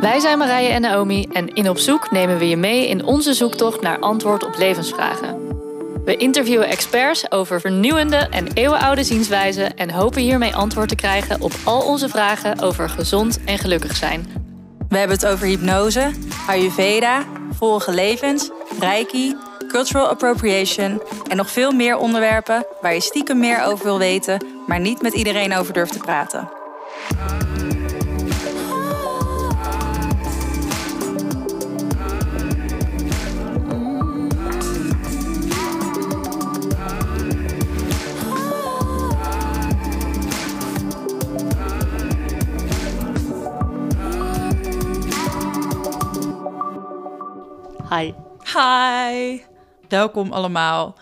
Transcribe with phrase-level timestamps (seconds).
[0.00, 3.32] Wij zijn Marije en Naomi en in Op Zoek nemen we je mee in onze
[3.32, 5.46] zoektocht naar antwoord op levensvragen.
[6.04, 11.52] We interviewen experts over vernieuwende en eeuwenoude zienswijzen en hopen hiermee antwoord te krijgen op
[11.64, 14.26] al onze vragen over gezond en gelukkig zijn.
[14.88, 16.10] We hebben het over hypnose,
[16.46, 19.36] Ayurveda, vorige levens, Reiki,
[19.68, 24.80] cultural appropriation en nog veel meer onderwerpen waar je stiekem meer over wil weten, maar
[24.80, 26.48] niet met iedereen over durft te praten.
[47.90, 48.12] Hi.
[48.54, 49.40] Hi!
[49.88, 50.98] Welkom allemaal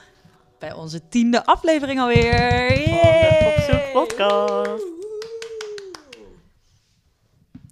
[0.59, 2.71] bij onze tiende aflevering alweer.
[3.59, 4.85] Van de podcast.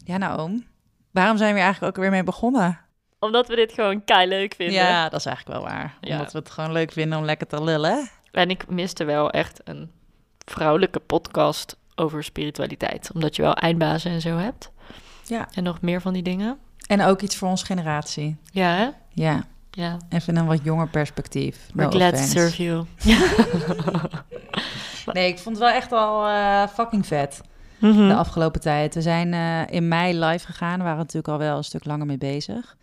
[0.05, 0.67] Ja, nou oom,
[1.11, 2.81] waarom zijn we hier eigenlijk ook weer mee begonnen?
[3.19, 4.75] Omdat we dit gewoon kei leuk vinden.
[4.75, 5.97] Ja, dat is eigenlijk wel waar.
[6.01, 6.17] Ja.
[6.17, 8.09] Omdat we het gewoon leuk vinden om lekker te lullen.
[8.31, 9.91] En ik miste wel echt een
[10.45, 13.11] vrouwelijke podcast over spiritualiteit.
[13.15, 14.73] Omdat je wel eindbazen en zo hebt.
[15.25, 15.49] Ja.
[15.53, 16.59] En nog meer van die dingen.
[16.87, 18.37] En ook iets voor onze generatie.
[18.51, 18.89] Ja, hè?
[19.15, 19.97] Ja, Ja.
[20.09, 21.67] even een wat jonger perspectief.
[21.75, 22.29] We're No to offense.
[22.31, 22.85] serve you.
[25.13, 27.41] Nee, ik vond het wel echt al eh, fucking vet
[27.79, 28.09] Mhm.
[28.09, 28.95] de afgelopen tijd.
[28.95, 30.79] We zijn eh, in mei live gegaan.
[30.79, 32.77] We waren natuurlijk al wel een stuk langer mee bezig.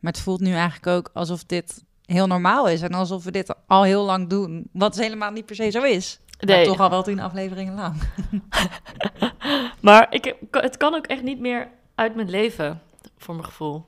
[0.00, 2.82] Maar het voelt nu eigenlijk ook alsof dit heel normaal is.
[2.82, 4.68] En alsof we dit al heel lang doen.
[4.72, 6.18] Wat dus helemaal niet per se zo is.
[6.40, 6.66] Maar Nee.
[6.66, 7.94] toch al wel tien afleveringen lang.
[9.80, 12.80] Maar ik, het kan ook echt niet meer uit mijn leven,
[13.18, 13.84] voor mijn gevoel.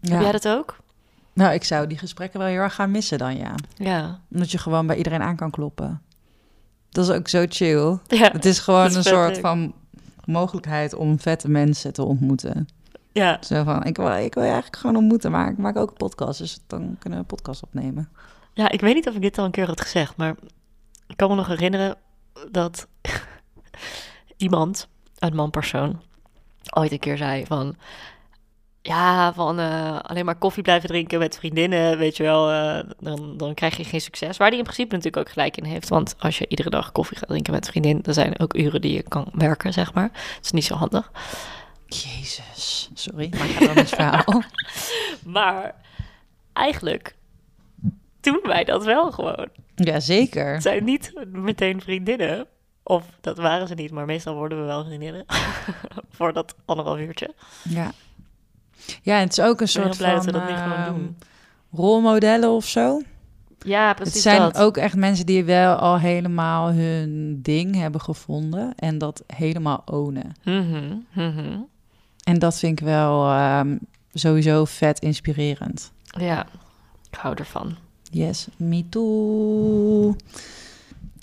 [0.00, 0.76] Heb jij dat ook?
[1.32, 3.54] Nou, ik zou die gesprekken wel heel erg gaan missen dan, ja.
[3.74, 4.20] Ja.
[4.32, 6.02] Omdat je gewoon bij iedereen aan kan kloppen.
[6.90, 7.98] Dat is ook zo chill.
[8.06, 8.30] Ja.
[8.32, 9.40] Het is gewoon is een soort leuk.
[9.40, 9.74] van
[10.24, 12.68] mogelijkheid om vette mensen te ontmoeten.
[13.12, 13.38] ja.
[13.40, 15.96] Zo van, ik wil, ik wil je eigenlijk gewoon ontmoeten, maar ik maak ook een
[15.96, 16.38] podcast.
[16.38, 18.08] Dus dan kunnen we een podcast opnemen.
[18.54, 20.34] Ja, ik weet niet of ik dit al een keer had gezegd, maar
[21.06, 21.96] ik kan me nog herinneren
[22.50, 22.86] dat
[24.36, 26.00] iemand, een man-persoon,
[26.74, 27.76] ooit een keer zei van...
[28.82, 33.36] Ja, van eh, alleen maar koffie blijven drinken met vriendinnen, weet je wel, eh, dan,
[33.36, 34.36] dan krijg je geen succes.
[34.36, 35.88] Waar die in principe natuurlijk ook gelijk in heeft.
[35.88, 38.56] Want als je iedere dag koffie gaat drinken met een vriendin, dan zijn er ook
[38.56, 40.10] uren die je kan werken, zeg maar.
[40.12, 41.10] Het is niet zo handig.
[41.86, 44.42] Jezus, sorry, maar ik ga dan het verhaal.
[45.24, 45.74] Maar
[46.52, 47.14] eigenlijk
[48.20, 49.48] doen wij dat wel gewoon.
[49.74, 50.52] Ja, zeker.
[50.52, 52.46] Het zijn niet meteen vriendinnen.
[52.82, 55.24] Of dat waren ze niet, maar meestal worden we wel vriendinnen.
[56.16, 57.34] Voor dat anderhalf uurtje.
[57.62, 57.92] Ja.
[59.02, 61.16] Ja, en het is ook een soort van dat niet gewoon doen.
[61.72, 63.02] rolmodellen of zo.
[63.64, 64.58] Ja, precies het zijn dat.
[64.58, 70.32] ook echt mensen die wel al helemaal hun ding hebben gevonden en dat helemaal ownen.
[70.44, 71.58] Mhm, mhm.
[72.24, 73.76] En dat vind ik wel ehm,
[74.12, 75.92] sowieso vet inspirerend.
[76.04, 76.46] Ja,
[77.10, 77.76] ik hou ervan.
[78.10, 80.16] Yes, me too.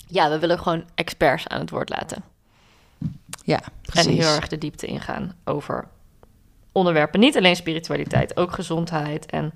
[0.06, 2.22] Ja, we willen gewoon experts aan het woord laten.
[3.44, 4.06] Ja, precies.
[4.06, 5.88] En heel erg de diepte ingaan over
[6.72, 7.20] onderwerpen.
[7.20, 9.26] Niet alleen spiritualiteit, ook gezondheid.
[9.26, 9.52] En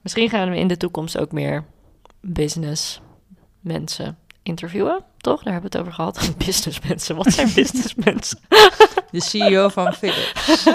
[0.00, 1.64] misschien gaan we in de toekomst ook meer
[2.20, 3.00] business
[3.60, 5.04] mensen interviewen.
[5.16, 5.42] Toch?
[5.42, 6.32] Daar hebben we het over gehad.
[6.46, 7.16] Businessmensen.
[7.16, 8.38] Wat zijn businessmensen?
[9.10, 10.66] De CEO van Philips.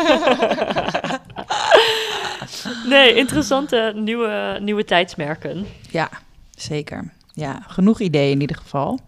[2.86, 5.68] Nee, interessante nieuwe, nieuwe tijdsmerken.
[5.90, 6.10] Ja,
[6.56, 7.14] zeker.
[7.40, 9.00] Ja, genoeg ideeën in ieder geval.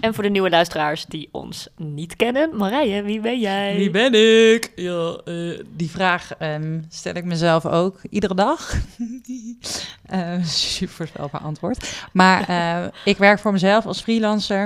[0.00, 2.56] En voor de nieuwe luisteraars die ons niet kennen.
[2.56, 3.76] Marije, wie ben jij?
[3.76, 4.14] Wie ben
[4.54, 4.72] ik?
[4.74, 8.72] Ja, eh, die vraag ehm, stel ik mezelf ook iedere dag.
[10.10, 12.06] Eh, super voorspelbaar antwoord.
[12.12, 14.64] Maar eh, ik werk voor mezelf als freelancer.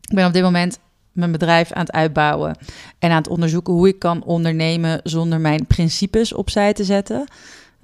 [0.00, 0.78] Ik ben op dit moment
[1.12, 2.56] mijn bedrijf aan het uitbouwen
[2.98, 7.26] en aan het onderzoeken hoe ik kan ondernemen zonder mijn principes opzij te zetten.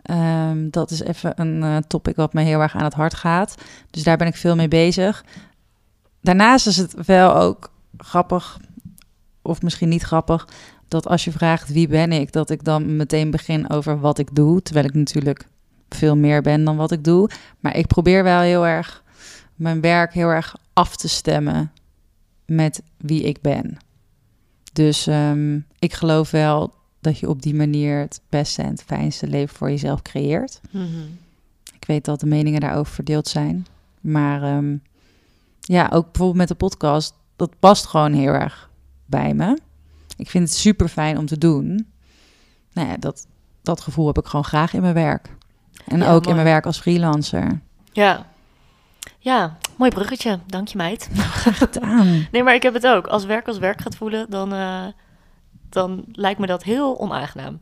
[0.05, 3.55] Ehm, dat is even een eh, topic wat me heel erg aan het hart gaat.
[3.91, 5.25] Dus daar ben ik veel mee bezig.
[6.21, 8.59] Daarnaast is het wel ook grappig,
[9.43, 10.49] of misschien niet grappig,
[10.89, 14.35] dat als je vraagt wie ben ik, dat ik dan meteen begin over wat ik
[14.35, 14.63] doe.
[14.63, 15.49] Terwijl ik natuurlijk
[15.89, 17.31] veel meer ben dan wat ik doe.
[17.61, 19.03] Maar ik probeer wel heel erg
[19.55, 21.73] mijn werk heel erg af te stemmen
[22.47, 23.77] met wie ik ben.
[24.73, 26.75] Dus ehm, ik geloof wel
[27.05, 30.61] dat je op die manier het beste en het fijnste leven voor jezelf creëert.
[30.71, 30.87] Mhm.
[31.75, 33.67] Ik weet dat de meningen daarover verdeeld zijn.
[34.01, 34.77] Maar ehm,
[35.61, 38.71] ja, ook bijvoorbeeld met de podcast, dat past gewoon heel erg
[39.07, 39.59] bij me.
[40.17, 41.87] Ik vind het super fijn om te doen.
[42.73, 43.27] Nou ja, dat,
[43.63, 45.29] dat gevoel heb ik gewoon graag in mijn werk.
[45.87, 46.29] En Ja, ook mooi.
[46.29, 47.61] in mijn werk als freelancer.
[47.93, 48.27] Ja.
[49.19, 50.39] Ja, mooi bruggetje.
[50.47, 51.09] Dank je, meid.
[51.15, 52.27] Gedaan.
[52.33, 53.07] Nee, maar ik heb het ook.
[53.07, 54.87] Als werk als werk gaat voelen, dan, eh,
[55.75, 57.59] dan lijkt me dat heel onaangenaam.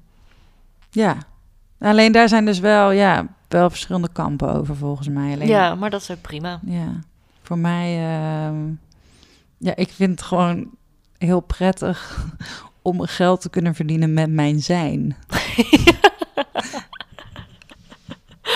[0.90, 1.16] Ja.
[1.78, 5.32] Alleen daar zijn dus wel, ja, wel verschillende kampen over volgens mij.
[5.32, 6.60] Alleen, Ja, maar dat is ook prima.
[6.64, 7.00] Ja,
[7.42, 8.56] voor mij, ehm,
[9.58, 10.70] ja, ik vind het gewoon
[11.18, 12.26] heel prettig
[12.82, 15.16] om geld te kunnen verdienen met mijn zijn.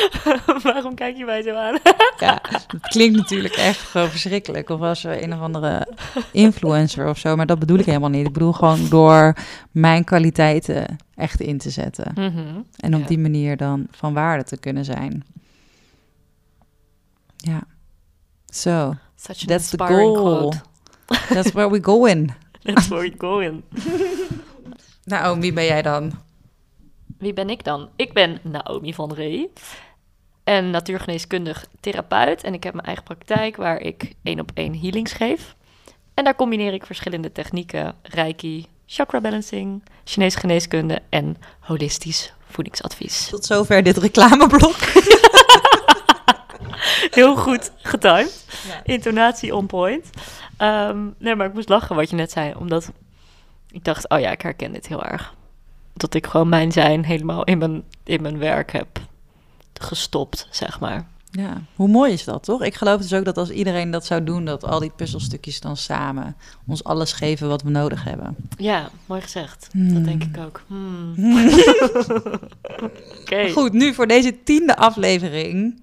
[0.62, 1.78] Waarom kijk je mij zo aan?
[2.18, 4.68] Ja, het klinkt natuurlijk echt gewoon verschrikkelijk.
[4.68, 5.88] Of als we een of andere
[6.32, 8.26] influencer of zo, maar dat bedoel ik helemaal niet.
[8.26, 9.36] Ik bedoel gewoon door
[9.70, 12.12] mijn kwaliteiten echt in te zetten.
[12.14, 12.60] Mhm.
[12.76, 13.06] En op Ja.
[13.06, 15.24] die manier dan van waarde te kunnen zijn.
[17.36, 17.62] Ja.
[18.46, 20.12] So, Such an that's the goal.
[20.14, 20.56] quote.
[21.28, 22.30] That's where we go in.
[22.62, 23.62] That's where you going.
[25.04, 26.12] Nou, wie ben jij dan?
[27.18, 27.88] Wie ben ik dan?
[27.96, 29.52] Ik ben Naomi van Ree.
[30.46, 32.42] En natuurgeneeskundig therapeut.
[32.42, 35.54] En ik heb mijn eigen praktijk waar ik één op één healings geef.
[36.14, 37.94] En daar combineer ik verschillende technieken.
[38.02, 43.28] Reiki, chakra balancing, Chinese geneeskunde en holistisch voedingsadvies.
[43.28, 44.76] Tot zover dit reclameblok.
[47.18, 48.46] Heel goed getimed.
[48.68, 48.80] Ja.
[48.84, 50.10] Intonatie on point.
[50.56, 52.54] Ehm, nee, maar ik moest lachen wat je net zei.
[52.58, 52.92] Omdat
[53.70, 55.34] ik dacht, oh ja, ik herken dit heel erg.
[55.92, 58.88] Dat ik gewoon mijn zijn helemaal in mijn, in mijn werk heb
[59.82, 61.06] gestopt, zeg maar.
[61.30, 62.62] Ja, hoe mooi is dat, toch?
[62.62, 65.76] Ik geloof dus ook dat als iedereen dat zou doen, dat al die puzzelstukjes dan
[65.76, 66.36] samen
[66.66, 68.36] ons alles geven wat we nodig hebben.
[68.56, 69.68] Ja, mooi gezegd.
[69.72, 69.94] Hmm.
[69.94, 70.62] Dat denk ik ook.
[70.66, 71.14] Hmm.
[73.20, 73.50] Oké.
[73.50, 75.80] Goed, nu voor deze tiende aflevering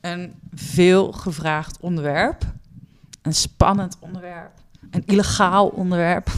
[0.00, 2.42] een veel gevraagd onderwerp.
[3.22, 4.50] Een spannend onderwerp.
[4.90, 6.30] Een illegaal onderwerp.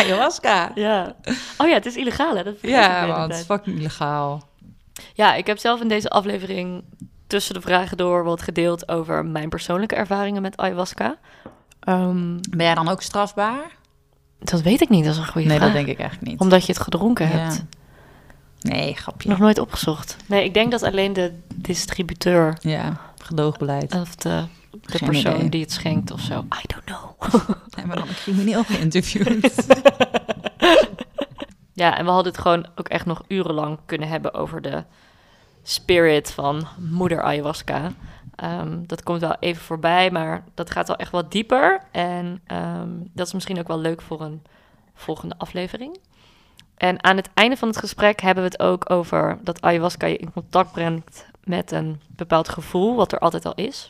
[0.00, 0.70] Ayahuasca.
[0.74, 1.14] Ja.
[1.58, 2.42] Oh ja, het is illegaal, hè?
[2.42, 3.44] Dat Ja, want tijd.
[3.44, 4.42] fucking illegaal.
[5.14, 6.84] Ja, ik heb zelf in deze aflevering
[7.26, 11.16] tussen de vragen door wat gedeeld over mijn persoonlijke ervaringen met ayahuasca.
[11.80, 13.74] Ehm, Ben jij dan ook strafbaar?
[14.38, 15.68] dat weet ik niet, dat is een goede Nee, vraag.
[15.72, 16.40] dat denk ik eigenlijk niet.
[16.40, 17.32] Omdat je het gedronken Ja.
[17.36, 17.64] hebt.
[18.60, 19.28] Nee, grapje.
[19.28, 20.16] Nog nooit opgezocht.
[20.26, 23.94] Nee, ik denk dat alleen de distributeur Ja, gedoogbeleid.
[23.94, 24.44] of de,
[24.82, 25.48] de Geen persoon idee.
[25.48, 26.38] die het schenkt of zo.
[26.40, 27.20] I don't know.
[27.76, 29.66] Hebben we dan een crimineel geïnterviewd?
[31.72, 34.84] Ja, en we hadden het gewoon ook echt nog urenlang kunnen hebben over de
[35.62, 37.92] spirit van moeder ayahuasca.
[38.34, 41.80] Ehm, dat komt wel even voorbij, maar dat gaat wel echt wat dieper.
[41.90, 44.42] En ehm, dat is misschien ook wel leuk voor een
[44.94, 45.98] volgende aflevering.
[46.76, 50.16] En aan het einde van het gesprek hebben we het ook over dat ayahuasca je
[50.16, 53.88] in contact brengt met een bepaald gevoel, wat er altijd al is.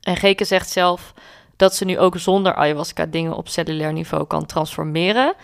[0.00, 1.14] En Geke zegt zelf
[1.56, 5.34] dat ze nu ook zonder ayahuasca dingen op cellulair niveau kan transformeren.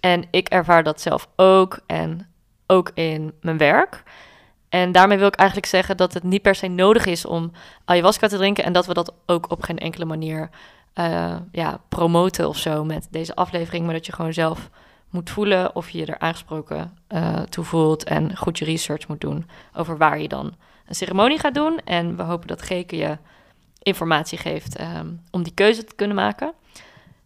[0.00, 2.28] En ik ervaar dat zelf ook en
[2.66, 4.02] ook in mijn werk.
[4.68, 7.52] En daarmee wil ik eigenlijk zeggen dat het niet per se nodig is om
[7.84, 10.50] ayahuasca te drinken en dat we dat ook op geen enkele manier
[10.92, 14.70] eh, ja, promoten of zo met deze aflevering, maar dat je gewoon zelf
[15.10, 19.20] moet voelen of je je er aangesproken eh toe voelt en goed je research moet
[19.20, 20.54] doen over waar je dan
[20.86, 21.80] een ceremonie gaat doen.
[21.84, 23.18] En we hopen dat Geke je
[23.86, 26.52] informatie geeft ehm, om die keuze te kunnen maken.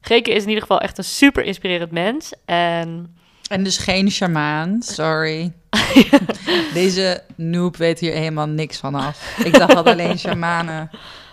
[0.01, 2.33] Geke is in ieder geval echt een super inspirerend mens.
[2.45, 3.17] En
[3.51, 5.53] En dus geen shamaan, sorry.
[6.75, 9.39] Deze noob weet hier helemaal niks van af.
[9.45, 10.91] Ik dacht dat alleen shamanen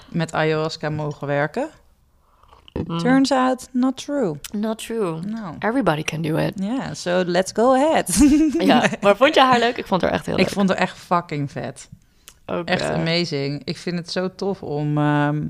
[0.09, 1.69] met ayahuasca mogen werken.
[2.87, 4.35] mm, Turns out, not true.
[4.51, 5.19] not true.
[5.21, 6.53] Nou, Everybody can do it.
[6.55, 8.17] ja, so let's go ahead.
[8.59, 9.77] Ja, maar vond je haar leuk?
[9.77, 10.45] Ik vond haar echt heel leuk.
[10.47, 11.89] Ik vond haar echt fucking vet.
[12.47, 13.61] Ook, Echt eh, amazing.
[13.63, 15.45] Ik vind het zo tof om, ehm,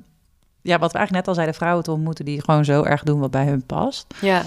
[0.62, 3.20] ja, wat we eigenlijk net al zeiden, vrouwen te ontmoeten die gewoon zo erg doen
[3.20, 4.06] wat bij hun past.
[4.22, 4.44] Ja,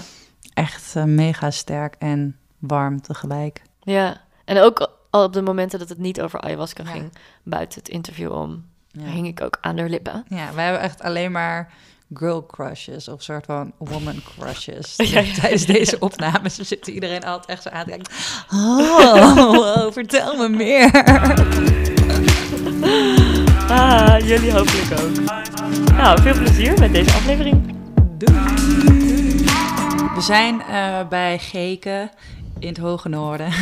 [0.53, 3.61] Echt eh, mega sterk en warm tegelijk.
[3.79, 4.21] ja.
[4.45, 6.89] En ook al op de momenten dat het niet over ayahuasca Ja.
[6.89, 7.11] ging,
[7.43, 9.03] buiten het interview om, Ja.
[9.05, 10.25] hing ik ook aan haar lippen.
[10.27, 11.73] Ja, wij hebben echt alleen maar
[12.13, 14.93] girl crushes of soort van woman crushes.
[14.97, 18.13] Ja, ja, Tijdens deze opnames zit iedereen altijd echt zo aan te kijken.
[18.53, 20.91] Oh, wow, vertel me meer.
[23.69, 25.39] Ah, jullie hopelijk ook.
[25.93, 27.75] Nou, veel plezier met deze aflevering.
[30.15, 32.11] We zijn eh, bij Geken
[32.59, 33.51] in het Hoge Noorden.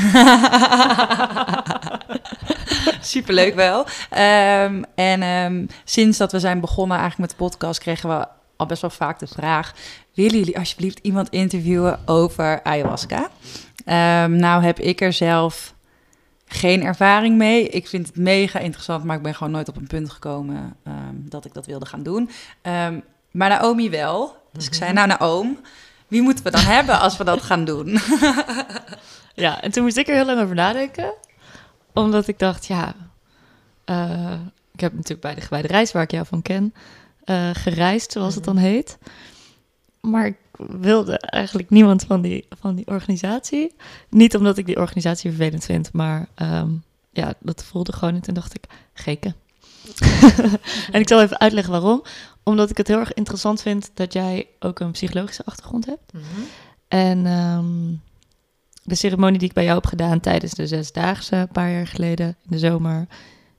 [3.01, 3.85] Superleuk wel.
[4.09, 7.79] Ehm, en ehm, sinds dat we zijn begonnen eigenlijk met de podcast...
[7.79, 8.27] kregen we
[8.59, 9.73] al best wel vaak de vraag...
[10.13, 13.29] willen jullie alsjeblieft iemand interviewen over ayahuasca?
[13.85, 15.73] Ehm, nou heb ik er zelf
[16.45, 17.69] geen ervaring mee.
[17.69, 20.75] Ik vind het mega interessant, maar ik ben gewoon nooit op een punt gekomen...
[20.83, 22.29] ehm, dat ik dat wilde gaan doen.
[22.61, 22.99] Ehm,
[23.31, 24.37] maar Naomi wel.
[24.53, 25.57] Dus ik zei, nou Naomi...
[26.07, 27.97] Wie moeten we dan hebben als we dat gaan doen?
[29.33, 31.13] Ja, en toen moest ik er heel lang over nadenken.
[31.93, 32.93] Omdat ik dacht, ja...
[33.85, 34.33] eh,
[34.73, 36.73] ik heb natuurlijk bij de gewijde reis, waar ik jou van ken...
[37.29, 38.98] eh, gereisd, zoals het dan heet.
[40.01, 43.75] maar ik wilde eigenlijk niemand van die, van die organisatie.
[44.09, 46.69] Niet omdat ik die organisatie vervelend vind, maar ehm,
[47.12, 48.27] ja, dat voelde gewoon niet.
[48.27, 49.36] En dacht ik, geken.
[50.91, 52.03] en ik zal even uitleggen waarom.
[52.43, 56.13] Omdat ik het heel erg interessant vind dat jij ook een psychologische achtergrond hebt.
[56.13, 56.24] Mhm.
[56.88, 57.95] En ehm,
[58.83, 62.27] de ceremonie die ik bij jou heb gedaan tijdens de Zesdaagse, een paar jaar geleden
[62.27, 63.07] in de zomer,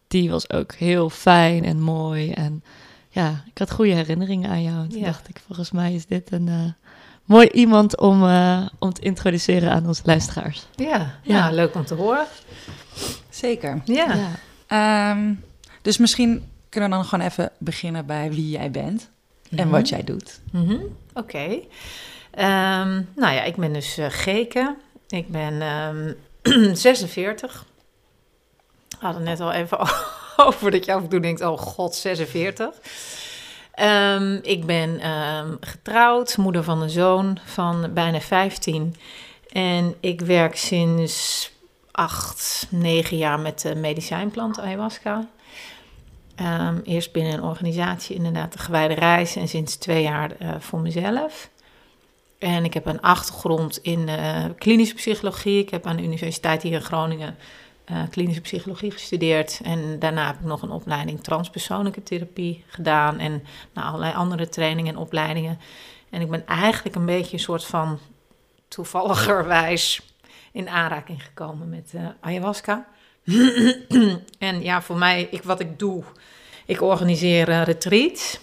[0.08, 2.32] die was ook heel fijn en mooi.
[2.32, 2.62] En
[3.10, 4.76] ja, ik had goede herinneringen aan jou.
[4.82, 5.04] En toen Ja.
[5.04, 6.72] dacht ik, volgens mij is dit een eh,
[7.24, 10.66] mooi iemand om, eh, om te introduceren aan onze luisteraars.
[10.76, 11.14] Ja, Ja.
[11.22, 11.50] ja.
[11.50, 12.26] leuk om te horen.
[13.28, 13.80] Zeker.
[13.84, 14.16] Ja.
[14.66, 15.34] Ehm,
[15.82, 19.08] dus misschien kunnen we dan gewoon even beginnen bij wie jij bent
[19.50, 19.76] en Mhm.
[19.76, 20.40] wat jij doet.
[20.52, 20.76] Mhm,
[21.14, 21.58] Oké.
[22.30, 24.76] Ehm, nou ja, ik ben dus eh Geke.
[25.08, 26.12] Ik ben ehm
[26.76, 27.64] 46.
[28.88, 29.78] We hadden net al even
[30.46, 32.68] over dat je af en toe denkt, oh god, 46.
[33.74, 38.96] Ehm, ik ben ehm, getrouwd, moeder van een zoon van bijna 15.
[39.52, 41.50] En ik werk sinds
[41.90, 45.28] acht, negen jaar met de medicijnplant ayahuasca.
[46.34, 49.36] Ehm, eerst binnen een organisatie, inderdaad, de Gewijde Reis.
[49.36, 51.50] En sinds twee jaar eh, voor mezelf.
[52.38, 55.60] En ik heb een achtergrond in eh, klinische psychologie.
[55.60, 57.36] Ik heb aan de Universiteit hier in Groningen
[57.90, 59.60] eh, klinische psychologie gestudeerd.
[59.64, 63.18] En daarna heb ik nog een opleiding transpersoonlijke therapie gedaan.
[63.18, 63.42] En
[63.74, 65.58] nou, allerlei andere trainingen en opleidingen.
[66.10, 67.98] En ik ben eigenlijk een beetje een soort van
[68.68, 70.00] toevalligerwijs
[70.52, 72.86] in aanraking gekomen met eh, ayahuasca.
[74.38, 76.04] en ja, voor mij, ik, wat ik doe,
[76.66, 78.38] ik organiseer eh, retreats,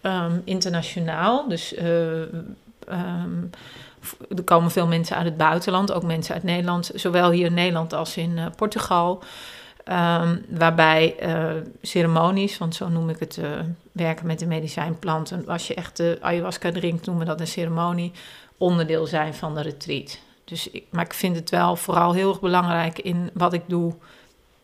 [0.00, 1.48] ehm, internationaal.
[1.48, 2.22] Dus eh,
[2.88, 3.44] ehm,
[4.36, 7.92] er komen veel mensen uit het buitenland, ook mensen uit Nederland, zowel hier in Nederland
[7.92, 9.22] als in eh, Portugal.
[9.86, 11.44] Ehm, waarbij eh,
[11.82, 13.50] ceremonies, want zo noem ik het, eh,
[13.92, 15.48] werken met de medicijnplanten.
[15.48, 18.12] Als je echt de ayahuasca drinkt, noemen we dat een ceremonie,
[18.56, 20.18] onderdeel zijn van de retreat.
[20.44, 23.94] Dus ik, maar ik vind het wel vooral heel erg belangrijk in wat ik doe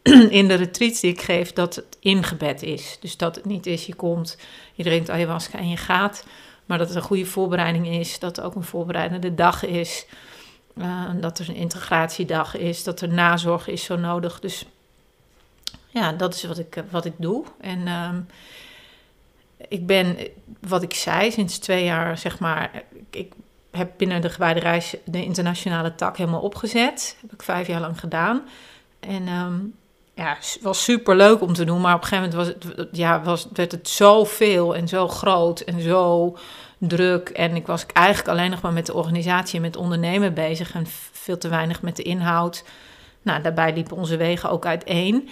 [0.40, 2.98] in de retreats die ik geef, dat het ingebed is.
[3.00, 4.38] Dus dat het niet is, je komt,
[4.74, 6.24] je drinkt ayahuasca en je gaat.
[6.66, 10.06] Maar dat het een goede voorbereiding is, dat het ook een voorbereidende dag is.
[10.76, 14.40] eh, dat er een integratiedag is, dat er nazorg is zo nodig.
[14.40, 14.66] Dus
[15.88, 17.44] ja, dat is wat ik, eh, wat ik doe.
[17.60, 18.20] En ehm,
[19.68, 20.16] ik ben,
[20.60, 23.32] wat ik zei, sinds twee jaar, zeg maar, ik, ik
[23.70, 27.16] heb binnen de gewijde reis de internationale tak helemaal opgezet.
[27.20, 28.42] heb ik vijf jaar lang gedaan.
[29.00, 29.58] En ehm,
[30.14, 33.22] ja, was super leuk om te doen, maar op een gegeven moment was het, ja,
[33.22, 36.36] was, werd het zoveel en zo groot en zo
[36.78, 37.28] druk.
[37.28, 40.86] En ik was eigenlijk alleen nog maar met de organisatie en met ondernemen bezig en
[41.12, 42.64] veel te weinig met de inhoud.
[43.22, 45.28] Nou, daarbij liepen onze wegen ook uiteen.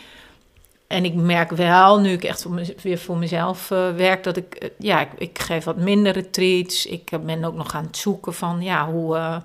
[0.87, 4.55] En ik merk wel, nu ik echt voor weer voor mezelf eh, werk, dat ik,
[4.55, 6.87] eh, ja, ik, ik geef wat minder retreats.
[6.87, 9.43] Ik eh, ben ook nog aan het zoeken van, ja, hoe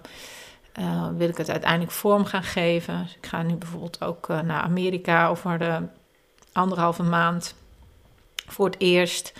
[0.75, 3.03] eh, wil ik het uiteindelijk vorm gaan geven.
[3.03, 5.81] Dus ik ga nu bijvoorbeeld ook eh, naar Amerika over de
[6.51, 7.55] anderhalve maand
[8.47, 9.33] voor het eerst.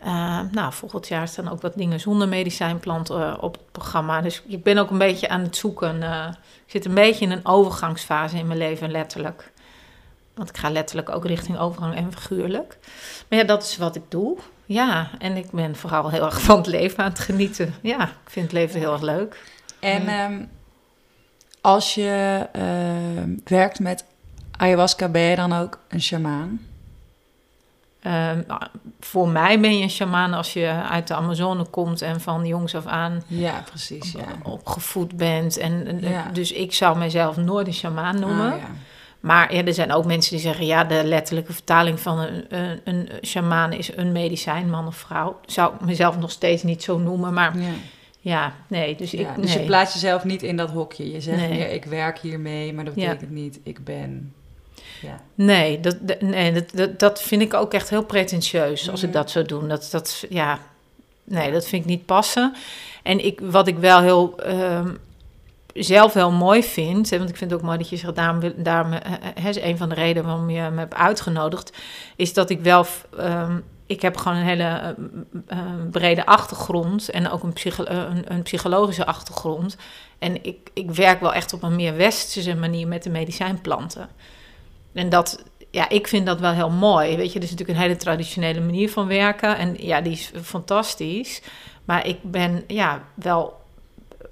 [0.00, 4.20] Eh, nou, volgend jaar staan ook wat dingen zonder medicijnplant op het programma.
[4.20, 6.02] Dus ik ben ook een beetje aan het zoeken.
[6.66, 9.52] ik zit een beetje in een overgangsfase in mijn leven, letterlijk.
[10.34, 12.78] Want ik ga letterlijk ook richting overgang en figuurlijk.
[13.28, 14.38] Maar ja, dat is wat ik doe.
[14.64, 17.74] Ja, en ik ben vooral heel erg van het leven aan het genieten.
[17.80, 19.42] Ja, ik vind het leven heel erg leuk.
[19.80, 20.42] En ehm,
[21.66, 24.04] als je ehm, werkt met
[24.56, 26.60] ayahuasca, ben je dan ook een shamaan?
[28.00, 28.62] Ehm, nou,
[29.00, 32.74] voor mij ben je een shamaan als je uit de Amazone komt en van jongs
[32.74, 34.12] af aan Ja, precies.
[34.12, 34.24] Ja.
[34.42, 35.56] opgevoed bent.
[35.56, 36.30] En, Ja.
[36.32, 38.52] Dus ik zou mezelf nooit een shamaan noemen.
[38.52, 38.68] Ah, ja.
[39.20, 40.66] Maar ja, er zijn ook mensen die zeggen...
[40.66, 43.08] ja, de letterlijke vertaling van een, een,
[43.72, 45.40] is een medicijn, man of vrouw.
[45.46, 47.72] Zou ik mezelf nog steeds niet zo noemen, maar Ja.
[48.26, 48.96] Ja, nee.
[48.96, 49.58] Dus, Ja, ik, dus nee.
[49.60, 51.12] je plaatst jezelf niet in dat hokje.
[51.12, 51.48] Je zegt Nee.
[51.48, 53.06] meer, ik werk hiermee, maar dat Ja.
[53.08, 54.34] betekent niet, ik ben...
[55.02, 55.20] Ja.
[55.34, 59.18] Nee, dat, nee dat, dat, dat vind ik ook echt heel pretentieus als ik Mhm.
[59.18, 59.68] dat zou doen.
[59.68, 60.58] Dat, dat, ja,
[61.24, 62.54] nee, dat vind ik niet passen.
[63.02, 64.88] En ik, wat ik wel heel ehm,
[65.74, 68.52] zelf heel mooi vind, hè, want ik vind het ook mooi dat je zegt, daarom,
[68.56, 71.72] daarom eh, hè, is een van de redenen waarom je me hebt uitgenodigd,
[72.16, 72.86] is dat ik wel,
[73.18, 74.88] ehm, ik heb gewoon een hele eh,
[75.46, 79.76] eh, brede achtergrond en ook eh, een, een psychologische achtergrond.
[80.18, 84.08] En ik, ik werk wel echt op een meer westerse manier met de medicijnplanten.
[84.92, 87.16] En dat, ja, ik vind dat wel heel mooi.
[87.16, 89.56] Weet je, er is natuurlijk een hele traditionele manier van werken.
[89.56, 91.42] En ja, die is fantastisch.
[91.84, 93.60] Maar ik ben ja, wel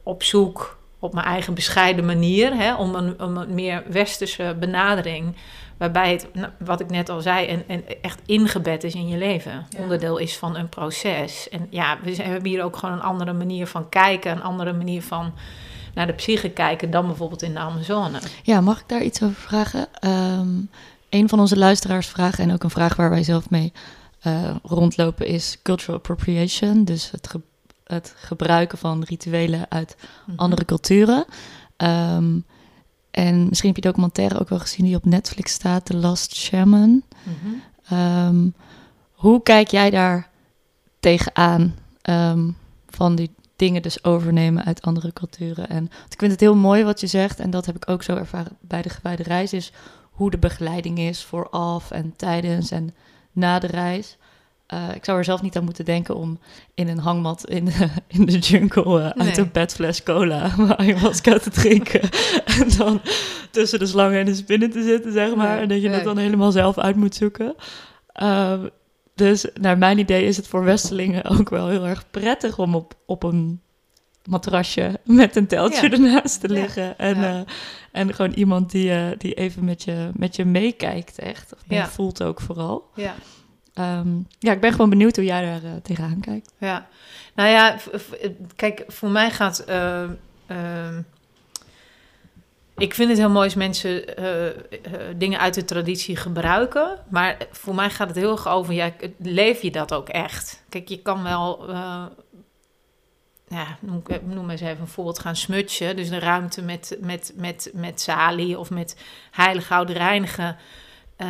[0.02, 5.36] op zoek op mijn eigen bescheiden manier, hè, om, een, om een meer westerse benadering,
[5.78, 9.16] waarbij het, nou, wat ik net al zei, en, en echt ingebed is in je
[9.18, 9.66] leven.
[9.68, 9.78] Ja.
[9.82, 11.48] Onderdeel is van een proces.
[11.48, 14.42] En ja, we zijn- we hebben hier ook gewoon een andere manier van kijken, een
[14.42, 15.32] andere manier van
[15.94, 18.18] naar de psyche kijken dan bijvoorbeeld in de Amazone.
[18.42, 19.86] Ja, mag ik daar iets over vragen?
[20.00, 20.48] Ehm
[21.08, 23.72] een van onze luisteraars vragen, en ook een vraag waar wij zelf mee
[24.20, 26.84] eh, rondlopen, is cultural appropriation.
[26.84, 27.40] Dus het, ge-
[27.84, 30.38] het gebruiken van rituelen uit Mhm.
[30.38, 31.24] andere culturen.
[31.76, 32.38] Ehm,
[33.14, 36.36] en misschien heb je de documentaire ook wel gezien die op Netflix staat, The Last
[36.36, 37.02] Shaman.
[37.22, 37.54] Mhm.
[37.88, 38.48] Ehm,
[39.12, 40.28] hoe kijk jij daar
[41.00, 42.50] tegenaan ehm,
[42.88, 45.68] van die dingen dus overnemen uit andere culturen?
[45.68, 48.16] En ik vind het heel mooi wat je zegt, en dat heb ik ook zo
[48.16, 49.72] ervaren bij de gewijde reis, is
[50.10, 52.94] hoe de begeleiding is vooraf en tijdens en
[53.32, 54.16] na de reis.
[54.74, 56.38] Eh, ik zou er zelf niet aan moeten denken om
[56.74, 57.68] in een hangmat in,
[58.06, 59.38] in de jungle eh, uit Nee.
[59.38, 62.00] een petfles cola ayahuasca te drinken.
[62.60, 63.00] en dan
[63.50, 65.52] tussen de slangen en de spinnen te zitten, zeg maar.
[65.52, 65.96] Nee, en dat je nee.
[65.96, 67.54] dat dan helemaal zelf uit moet zoeken.
[68.12, 68.66] Ehm,
[69.14, 72.94] dus naar mijn idee is het voor Westelingen ook wel heel erg prettig om op,
[73.06, 73.60] op een
[74.24, 75.92] matrasje met een teltje Ja.
[75.92, 76.54] ernaast te Ja.
[76.54, 76.98] liggen.
[76.98, 77.22] En, Ja.
[77.34, 77.40] eh,
[77.92, 81.52] en gewoon iemand die, eh, die even met je, met je meekijkt, echt.
[81.54, 81.86] Of Ja.
[81.88, 82.90] voelt ook vooral.
[82.94, 83.14] Ja.
[83.74, 86.52] Ehm, ja, ik ben gewoon benieuwd hoe jij daar eh, tegenaan kijkt.
[86.58, 86.86] Ja,
[87.34, 87.76] nou ja,
[88.56, 89.58] kijk, voor mij gaat.
[89.58, 90.02] eh,
[90.46, 91.00] ehm,
[92.76, 94.50] ik vind het heel mooi als mensen eh,
[95.16, 96.98] dingen uit de traditie gebruiken.
[97.08, 100.62] Maar voor mij gaat het heel erg over, ja, leef je dat ook echt?
[100.68, 101.70] Kijk, je kan wel,
[103.48, 105.96] ja, noem, noem eens even een voorbeeld, gaan smutsen.
[105.96, 108.96] Dus een ruimte met, met, met, met salie of met
[109.30, 110.56] heilig oude reinigen.
[111.16, 111.28] Eh,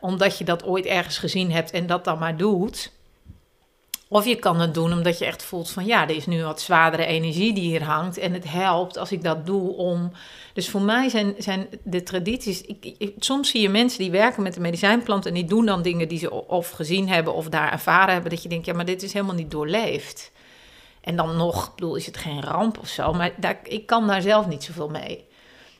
[0.00, 2.94] omdat je dat ooit ergens gezien hebt en dat dan maar doet.
[4.08, 6.60] Of je kan het doen omdat je echt voelt van ja, er is nu wat
[6.60, 8.18] zwaardere energie die hier hangt.
[8.18, 10.12] En het helpt als ik dat doe om.
[10.52, 12.60] Dus voor mij zijn, zijn de tradities.
[12.62, 15.82] Ik, ik- soms zie je mensen die werken met de medicijnplant en die doen dan
[15.82, 18.30] dingen die ze of gezien hebben of daar ervaren hebben.
[18.30, 20.30] Dat je denkt, ja, maar dit is helemaal niet doorleefd.
[21.00, 23.12] En dan nog, ik bedoel, is het geen ramp of zo.
[23.12, 25.24] Maar daar, ik kan daar zelf niet zoveel mee.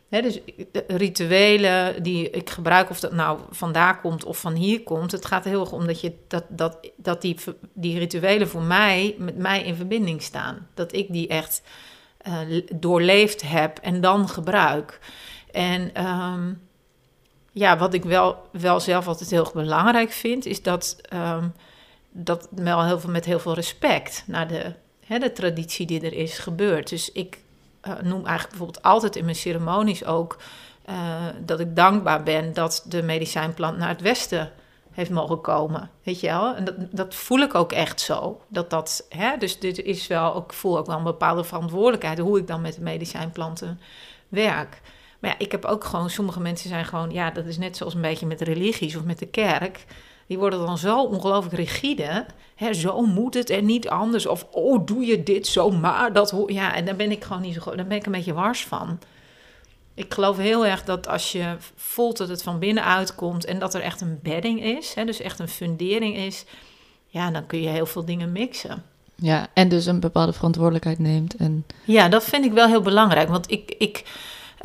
[0.08, 0.38] Hè, dus
[0.86, 5.44] rituelen die ik gebruik, of dat nou vandaar komt of van hier komt, het gaat
[5.44, 7.36] heel erg om dat, je, dat, dat, dat die,
[7.72, 10.68] die rituelen voor mij met mij in verbinding staan.
[10.74, 11.62] Dat ik die echt
[12.18, 12.38] eh,
[12.74, 14.98] doorleefd heb en dan gebruik.
[15.52, 16.52] En ehm,
[17.52, 21.48] ja, wat ik wel, wel zelf altijd heel erg belangrijk vind, is dat, ehm,
[22.10, 24.72] dat wel heel veel, met heel veel respect naar de,
[25.08, 26.88] de traditie die er is gebeurd.
[26.88, 27.38] Dus ik
[28.02, 30.36] noem eigenlijk bijvoorbeeld altijd in mijn ceremonies ook
[30.84, 34.52] eh, dat ik dankbaar ben dat de medicijnplant naar het westen
[34.90, 35.90] heeft mogen komen.
[36.02, 36.54] Weet je wel?
[36.54, 38.40] En dat, dat voel ik ook echt zo.
[38.48, 39.36] Dat dat, hè?
[39.36, 42.74] Dus dit is wel, ik voel ook wel een bepaalde verantwoordelijkheid hoe ik dan met
[42.74, 43.80] de medicijnplanten
[44.28, 44.80] werk.
[45.18, 47.94] Maar ja, ik heb ook gewoon, sommige mensen zijn gewoon, ja, dat is net zoals
[47.94, 49.84] een beetje met religies of met de kerk.
[50.26, 52.26] Die worden dan zo ongelooflijk rigide.
[52.54, 54.26] Hè, zo moet het en niet anders.
[54.26, 56.12] Of, oh, doe je dit zo maar.
[56.12, 57.76] Dat ja, en daar ben ik gewoon niet zo goed.
[57.76, 58.98] Daar ben ik een beetje wars van.
[59.94, 63.74] Ik geloof heel erg dat als je voelt dat het van binnenuit komt en dat
[63.74, 66.44] er echt een bedding is, hè, dus echt een fundering is,
[67.06, 68.84] ja, dan kun je heel veel dingen mixen.
[69.14, 71.36] Ja, en dus een bepaalde verantwoordelijkheid neemt.
[71.36, 73.28] En Ja, dat vind ik wel heel belangrijk.
[73.28, 74.04] Want ik, ik,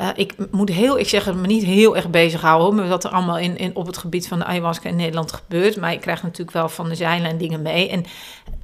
[0.01, 3.11] eh, ik moet heel, ik zeg het me niet heel erg bezighouden met wat er
[3.11, 5.77] allemaal in, in, op het gebied van de ayahuasca in Nederland gebeurt.
[5.77, 7.89] Maar ik krijg natuurlijk wel van de zijlijn dingen mee.
[7.89, 8.05] En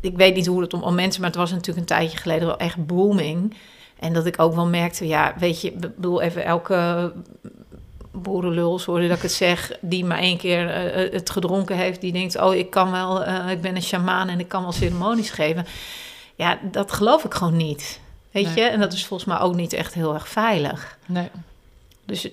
[0.02, 2.48] ik weet niet hoe het om, om mensen, maar het was natuurlijk een tijdje geleden
[2.48, 3.54] wel echt booming.
[4.00, 7.14] En dat ik ook wel merkte, ja, weet je, ik bedoel even elke
[8.12, 12.12] boerenlul, sorry dat ik het zeg, die maar één keer eh, het gedronken heeft, die
[12.12, 15.30] denkt, oh, ik kan wel, eh, ik ben een sjamaan en ik kan wel ceremonies
[15.30, 15.66] geven.
[16.36, 18.00] Ja, dat geloof ik gewoon niet.
[18.44, 18.64] Weet Nee.
[18.66, 18.70] je?
[18.72, 20.98] En dat is volgens mij ook niet echt heel erg veilig.
[21.06, 21.30] nee.
[22.06, 22.30] Dus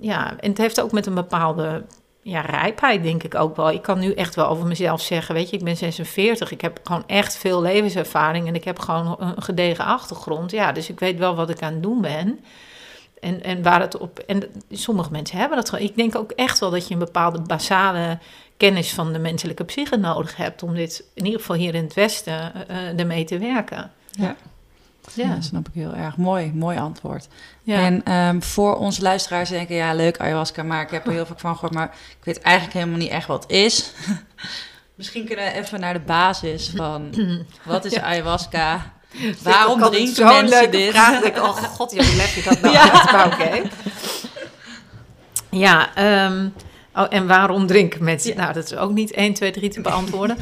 [0.00, 1.82] ja, en het heeft ook met een bepaalde
[2.22, 3.70] ja, rijpheid, denk ik ook wel.
[3.70, 6.50] Ik kan nu echt wel over mezelf zeggen, weet je, ik ben 46.
[6.50, 10.50] Ik heb gewoon echt veel levenservaring en ik heb gewoon een gedegen achtergrond.
[10.50, 12.40] Ja, dus ik weet wel wat ik aan het doen ben.
[13.20, 14.18] En, en waar het op.
[14.18, 15.84] En sommige mensen hebben dat gewoon.
[15.84, 18.18] Ik denk ook echt wel dat je een bepaalde basale
[18.56, 21.94] kennis van de menselijke psyche nodig hebt om dit, in ieder geval hier in het
[21.94, 23.92] Westen, eh, eh, ermee te werken.
[24.10, 24.36] Ja.
[25.14, 26.16] Ja, snap ik heel erg.
[26.16, 27.28] Mooi, mooi antwoord.
[27.62, 27.78] Ja.
[27.78, 31.34] En ehm, voor onze luisteraars denken, ja, leuk ayahuasca, maar ik heb er heel veel
[31.38, 33.92] van gehoord, maar ik weet eigenlijk helemaal niet echt wat het is.
[34.94, 37.14] Misschien kunnen we even naar de basis van,
[37.64, 38.92] wat is ayahuasca?
[39.42, 40.90] Waarom drinken mensen dit?
[40.90, 42.92] Vraag, dat ik, oh god, ja, hoe leg je dat nou Ja.
[42.92, 43.12] uit?
[43.12, 43.62] Maar oké.
[45.50, 46.48] Ja, ehm,
[46.94, 48.36] oh, en waarom drinken mensen?
[48.36, 50.36] Nou, dat is ook niet 1, 2, 3 te beantwoorden.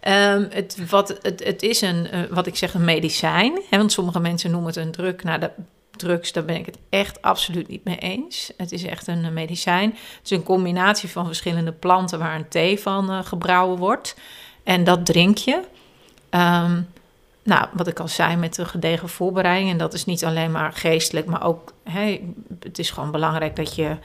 [0.00, 3.60] Ehm, het, wat, het, het is een, eh, wat ik zeg, een medicijn.
[3.70, 5.22] Hè, want sommige mensen noemen het een druk.
[5.22, 5.50] Nou, dat,
[5.96, 8.52] drugs, daar ben ik het echt absoluut niet mee eens.
[8.56, 9.90] Het is echt een medicijn.
[9.90, 14.16] Het is een combinatie van verschillende planten waar een thee van uh, gebrouwen wordt.
[14.64, 15.62] En dat drink je.
[16.30, 16.80] Ehm,
[17.42, 19.70] nou, wat ik al zei, met de gedegen voorbereiding.
[19.70, 21.72] En dat is niet alleen maar geestelijk, maar ook...
[21.84, 22.22] Hey,
[22.60, 23.96] het is gewoon belangrijk dat je,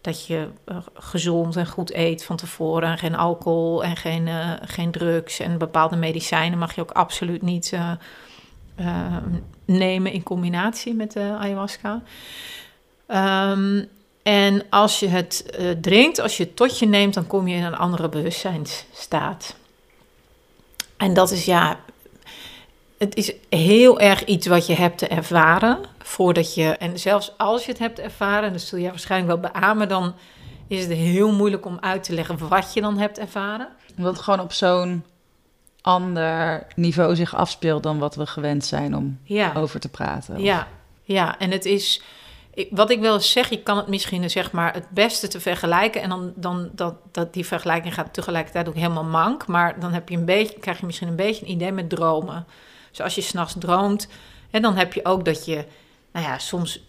[0.00, 2.88] dat je uh, gezond en goed eet van tevoren.
[2.88, 5.40] En geen alcohol en geen, uh, geen drugs.
[5.40, 9.16] En bepaalde medicijnen mag je ook absoluut niet uh,
[9.64, 12.02] nemen in combinatie met de ayahuasca.
[13.52, 13.88] Um,
[14.22, 17.64] en als je het drinkt, als je het tot je neemt, dan kom je in
[17.64, 19.56] een andere bewustzijnsstaat.
[20.96, 21.78] En dat is ja,
[23.00, 27.64] het is heel erg iets wat je hebt te ervaren voordat je, en zelfs als
[27.64, 30.14] je het hebt ervaren, dus zul je waarschijnlijk wel beamen, dan
[30.68, 33.68] is het heel moeilijk om uit te leggen wat je dan hebt ervaren.
[33.96, 35.04] Omdat het gewoon op zo'n
[35.80, 39.52] ander niveau zich afspeelt dan wat we gewend zijn om ja.
[39.56, 40.36] over te praten.
[40.36, 40.42] Of?
[40.42, 40.68] Ja,
[41.02, 42.02] ja, en het is,
[42.70, 46.02] wat ik wel eens zeg, je kan het misschien zeg maar het beste te vergelijken.
[46.02, 49.46] En dan, dan dat, dat die vergelijking gaat tegelijkertijd ook helemaal mank.
[49.46, 52.46] Maar dan heb je een beetje, krijg je misschien een beetje een idee met dromen.
[52.90, 54.08] Dus als je s'nachts droomt,
[54.50, 55.64] en dan heb je ook dat je,
[56.12, 56.88] nou ja, soms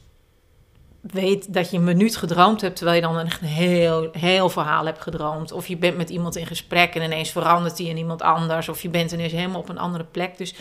[1.02, 5.02] weet dat je een minuut gedroomd hebt, terwijl je dan een heel, heel verhaal hebt
[5.02, 5.52] gedroomd.
[5.52, 8.70] Of je bent met iemand in gesprek en ineens verandert die in iemand anders.
[8.70, 10.38] Of je bent ineens helemaal op een andere plek.
[10.38, 10.54] Dus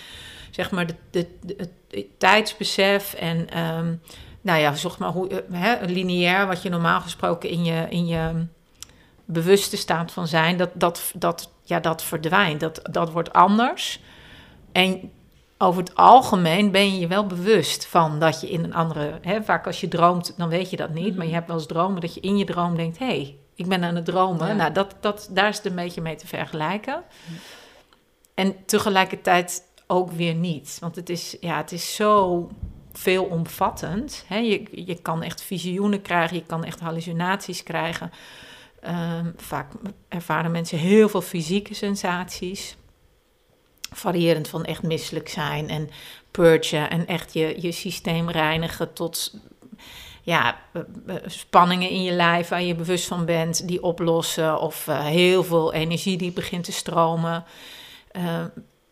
[0.50, 1.56] zeg maar de, de,
[1.90, 4.00] het tijdsbesef en um,
[4.40, 8.46] nou ja, zeg maar hoe, hè, lineair, wat je normaal gesproken in je, in je
[9.24, 12.60] bewuste staat van zijn, dat, dat, dat, ja, dat verdwijnt.
[12.60, 14.00] Dat, dat wordt anders.
[14.72, 15.10] En
[15.62, 19.18] over het algemeen ben je je wel bewust van dat je in een andere.
[19.22, 21.16] Hè, vaak als je droomt, dan weet je dat niet.
[21.16, 23.66] Maar je hebt wel eens dromen dat je in je droom denkt: hé, hey, ik
[23.66, 24.56] ben aan het dromen.
[24.56, 27.02] Nou, dat, dat, daar is het een beetje mee te vergelijken.
[28.34, 30.76] En tegelijkertijd ook weer niet.
[30.80, 32.48] Want het is, ja, het is zo
[32.92, 34.24] veelomvattend.
[34.26, 34.36] Hè?
[34.36, 38.10] Je, je kan echt visioenen krijgen, je kan echt hallucinaties krijgen.
[38.88, 39.72] Um, vaak
[40.08, 42.76] ervaren mensen heel veel fysieke sensaties.
[43.90, 45.90] Variërend van echt misselijk zijn en
[46.30, 49.34] purgen en echt je, je systeem reinigen tot
[50.22, 50.60] ja,
[51.26, 54.60] spanningen in je lijf waar je bewust van bent, die oplossen.
[54.60, 57.44] Of uh, heel veel energie die begint te stromen.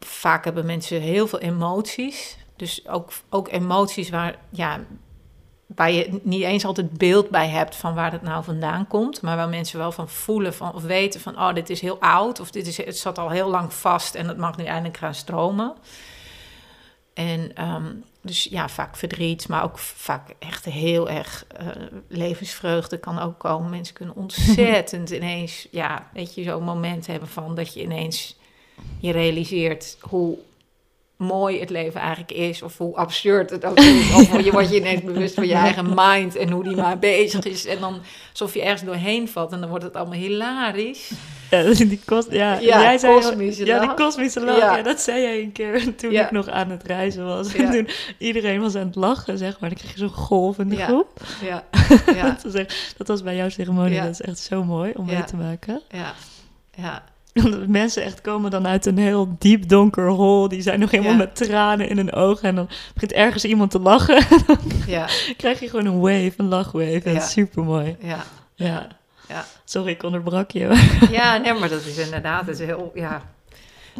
[0.00, 2.36] Vaak hebben mensen heel veel emoties.
[2.56, 4.80] Dus ook, ook emoties waar, ja,
[5.74, 9.22] waar je niet eens altijd beeld bij hebt van waar het nou vandaan komt.
[9.22, 12.40] Maar waar mensen wel van voelen van, of weten van, oh, dit is heel oud.
[12.40, 15.14] Of dit is, het zat al heel lang vast en het mag nu eindelijk gaan
[15.14, 15.74] stromen.
[17.14, 21.66] En um, dus ja, vaak verdriet, maar ook vaak echt heel erg uh,
[22.08, 23.70] levensvreugde kan ook komen.
[23.70, 28.36] Mensen kunnen ontzettend ineens, ja, weet je, zo'n moment hebben van dat je ineens
[28.98, 30.38] je realiseert hoe
[31.18, 34.14] mooi het leven eigenlijk is, of hoe absurd het ook is.
[34.14, 37.44] Of je wordt je ineens bewust van je eigen mind en hoe die maar bezig
[37.44, 37.66] is.
[37.66, 38.00] En dan
[38.30, 41.10] alsof je ergens doorheen valt en dan wordt het allemaal hilarisch.
[41.50, 44.58] Ja, die kost, ja, ja jij zei, kosmische ja, die kosmische lach.
[44.58, 44.82] Ja.
[44.82, 46.24] dat zei jij een keer toen Ja.
[46.24, 47.54] ik nog aan het reizen was.
[47.54, 49.68] En toen iedereen was aan het lachen, zeg maar.
[49.68, 51.20] Dan kreeg je zo'n golf in de groep.
[51.44, 51.64] Ja,
[52.14, 54.00] ja, Dat, was echt- dat was bij jouw ceremonie.
[54.00, 55.80] Dat is echt zo mooi om mee te maken.
[55.90, 56.14] ja,
[56.76, 57.02] ja,
[57.68, 60.48] mensen echt komen dan uit een heel diep donker hol.
[60.48, 61.18] Die zijn nog helemaal Ja.
[61.18, 62.48] met tranen in hun ogen.
[62.48, 64.26] En dan begint ergens iemand te lachen.
[64.86, 67.10] ja, krijg je gewoon een wave, een lachwave.
[67.12, 67.20] Ja.
[67.20, 67.96] super mooi.
[68.00, 68.24] ja.
[68.54, 68.86] Ja.
[69.28, 69.44] Ja.
[69.64, 70.88] Sorry, ik onderbrak je.
[71.10, 73.22] Ja, nee, maar dat is inderdaad, dat is heel, ja,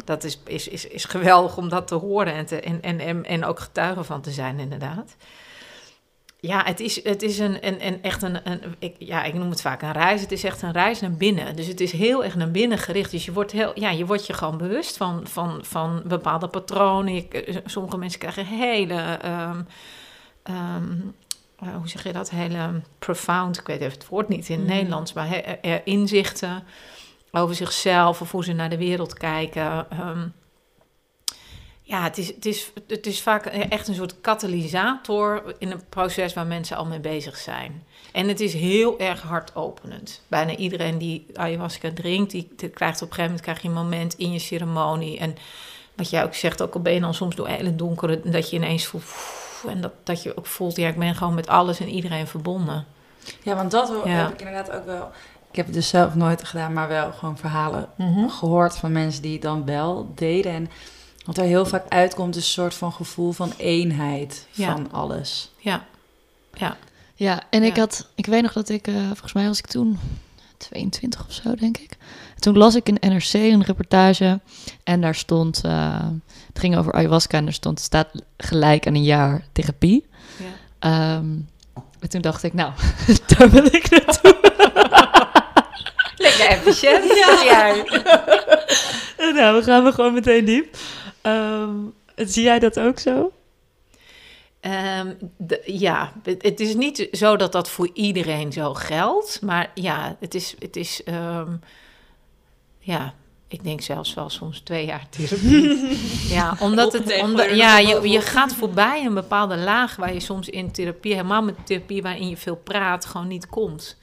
[0.05, 3.25] dat is, is, is, is geweldig om dat te horen en, te, en, en, en,
[3.25, 5.15] en ook getuige van te zijn, inderdaad.
[6.41, 9.49] Ja, het is, het is een, een, een echt een, een ik, ja, ik noem
[9.49, 10.21] het vaak een reis.
[10.21, 11.55] Het is echt een reis naar binnen.
[11.55, 13.11] Dus het is heel erg naar binnen gericht.
[13.11, 17.31] Dus je wordt, heel, ja, je, wordt je gewoon bewust van, van, van bepaalde patronen.
[17.31, 19.61] Eh, sommige mensen krijgen hele, ehm,
[20.43, 20.91] ehm,
[21.59, 24.65] eh, hoe zeg je dat, hele profound, ik weet even het woord niet in het
[24.67, 24.75] Mhm.
[24.75, 26.63] Nederlands, maar he- inzichten
[27.31, 29.89] over zichzelf of hoe ze naar de wereld kijken.
[29.89, 30.27] Ehm,
[31.89, 36.33] ja, het is, het, is, het is vaak echt een soort katalysator in een proces
[36.33, 37.83] waar mensen al mee bezig zijn.
[38.11, 40.21] En het is heel erg hartopenend.
[40.27, 43.73] Bijna iedereen die ayahuasca drinkt, die, die krijgt op een gegeven moment krijg je een
[43.73, 45.19] moment in je ceremonie.
[45.19, 45.35] En
[45.95, 48.55] wat jij ook zegt, ook al ben je dan soms door hele donkere, dat je
[48.55, 49.03] ineens voelt.
[49.67, 52.85] En dat, dat je ook voelt, ja, ik ben gewoon met alles en iedereen verbonden.
[53.43, 54.09] Ja, want dat Ja.
[54.11, 55.11] heb ik inderdaad ook wel.
[55.49, 57.89] Ik heb het dus zelf nooit gedaan, maar wel gewoon verhalen
[58.27, 60.51] gehoord van mensen die het dan wel deden.
[60.51, 60.69] En
[61.29, 64.71] wat er heel vaak uitkomt, is een soort van gevoel van eenheid Ja.
[64.71, 65.51] van alles.
[65.57, 65.85] Ja,
[66.53, 66.77] ja,
[67.15, 67.81] Ja, en ik Ja.
[67.81, 69.99] had, ik weet nog dat ik, eh, volgens mij was ik toen
[70.57, 71.97] 22 of zo, denk ik.
[72.39, 74.39] Toen las ik in NRC een reportage
[74.83, 76.07] en daar stond, eh,
[76.47, 80.05] het ging over ayahuasca en er stond, het staat gelijk aan een jaar therapie.
[80.37, 80.45] ja.
[80.79, 81.25] Ehm,
[81.99, 82.71] en toen dacht ik, nou,
[83.37, 84.37] daar wil ik naartoe.
[86.17, 87.03] Lekker efficiënt.
[87.15, 87.75] Ja.
[89.35, 90.77] nou, we gaan we gewoon meteen diep.
[91.21, 91.75] Ehm,
[92.15, 93.31] zie jij dat ook zo?
[94.59, 99.41] Ehm, de- ja, het, het is niet zo dat dat voor iedereen zo geldt.
[99.41, 101.51] Maar ja, het is, het is ehm,
[102.79, 103.13] ja,
[103.47, 105.97] ik denk zelfs wel soms twee jaar therapie.
[106.29, 110.49] ja, omdat het, omdat, ja, je, je gaat voorbij een bepaalde laag waar je soms
[110.49, 113.97] in therapie, helemaal met therapie waarin je veel praat, gewoon niet komt.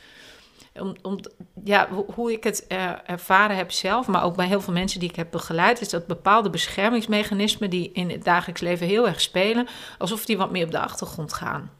[0.80, 1.18] Om, om,
[1.64, 5.08] ja, hoe- ik het eh, ervaren heb zelf, maar ook bij heel veel mensen die
[5.08, 9.66] ik heb begeleid, is dat bepaalde beschermingsmechanismen die in het dagelijks leven heel erg spelen,
[9.98, 11.70] alsof die wat meer op de achtergrond gaan.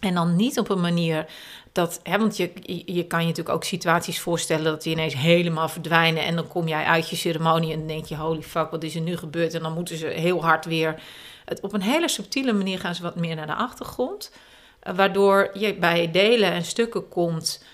[0.00, 1.26] En dan niet op een manier
[1.72, 5.14] dat, hè, want je, je, je kan je natuurlijk ook situaties voorstellen dat die ineens
[5.14, 8.70] helemaal verdwijnen en dan kom jij uit je ceremonie en dan denk je, holy fuck,
[8.70, 9.54] wat is er nu gebeurd?
[9.54, 11.02] En dan moeten ze heel hard weer,
[11.44, 14.32] het, op een hele subtiele manier gaan ze wat meer naar de achtergrond,
[14.80, 17.64] eh, waardoor je bij delen en stukken komt,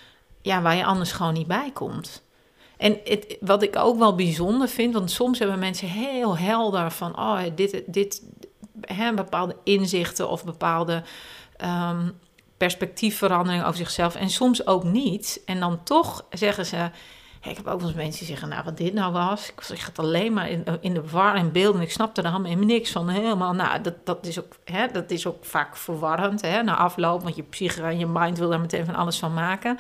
[0.48, 2.22] ja, waar je anders gewoon niet bij komt.
[2.76, 7.18] En het, wat ik ook wel bijzonder vind, want soms hebben mensen heel helder van,
[7.18, 8.22] oh, dit, dit,
[9.14, 11.02] bepaalde inzichten of bepaalde
[11.56, 12.08] ehm,
[12.56, 15.42] perspectiefverandering over zichzelf en soms ook niet.
[15.46, 16.90] En dan toch zeggen ze,
[17.42, 19.70] ik heb ook wel eens mensen die zeggen, nou, wat dit nou was, ik was
[19.70, 23.08] echt alleen maar in, in de war en beelden, ik snapte er helemaal niks van,
[23.08, 27.22] helemaal, nou, dat, dat, is, ook, hè, dat is ook vaak verwarrend, hè, na afloop,
[27.22, 29.78] want je psyche en je mind wil daar meteen van alles van maken.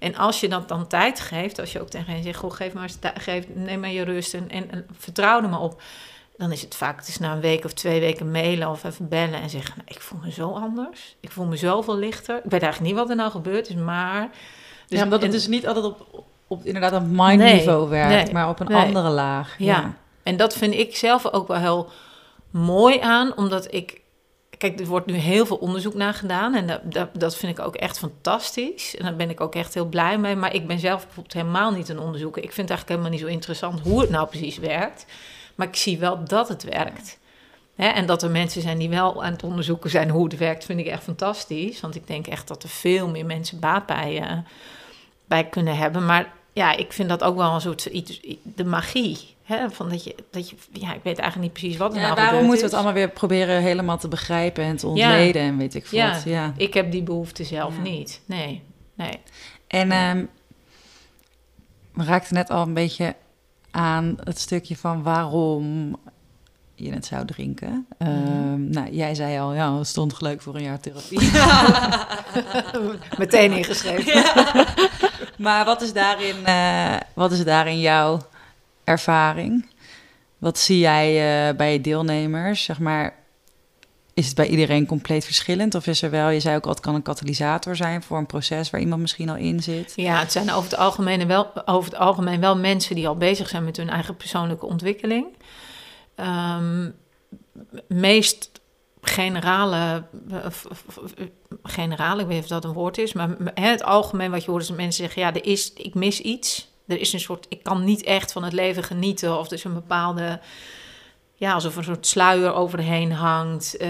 [0.00, 2.72] En als je dat dan tijd geeft, als je ook tegen hen zegt, goh, geef
[2.72, 5.82] maar geef, neem maar je rust en, en, en vertrouw er maar op.
[6.36, 9.08] Dan is het vaak, het is na een week of twee weken mailen of even
[9.08, 11.16] bellen en zeggen, nou, ik voel me zo anders.
[11.20, 12.36] Ik voel me zoveel lichter.
[12.36, 14.28] Ik weet eigenlijk niet wat er nou gebeurd is, maar...
[14.88, 18.24] Dus, ja, omdat het en- dus niet altijd op, op, inderdaad een mindniveau Nee, werkt,
[18.24, 18.84] nee, maar op een nee.
[18.84, 19.54] andere laag.
[19.58, 19.94] Ja.
[20.22, 21.88] En dat vind ik zelf ook wel heel
[22.50, 23.99] mooi aan, omdat ik.
[24.60, 27.64] Kijk, er wordt nu heel veel onderzoek naar gedaan en dat, dat, dat vind ik
[27.64, 28.96] ook echt fantastisch.
[28.96, 30.36] En daar ben ik ook echt heel blij mee.
[30.36, 32.42] Maar ik ben zelf bijvoorbeeld helemaal niet een onderzoeker.
[32.42, 35.06] Ik vind het eigenlijk helemaal niet zo interessant hoe het nou precies werkt.
[35.54, 37.18] Maar ik zie wel dat het werkt.
[37.76, 40.80] En dat er mensen zijn die wel aan het onderzoeken zijn hoe het werkt, vind
[40.80, 41.80] ik echt fantastisch.
[41.80, 44.38] Want ik denk echt dat er veel meer mensen baat bij, eh,
[45.26, 46.06] bij kunnen hebben.
[46.06, 49.18] Maar ja, ik vind dat ook wel een soort iets, de magie.
[49.42, 52.02] Hè, van dat je, dat je, ja, ik weet eigenlijk niet precies wat er Ja,
[52.02, 55.42] nou waarom gebeurd moeten we het allemaal weer proberen helemaal te begrijpen en te ontleden
[55.42, 55.90] en weet ik wat.
[55.92, 56.20] Ja.
[56.24, 56.52] Ja.
[56.56, 57.82] Ik heb die behoefte zelf Ja.
[57.82, 58.20] niet.
[58.26, 58.62] Nee,
[58.94, 59.18] nee.
[59.66, 60.24] En ehm,
[61.94, 63.14] we raakten net al een beetje
[63.70, 65.96] aan het stukje van waarom
[66.74, 67.86] je het zou drinken.
[67.98, 71.30] Ehm, Nou, jij zei al, ja, het stond gelijk voor een jaar therapie.
[73.18, 74.24] Meteen ingeschreven.
[75.40, 78.20] maar wat is daarin, eh, wat is daarin jouw
[78.84, 79.66] ervaring?
[80.38, 81.08] Wat zie jij
[81.48, 82.64] eh, bij je deelnemers?
[82.64, 83.14] Zeg maar,
[84.14, 85.74] is het bij iedereen compleet verschillend?
[85.74, 88.26] Of is er wel, je zei ook al, het kan een katalysator zijn voor een
[88.26, 89.92] proces waar iemand misschien al in zit?
[89.96, 93.48] Ja, het zijn over het, algemeen wel, over het algemeen wel mensen die al bezig
[93.48, 95.26] zijn met hun eigen persoonlijke ontwikkeling.
[96.14, 96.90] Ehm,
[97.88, 98.49] meest
[99.00, 100.66] generale, eh, f-
[101.62, 104.62] generale, ik weet niet of dat een woord is, maar het algemeen wat je hoort
[104.62, 106.68] is dat mensen zeggen, ja, er is, ik mis iets.
[106.86, 109.64] Er is een soort, ik kan niet echt van het leven genieten of er is
[109.64, 110.40] een bepaalde,
[111.34, 113.76] ja, alsof er een soort sluier overheen hangt.
[113.76, 113.88] Eh,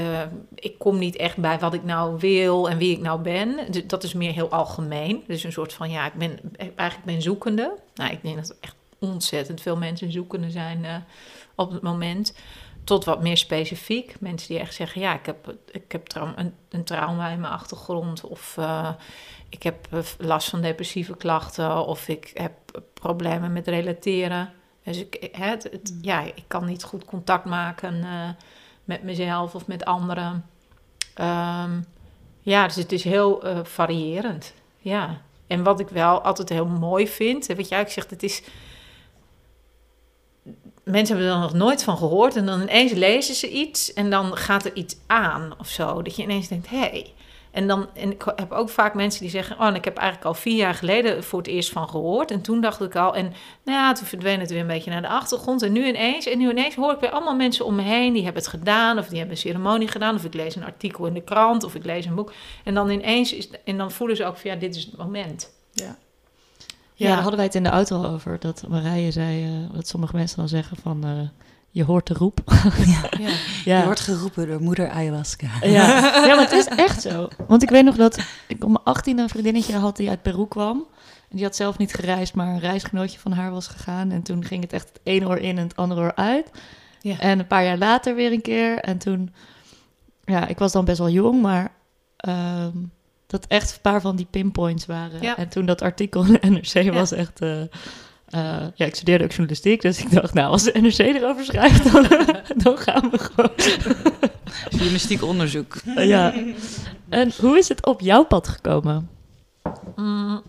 [0.54, 3.56] ik kom niet echt bij wat ik nou wil en wie ik nou ben.
[3.86, 5.24] Dat is meer heel algemeen.
[5.26, 7.74] Dus een soort van, ja, ik ben eigenlijk ben zoekende.
[7.94, 10.94] Nou, ik denk dat er echt ontzettend veel mensen zoekende zijn eh,
[11.54, 12.34] op het moment.
[12.90, 14.20] Tot wat meer specifiek.
[14.20, 17.52] Mensen die echt zeggen, ja, ik heb, ik heb trau- een, een trauma in mijn
[17.52, 18.24] achtergrond.
[18.24, 18.88] Of eh,
[19.48, 21.86] ik heb eh, last van depressieve klachten.
[21.86, 22.52] Of ik heb
[22.94, 24.52] problemen met relateren.
[24.84, 28.28] Dus ik, het, het- ja, ik kan niet goed contact maken eh,
[28.84, 30.46] met mezelf of met anderen.
[31.14, 31.80] Ehm,
[32.40, 34.54] ja, dus het is heel eh, variërend.
[34.78, 35.20] Ja.
[35.46, 38.42] En wat ik wel altijd heel mooi vind, hè, wat jij ook zegt, het is.
[40.90, 44.36] Mensen hebben er nog nooit van gehoord en dan ineens lezen ze iets en dan
[44.36, 46.02] gaat er iets aan of zo.
[46.02, 46.78] Dat je ineens denkt, hé.
[46.78, 47.12] Hey.
[47.50, 50.34] En, dan, en ik heb ook vaak mensen die zeggen, oh, ik heb eigenlijk al
[50.34, 52.30] vier jaar geleden voor het eerst van gehoord.
[52.30, 53.32] En toen dacht ik al, en
[53.64, 55.62] nou ja, toen verdween het weer een beetje naar de achtergrond.
[55.62, 58.24] En nu ineens, en nu ineens hoor ik weer allemaal mensen om me heen die
[58.24, 58.98] hebben het gedaan.
[58.98, 60.14] Of die hebben een ceremonie gedaan.
[60.14, 61.64] Of ik lees een artikel in de krant.
[61.64, 62.32] Of ik lees een boek.
[62.64, 65.50] En dan ineens, is, en dan voelen ze ook van, ja, dit is het moment.
[65.72, 65.96] Ja.
[67.00, 68.38] Ja, daar hadden wij het in de auto al over.
[68.38, 71.04] Dat Marije zei, eh, dat sommige mensen dan zeggen van...
[71.04, 71.28] eh,
[71.70, 72.40] je hoort de roep.
[72.86, 73.08] Ja.
[73.64, 73.78] ja.
[73.78, 75.48] Je wordt geroepen door moeder ayahuasca.
[75.60, 75.86] Ja.
[76.26, 77.28] ja, maar het is echt zo.
[77.46, 80.46] Want ik weet nog dat ik om mijn 18 een vriendinnetje had die uit Peru
[80.48, 80.86] kwam.
[81.28, 84.10] En die had zelf niet gereisd, maar een reisgenootje van haar was gegaan.
[84.10, 86.50] En toen ging het echt het ene oor in en het andere oor uit.
[87.00, 87.18] Ja.
[87.18, 88.78] En een paar jaar later weer een keer.
[88.78, 89.34] En toen,
[90.24, 91.72] ja, ik was dan best wel jong, maar
[92.16, 92.76] ehm,
[93.30, 95.22] dat echt een paar van die pinpoints waren.
[95.22, 95.36] Ja.
[95.36, 97.40] En toen dat artikel in de NRC was echt...
[97.40, 101.44] eh, eh, ja, ik studeerde ook journalistiek, dus ik dacht, nou, als de NRC erover
[101.44, 102.06] schrijft, dan,
[102.64, 103.50] dan gaan we gewoon.
[104.70, 105.74] Journalistiek onderzoek.
[105.96, 106.34] ja.
[107.08, 109.08] En hoe is het op jouw pad gekomen?
[109.96, 110.42] Mm.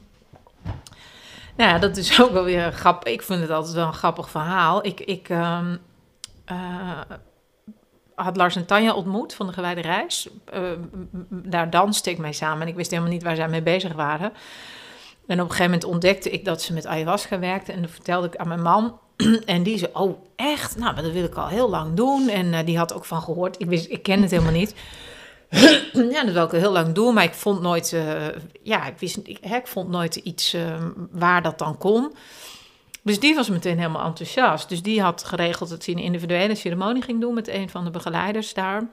[1.57, 3.13] Nou ja, dat is ook wel weer grappig.
[3.13, 4.85] Ik vind het altijd wel een grappig verhaal.
[4.85, 5.75] Ik, ik ehm,
[6.45, 6.99] eh,
[8.23, 10.29] had Lars en Tanja ontmoet van de Gewijde Reis.
[10.45, 10.61] Eh,
[11.29, 14.31] daar danste ik mee samen en ik wist helemaal niet waar zij mee bezig waren.
[15.27, 17.71] En op een gegeven moment ontdekte ik dat ze met ayahuasca werkte.
[17.71, 18.99] En dat vertelde ik aan mijn man.
[19.45, 20.77] En die zei, oh echt?
[20.77, 22.29] Nou, dat wil ik al heel lang doen.
[22.29, 23.61] En eh, die had ook van gehoord.
[23.61, 24.75] Ik, wist, ik ken het helemaal niet.
[26.13, 27.13] ja, dat wil ik heel lang doen.
[27.13, 28.27] Maar ik vond nooit, eh,
[28.63, 30.55] ja, ik, wist, ik, ik vond nooit iets
[31.11, 32.13] waar dat dan kon.
[33.01, 34.69] Dus die was meteen helemaal enthousiast.
[34.69, 37.91] Dus die had geregeld dat hij een individuele ceremonie ging doen met een van de
[37.91, 38.87] begeleiders daar.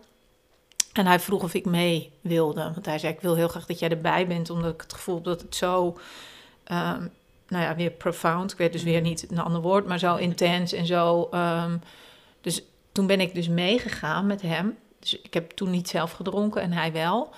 [0.92, 2.62] En hij vroeg of ik mee wilde.
[2.62, 5.14] Want hij zei, ik wil heel graag dat jij erbij bent, omdat ik het gevoel
[5.14, 5.98] heb dat het zo,
[6.64, 7.06] ehm,
[7.48, 8.52] nou ja, weer profound.
[8.52, 11.28] Ik weet dus weer niet een ander woord, maar zo intens en zo.
[11.30, 11.76] ehm,
[12.40, 14.78] dus toen ben ik dus meegegaan met hem.
[14.98, 17.34] Dus ik heb toen niet zelf gedronken en hij wel.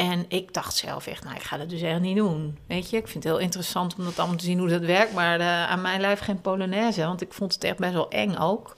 [0.00, 2.58] En ik dacht zelf echt, nou, ik ga dat dus echt niet doen.
[2.66, 5.12] Weet je, ik vind het heel interessant om dat allemaal te zien hoe dat werkt.
[5.12, 8.36] Maar eh, aan mijn lijf geen Polonaise, want ik vond het echt best wel eng
[8.36, 8.74] ook.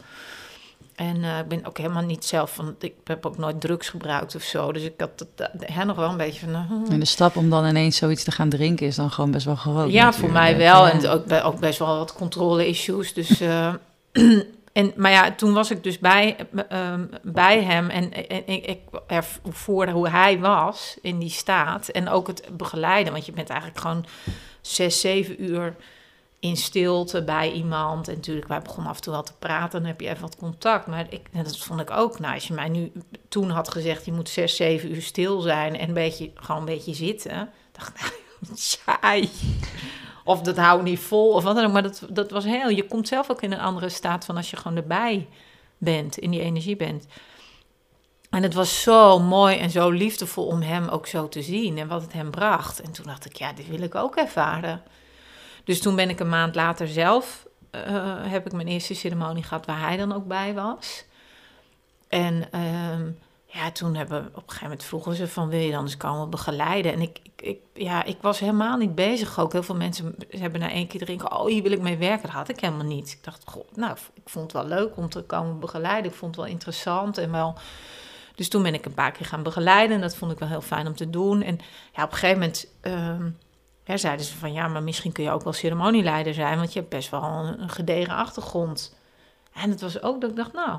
[0.95, 4.35] En eh, ik ben ook helemaal niet zelf van, ik heb ook nooit drugs gebruikt
[4.35, 4.73] of zo.
[4.73, 7.37] Dus ik had het, eh, hè, nog wel een beetje van, eh, En de stap
[7.37, 9.91] om dan ineens zoiets te gaan drinken is dan gewoon best wel gewoon.
[9.91, 10.87] ja, voor mij wel.
[10.87, 10.93] Ja.
[10.93, 13.13] En ook, ook best wel wat controle-issues.
[13.13, 13.75] Dus, eh,
[14.73, 16.37] en, maar ja, toen was ik dus bij,
[16.69, 18.13] ehm, bij hem en,
[18.47, 21.89] ik, ik ervoer hoe hij was in die staat.
[21.89, 24.07] En ook het begeleiden, want je bent eigenlijk gewoon
[24.61, 25.77] zes, zeven uur
[26.41, 28.09] in stilte bij iemand.
[28.09, 30.37] En natuurlijk, wij begonnen af en toe wel te praten, dan heb je even wat
[30.37, 30.87] contact.
[30.87, 32.93] Maar ik, dat vond ik ook, nou, als je mij nu
[33.29, 36.67] toen had gezegd, je moet zes, zeven uur stil zijn en een beetje, gewoon een
[36.67, 37.51] beetje zitten.
[37.73, 38.21] dacht ik,
[39.03, 39.29] nou.
[40.25, 41.73] Of dat hou niet vol, of wat dan ook.
[41.73, 42.69] Maar dat, dat was heel...
[42.69, 45.29] Je komt zelf ook in een andere staat van als je gewoon erbij
[45.79, 47.07] bent, in die energie bent.
[48.31, 51.89] En het was zo mooi en zo liefdevol om hem ook zo te zien en
[51.89, 52.81] wat het hem bracht.
[52.81, 54.83] En toen dacht ik, ja, dit wil ik ook ervaren.
[55.65, 57.83] Dus toen ben ik een maand later zelf, eh,
[58.21, 61.05] heb ik mijn eerste ceremonie gehad waar hij dan ook bij was.
[62.09, 63.11] En ehm,
[63.53, 66.31] ja, toen hebben op een gegeven moment vroegen ze van wil je dan eens komen
[66.31, 66.93] begeleiden?
[66.93, 69.53] En ik, ik, ja, ik was helemaal niet bezig ook.
[69.53, 72.23] Heel veel mensen hebben na één keer drinken, oh hier wil ik mee werken.
[72.23, 73.13] Dat had ik helemaal niet.
[73.13, 76.11] Ik dacht, goh, nou, ik vond het wel leuk om te komen begeleiden.
[76.11, 77.55] Ik vond het wel interessant en wel...
[78.35, 79.97] Dus toen ben ik een paar keer gaan begeleiden.
[79.97, 81.43] En dat vond ik wel heel fijn om te doen.
[81.43, 81.59] En
[81.95, 83.31] ja, op een gegeven moment ehm,
[83.99, 84.53] zeiden ze van...
[84.53, 86.59] ja, maar misschien kun je ook wel ceremonieleider zijn...
[86.59, 88.97] want je hebt best wel een, een gedegen achtergrond.
[89.53, 90.79] En het was ook dat ik dacht, nou...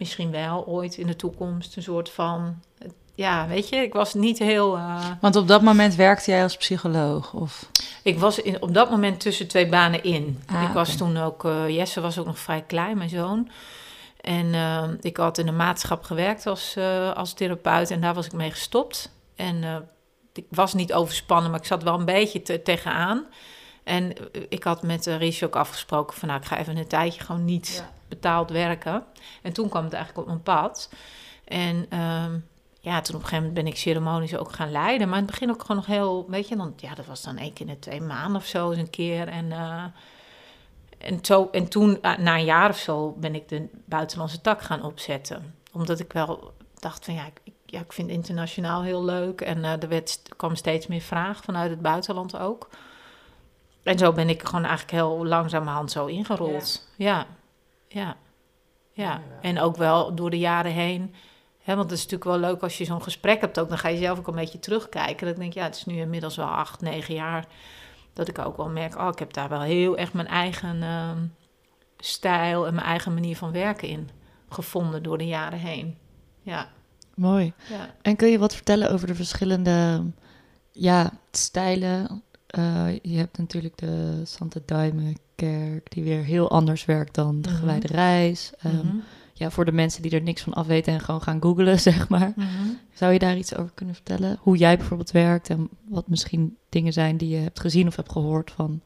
[0.00, 2.62] misschien wel ooit in de toekomst een soort van...
[3.14, 4.76] Ja, weet je, ik was niet heel...
[4.76, 7.32] eh, Want op dat moment werkte jij als psycholoog?
[7.32, 7.70] Of?
[8.02, 10.42] ik was in, op dat moment tussen twee banen in.
[10.46, 13.50] Ah, ik was toen ook, eh, Jesse was ook nog vrij klein, mijn zoon.
[14.20, 16.76] En eh, ik had in een maatschap gewerkt als,
[17.14, 19.10] als therapeut en daar was ik mee gestopt.
[19.36, 19.88] En
[20.32, 23.26] ik was niet overspannen, maar ik zat wel een beetje te, tegenaan.
[23.84, 24.12] En
[24.48, 27.84] ik had met Richie ook afgesproken van nou, ik ga even een tijdje gewoon niet
[28.10, 29.04] betaald werken.
[29.42, 30.90] En toen kwam het eigenlijk op mijn pad.
[31.44, 32.38] En ehm,
[32.80, 35.08] ja, toen op een gegeven moment ben ik ceremonies ook gaan leiden.
[35.08, 37.36] Maar in het begin ook gewoon nog heel, weet je, dan, ja, dat was dan
[37.36, 39.28] één keer in de twee maanden of zo eens een keer.
[39.28, 39.84] En, eh,
[40.98, 44.62] en, zo, en toen, eh, na een jaar of zo, ben ik de buitenlandse tak
[44.62, 45.54] gaan opzetten.
[45.72, 49.40] Omdat ik wel dacht van ja, ik, ja, ik vind internationaal heel leuk.
[49.40, 52.68] En eh, er, werd, er kwam steeds meer vraag vanuit het buitenland ook.
[53.82, 56.88] En zo ben ik gewoon eigenlijk heel langzamerhand zo ingerold.
[56.96, 57.26] Ja, ja,
[57.90, 58.16] ja.
[59.40, 61.14] En ook wel door de jaren heen.
[61.58, 63.68] Hè, want het is natuurlijk wel leuk als je zo'n gesprek hebt ook.
[63.68, 65.26] Dan ga je zelf ook een beetje terugkijken.
[65.26, 67.46] Dat ik denk, ja, het is nu inmiddels wel acht, negen jaar...
[68.12, 71.26] dat ik ook wel merk, oh, ik heb daar wel heel echt mijn eigen ehm,
[71.98, 72.66] stijl...
[72.66, 74.10] en mijn eigen manier van werken in
[74.48, 75.98] gevonden door de jaren heen.
[76.42, 76.68] Ja,
[77.14, 77.52] Mooi.
[77.68, 77.94] ja.
[78.02, 80.04] En kun je wat vertellen over de verschillende
[80.72, 82.22] ja, stijlen?
[82.46, 84.60] Eh, je hebt natuurlijk de Santa
[85.84, 87.58] Die weer heel anders werkt dan de Mhm.
[87.58, 88.52] gewijde reis.
[88.58, 88.96] Ehm, Mhm.
[89.32, 92.32] Ja, voor de mensen die er niks van afweten en gewoon gaan googlen, zeg maar.
[92.36, 92.46] Mhm.
[92.92, 94.38] Zou je daar iets over kunnen vertellen?
[94.40, 98.12] Hoe jij bijvoorbeeld werkt en wat misschien dingen zijn die je hebt gezien of hebt
[98.12, 98.80] gehoord van...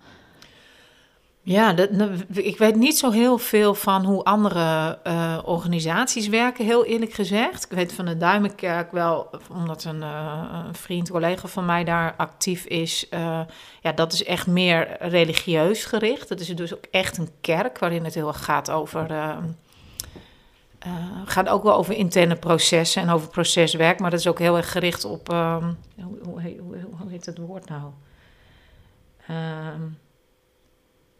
[1.47, 1.89] Ja, dat,
[2.33, 7.65] ik weet niet zo heel veel van hoe andere eh, organisaties werken, heel eerlijk gezegd.
[7.65, 12.15] Ik weet van de Duimenkerk wel, omdat een, eh, een vriend, collega van mij daar
[12.17, 13.09] actief is.
[13.09, 13.41] eh,
[13.81, 16.29] ja, dat is echt meer religieus gericht.
[16.29, 19.11] Dat is dus ook echt een kerk waarin het heel erg gaat over
[21.25, 24.73] gaat ook wel over interne processen en over proceswerk, maar dat is ook heel erg
[24.73, 25.29] gericht op.
[25.29, 25.73] ehm,
[26.03, 27.91] hoe, hoe, hoe, hoe heet het woord nou?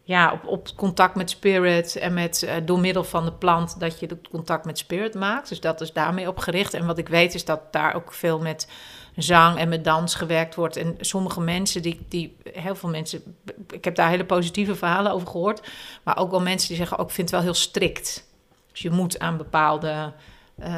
[0.07, 3.99] Ja, op, op contact met spirit en met eh, door middel van de plant dat
[3.99, 5.49] je het contact met spirit maakt.
[5.49, 6.73] Dus dat is daarmee op gericht.
[6.73, 8.67] En wat ik weet is dat daar ook veel met
[9.15, 10.75] zang en met dans gewerkt wordt.
[10.77, 13.35] En sommige mensen, die, die heel veel mensen,
[13.69, 15.67] ik heb daar hele positieve verhalen over gehoord,
[16.03, 18.27] maar ook wel mensen die zeggen, ook ik vind het wel heel strikt.
[18.71, 20.13] Dus je moet aan bepaalde,
[20.57, 20.73] eh,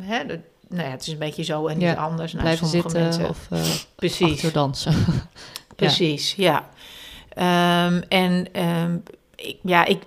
[0.00, 2.32] hè, de- nou ja, het is een beetje zo en niet Ja, anders.
[2.32, 3.46] Nou, Blijven sommige zitten mensen, of
[4.46, 4.94] uh, dansen.
[5.76, 6.68] Precies, ja.
[7.34, 8.96] Ehm, en ehm,
[9.36, 10.02] ik, ja, ik,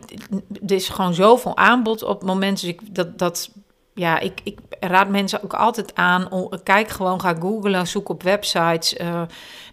[0.65, 2.59] er is gewoon zoveel aanbod op het moment.
[2.61, 3.51] Dus ik, dat, dat,
[3.93, 6.49] ja, ik, ik raad mensen ook altijd aan.
[6.63, 8.95] Kijk gewoon, ga googlen, zoek op websites.
[8.95, 9.21] Eh,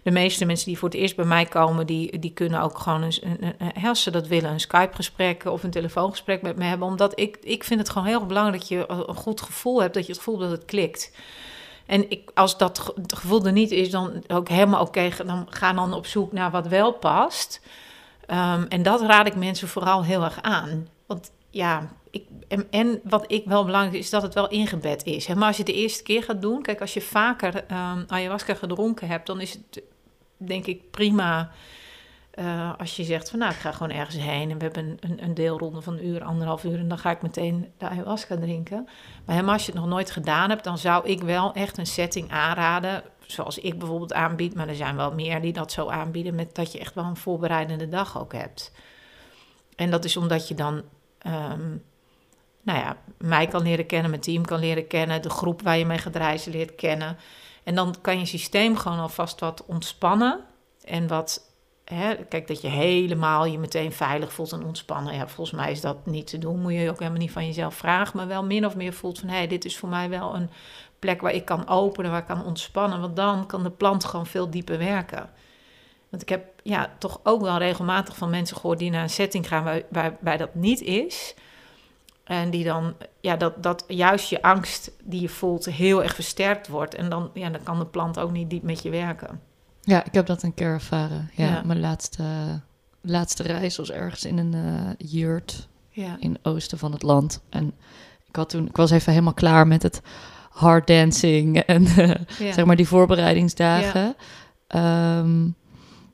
[0.03, 3.01] de meeste mensen die voor het eerst bij mij komen, die, die kunnen ook gewoon
[3.01, 6.87] een, een, als ze dat willen, een Skype-gesprek of een telefoongesprek met me hebben.
[6.87, 10.05] Omdat ik, ik vind het gewoon heel belangrijk dat je een goed gevoel hebt, dat
[10.05, 11.11] je het gevoel hebt dat het klikt.
[11.85, 15.09] En ik, als dat gevoel er niet is, dan ook helemaal oké.
[15.25, 17.61] dan ga dan op zoek naar wat wel past.
[18.25, 20.87] Ehm, en dat raad ik mensen vooral heel erg aan.
[21.05, 22.25] Want ja, ik,
[22.69, 25.27] en, wat ik wel belangrijk is, is dat het wel ingebed is.
[25.27, 28.53] Maar als je het de eerste keer gaat doen, kijk, als je vaker ehm, ayahuasca
[28.53, 29.83] gedronken hebt, dan is het
[30.37, 31.51] denk ik prima.
[32.33, 35.23] Eh, als je zegt van nou, ik ga gewoon ergens heen en we hebben een,
[35.23, 38.83] een, deelronde van een uur, anderhalf uur en dan ga ik meteen de ayahuasca drinken.
[39.25, 41.85] Maar helemaal als je het nog nooit gedaan hebt, dan zou ik wel echt een
[41.85, 43.03] setting aanraden.
[43.19, 46.35] Zoals ik bijvoorbeeld aanbied, maar er zijn wel meer die dat zo aanbieden.
[46.35, 48.71] Met dat je echt wel een voorbereidende dag ook hebt.
[49.75, 50.81] En dat is omdat je dan,
[51.17, 51.69] ehm,
[52.61, 55.85] nou ja, mij kan leren kennen, mijn team kan leren kennen, de groep waar je
[55.85, 57.17] mee gaat reizen leert kennen.
[57.63, 60.39] En dan kan je systeem gewoon alvast wat ontspannen.
[60.83, 61.52] En wat,
[62.29, 65.13] kijk, dat je helemaal je meteen veilig voelt en ontspannen.
[65.13, 66.61] Ja, volgens mij is dat niet te doen.
[66.61, 68.17] Moet je ook helemaal niet van jezelf vragen.
[68.17, 70.49] Maar wel min of meer voelt van, hé, hey, dit is voor mij wel een
[70.99, 73.01] plek waar ik kan openen, waar ik kan ontspannen.
[73.01, 75.29] Want dan kan de plant gewoon veel dieper werken.
[76.09, 79.47] Want ik heb ja, toch ook wel regelmatig van mensen gehoord die naar een setting
[79.47, 81.35] gaan waar, waarbij dat niet is.
[82.23, 86.67] En die dan, ja, dat, dat juist je angst die je voelt heel erg versterkt
[86.67, 86.95] wordt.
[86.95, 89.41] En dan, ja, dan kan de plant ook niet diep met je werken.
[89.85, 91.29] Ja, ik heb dat een keer ervaren.
[91.35, 91.61] Ja, Ja.
[91.65, 92.23] mijn laatste,
[93.01, 94.55] laatste reis was ergens in een
[94.97, 97.41] yurt Ja, in het oosten van het land.
[97.49, 97.73] En
[98.27, 100.01] ik, had toen, ik was even helemaal klaar met het
[100.49, 102.07] hard dancing en eh,
[102.39, 102.53] ja.
[102.53, 104.15] zeg maar die voorbereidingsdagen.
[104.67, 105.47] Ehm,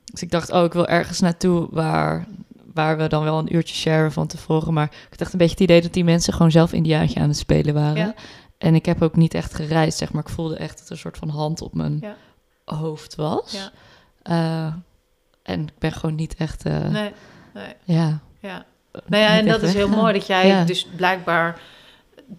[0.05, 2.28] dus ik dacht, oh, ik wil ergens naartoe waar,
[2.74, 4.74] waar we dan wel een uurtje sharen van tevoren.
[4.74, 7.28] Maar ik had echt een beetje het idee dat die mensen gewoon zelf Indiaantje aan
[7.28, 8.15] het spelen waren.
[8.57, 10.24] En ik heb ook niet echt gereisd, zeg maar.
[10.24, 12.15] Ik voelde echt dat er een soort van hand op mijn Ja.
[12.76, 13.51] Hoofd was.
[13.51, 13.72] Ja.
[14.22, 14.74] Eh,
[15.43, 17.11] en ik ben gewoon niet echt, eh, Nee,
[17.53, 18.20] nee, ja.
[18.39, 18.65] ja.
[19.05, 21.61] Nou ja, en dat is heel mooi dat jij dus blijkbaar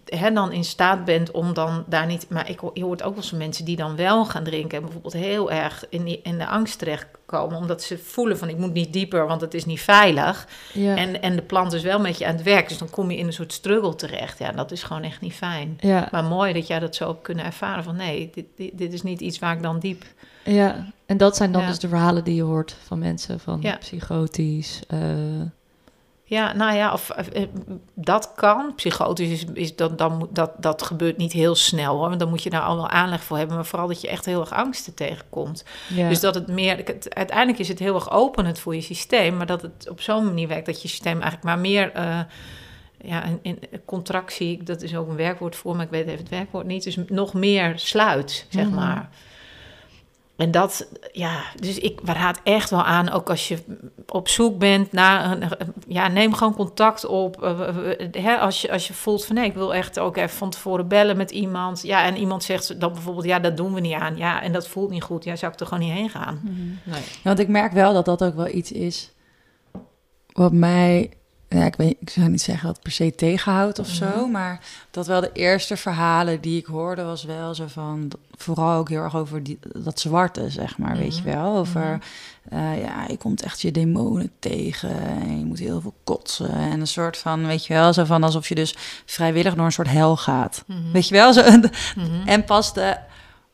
[0.05, 2.25] hè, dan in staat bent om dan daar niet...
[2.29, 4.77] Maar ik, je hoort ook wel eens mensen die dan wel gaan drinken...
[4.77, 7.57] en bijvoorbeeld heel erg in, die, in de angst terechtkomen...
[7.57, 10.47] omdat ze voelen van ik moet niet dieper, want het is niet veilig.
[10.73, 10.95] Ja.
[10.95, 13.17] En, en de plant is wel met je aan het werk, dus dan kom je
[13.17, 14.39] in een soort struggle terecht.
[14.39, 15.77] Ja, dat is gewoon echt niet fijn.
[15.79, 16.07] ja.
[16.11, 17.95] Maar mooi dat jij dat zo hebt kunnen ervaren van...
[17.95, 20.03] nee, dit, dit, dit is niet iets waar ik dan diep...
[20.43, 21.67] Ja, en dat zijn dan Ja.
[21.67, 23.75] dus de verhalen die je hoort van mensen van Ja.
[23.77, 24.81] psychotisch.
[24.87, 24.99] eh,
[26.31, 27.43] Ja, nou ja, of, of, eh,
[27.95, 28.73] dat kan.
[28.75, 32.07] Psychotisch is, is dat, dan dat, dat gebeurt niet heel snel hoor.
[32.07, 33.55] Want dan moet je daar al wel aanleg voor hebben.
[33.55, 35.63] Maar vooral dat je echt heel erg angsten tegenkomt.
[35.87, 36.09] ja.
[36.09, 36.77] Dus dat het meer.
[36.77, 39.37] Het, uiteindelijk is het heel erg openend voor je systeem.
[39.37, 41.91] Maar dat het op zo'n manier werkt dat je systeem eigenlijk maar meer.
[41.91, 42.19] eh,
[43.03, 46.29] ja, in, in contractie, dat is ook een werkwoord voor, maar ik weet even het
[46.29, 46.83] werkwoord niet.
[46.83, 48.75] Dus nog meer sluit, zeg Mhm.
[48.75, 49.09] maar.
[50.41, 53.57] En dat, ja, dus ik raad echt wel aan, ook als je
[54.07, 55.49] op zoek bent naar, een,
[55.87, 57.43] ja, neem gewoon contact op.
[57.43, 60.17] Eh, eh, eh, hè, als, je, als je voelt van nee, ik wil echt ook
[60.17, 61.81] even van tevoren bellen met iemand.
[61.81, 64.17] Ja, en iemand zegt dan bijvoorbeeld, ja, dat doen we niet aan.
[64.17, 65.23] Ja, en dat voelt niet goed.
[65.23, 66.39] Ja, zou ik er gewoon niet heen gaan.
[66.83, 67.01] Nee.
[67.01, 69.13] Ja, want ik merk wel dat dat ook wel iets is
[70.33, 71.11] wat mij,
[71.59, 74.31] ja, ik, weet, ik zou niet zeggen dat het per se tegenhoudt of zo, Mhm.
[74.31, 74.59] maar
[74.91, 79.01] dat wel de eerste verhalen die ik hoorde was wel zo van, vooral ook heel
[79.01, 81.31] erg over die, dat zwarte, zeg maar, weet je Mhm.
[81.37, 81.81] wel, over,
[82.49, 82.55] Mhm.
[82.55, 86.79] eh, ja, je komt echt je demonen tegen en je moet heel veel kotsen en
[86.79, 88.75] een soort van, weet je wel, zo van alsof je dus
[89.05, 90.63] vrijwillig door een soort hel gaat.
[90.93, 91.41] Weet je wel, zo,
[92.25, 92.97] en pas de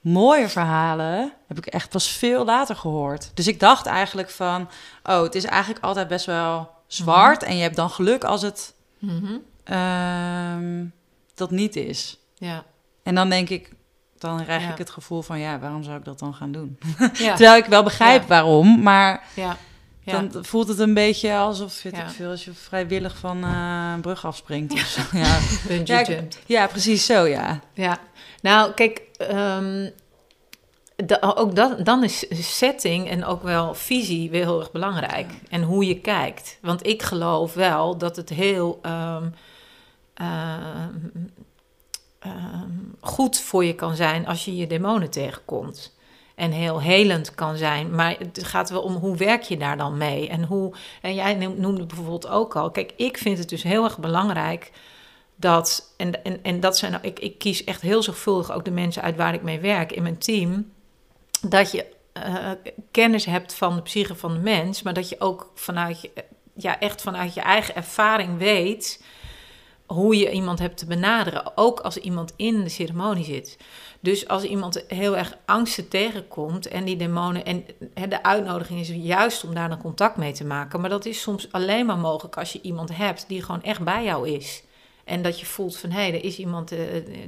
[0.02, 3.32] mooie verhalen heb ik echt pas veel later gehoord.
[3.34, 4.70] Dus ik dacht eigenlijk van,
[5.04, 7.44] oh, het is eigenlijk altijd best wel zwart.
[7.44, 9.34] En je hebt dan geluk als het Mhm.
[9.64, 10.86] ehm,
[11.36, 12.20] dat niet is.
[12.36, 12.64] Ja.
[13.04, 13.72] En dan denk ik,
[14.18, 14.72] dan krijg Ja.
[14.72, 16.78] ik het gevoel van, ja, waarom zou ik dat dan gaan doen?
[17.14, 17.36] Ja.
[17.36, 18.28] Terwijl ik wel begrijp Ja.
[18.28, 19.24] waarom, maar.
[20.04, 21.90] Dan voelt het een beetje alsof Ja.
[21.90, 24.74] ik veel, als je vrijwillig van eh, een brug afspringt.
[24.74, 25.02] of zo.
[25.18, 25.40] ja.
[26.46, 27.60] Ja, precies zo, ja.
[27.74, 28.00] Ja,
[28.42, 29.90] nou kijk, ehm,
[31.20, 32.26] ook dat, dan is
[32.58, 35.32] setting en ook wel visie weer heel erg belangrijk.
[35.50, 36.58] En hoe je kijkt.
[36.62, 39.30] Want ik geloof wel dat het heel ehm,
[40.14, 40.96] ehm,
[42.20, 45.96] ehm, goed voor je kan zijn als je je demonen tegenkomt.
[46.36, 47.96] En heel helend kan zijn.
[47.96, 50.30] Maar het gaat wel om hoe werk je daar dan mee?
[50.30, 52.72] En, hoe, en jij noemde bijvoorbeeld ook al.
[52.72, 54.72] Kijk, ik vind het dus heel erg belangrijk
[55.36, 59.02] dat, en, en, en dat zijn, ik, ik kies echt heel zorgvuldig ook de mensen
[59.02, 60.72] uit waar ik mee werk in mijn team,
[61.42, 62.52] dat je eh,
[62.92, 66.12] kennis hebt van de psyche van de mens, maar dat je ook vanuit je,
[66.54, 69.04] ja, echt vanuit je eigen ervaring weet
[69.86, 73.58] hoe je iemand hebt te benaderen, ook als iemand in de ceremonie zit.
[74.00, 77.66] Dus als iemand heel erg angsten tegenkomt en die demonen, en
[78.10, 81.52] de uitnodiging is juist om daar dan contact mee te maken, maar dat is soms
[81.52, 84.64] alleen maar mogelijk als je iemand hebt die gewoon echt bij jou is.
[85.04, 86.80] En dat je voelt van, hé, hey, er is iemand, uh,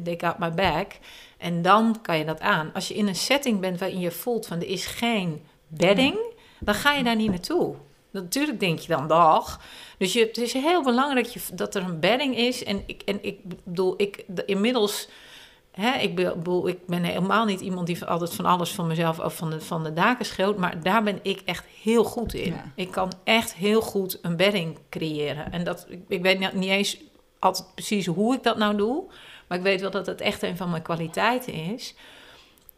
[0.03, 0.97] they got my back.
[1.39, 2.71] En dan kan je dat aan.
[2.73, 6.17] Als je in een setting bent waarin je voelt van, er is geen bedding,
[6.59, 7.75] dan ga je daar niet naartoe.
[8.11, 9.61] Natuurlijk denk je dan, dag.
[9.97, 12.63] Dus je, het is heel belangrijk dat, je, dat er een bedding is.
[12.63, 15.09] En ik, en ik bedoel, ik, de, inmiddels...
[15.71, 19.35] Hè, ik, bedoel, ik ben helemaal niet iemand die altijd van alles van mezelf of
[19.35, 20.57] van de, van de daken schreeuwt.
[20.57, 22.51] Maar daar ben ik echt heel goed in.
[22.51, 22.71] Ja.
[22.75, 25.51] Ik kan echt heel goed een bedding creëren.
[25.51, 26.97] En dat, ik, ik weet niet eens
[27.39, 29.03] altijd precies hoe ik dat nou doe.
[29.49, 31.95] Maar ik weet wel dat het echt een van mijn kwaliteiten is.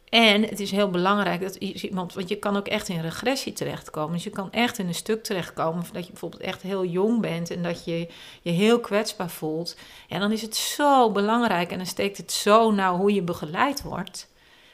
[0.10, 4.14] En het is heel belangrijk dat iemand, want je kan ook echt in regressie terechtkomen.
[4.14, 7.52] Dus je kan echt in een stuk terechtkomen dat je bijvoorbeeld echt heel jong bent
[7.52, 8.08] en dat je
[8.42, 9.76] je heel kwetsbaar voelt.
[10.08, 13.82] En dan is het zo belangrijk en dan steekt het zo nauw hoe je begeleid
[13.82, 14.30] wordt.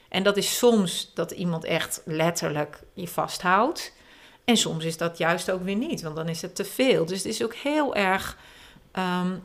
[0.10, 3.94] En dat is soms dat iemand echt letterlijk je vasthoudt.
[4.46, 7.06] En soms is dat juist ook weer niet, want dan is het te veel.
[7.06, 8.38] Dus het is ook heel erg.
[8.94, 9.44] Um,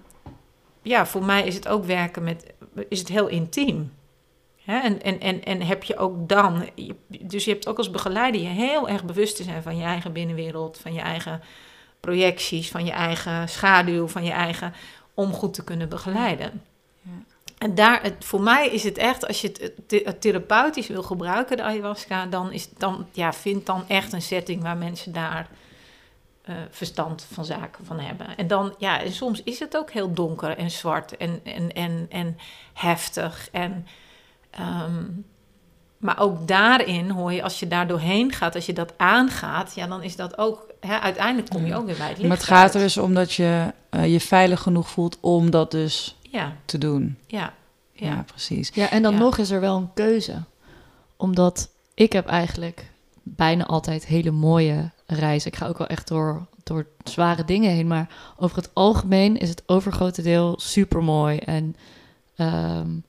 [0.83, 2.53] ja, voor mij is het ook werken met.
[2.89, 3.93] is het heel intiem.
[4.65, 4.79] Hè?
[4.79, 6.69] En, en, en, en heb je ook dan.
[7.09, 10.13] Dus je hebt ook als begeleider je heel erg bewust te zijn van je eigen
[10.13, 11.43] binnenwereld, van je eigen
[12.01, 14.75] projecties, van je eigen schaduw, van je eigen.
[15.15, 16.63] om goed te kunnen begeleiden.
[17.01, 17.11] Ja.
[17.59, 21.03] En daar, het, voor mij is het echt, als je het, het, het therapeutisch wil
[21.03, 25.49] gebruiken, de ayahuasca, dan is dan, ja, vind dan echt een setting waar mensen daar
[26.49, 28.37] uh, verstand van zaken van hebben.
[28.37, 32.07] En dan, ja, en soms is het ook heel donker en zwart en, en, en,
[32.09, 32.37] en
[32.73, 33.49] heftig.
[33.53, 33.87] En,
[34.61, 35.25] um,
[35.99, 39.87] maar ook daarin hoor je, als je daar doorheen gaat, als je dat aangaat, ja,
[39.87, 42.29] dan is dat ook, hè, uiteindelijk kom je ook weer bij het licht.
[42.29, 42.75] Maar het gaat uit.
[42.75, 46.57] er dus om dat je uh, je veilig genoeg voelt om dat dus ja.
[46.65, 47.17] te doen.
[47.27, 47.53] Ja.
[47.93, 48.71] Ja, ja precies.
[48.75, 49.19] Ja, en dan Ja.
[49.19, 50.43] nog is er wel een keuze.
[51.17, 52.91] Omdat ik heb eigenlijk
[53.23, 55.51] bijna altijd hele mooie reizen.
[55.53, 57.87] Ik ga ook wel echt door, door zware dingen heen.
[57.87, 61.39] Maar over het algemeen is het overgrote deel super mooi.
[61.39, 61.77] En
[62.37, 63.05] um,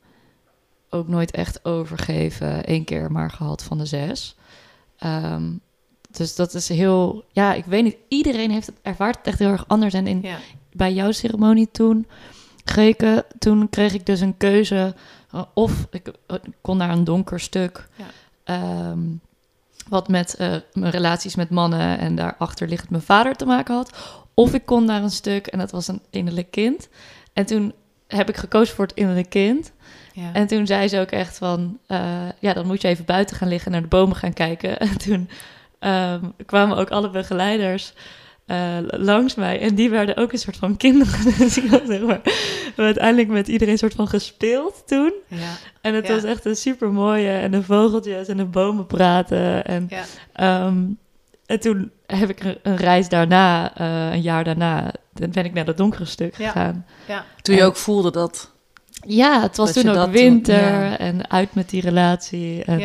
[0.89, 2.72] ook nooit echt overgeven.
[2.72, 4.36] Eén keer maar gehad van de zes.
[5.06, 5.62] Um,
[6.12, 7.24] dus dat is heel...
[7.32, 7.97] Ja, ik weet niet.
[8.08, 9.93] Iedereen heeft het ervaart het echt heel erg anders.
[9.93, 10.38] En in, ja.
[10.72, 12.08] bij jouw ceremonie toen...
[12.66, 14.95] Greken, toen kreeg ik dus een keuze.
[15.36, 17.88] Uh, of ik, ik, kon naar een donker stuk.
[18.45, 18.89] Ja.
[18.89, 19.22] Um,
[19.89, 24.21] wat met uh, mijn relaties met mannen en daarachter liggend mijn vader te maken had.
[24.34, 26.89] Of ik kon naar een stuk en dat was een innerlijk kind.
[27.34, 27.73] En toen
[28.07, 29.71] heb ik gekozen voor het innerlijk kind.
[30.13, 30.34] Ja.
[30.34, 31.79] En toen zei ze ook echt van...
[31.88, 31.99] Uh,
[32.39, 34.79] ja, dan moet je even buiten gaan liggen en naar de bomen gaan kijken.
[34.89, 35.29] En toen
[35.79, 37.93] um, kwamen ook alle begeleiders...
[38.47, 39.59] Uh, langs mij.
[39.59, 41.23] En die werden ook een soort van kinderen.
[41.37, 42.31] dus ik had zeg maar, we
[42.65, 45.13] hebben uiteindelijk met iedereen soort van gespeeld toen.
[45.27, 45.37] Ja.
[45.81, 46.13] En het Ja.
[46.13, 47.29] was echt een super mooie.
[47.29, 49.65] En de vogeltjes en de bomen praten.
[49.65, 49.89] En,
[50.35, 50.65] Ja.
[50.65, 50.97] um,
[51.45, 55.53] en toen heb ik een, een reis daarna, uh, een jaar daarna, dan ben ik
[55.53, 56.85] naar dat donkere stuk gegaan.
[57.07, 57.25] Ja.
[57.41, 58.51] Toen je En- ook voelde dat...
[59.07, 60.97] Ja, het was toen ook toen- winter ja.
[60.97, 62.63] en uit met die relatie.
[62.63, 62.79] En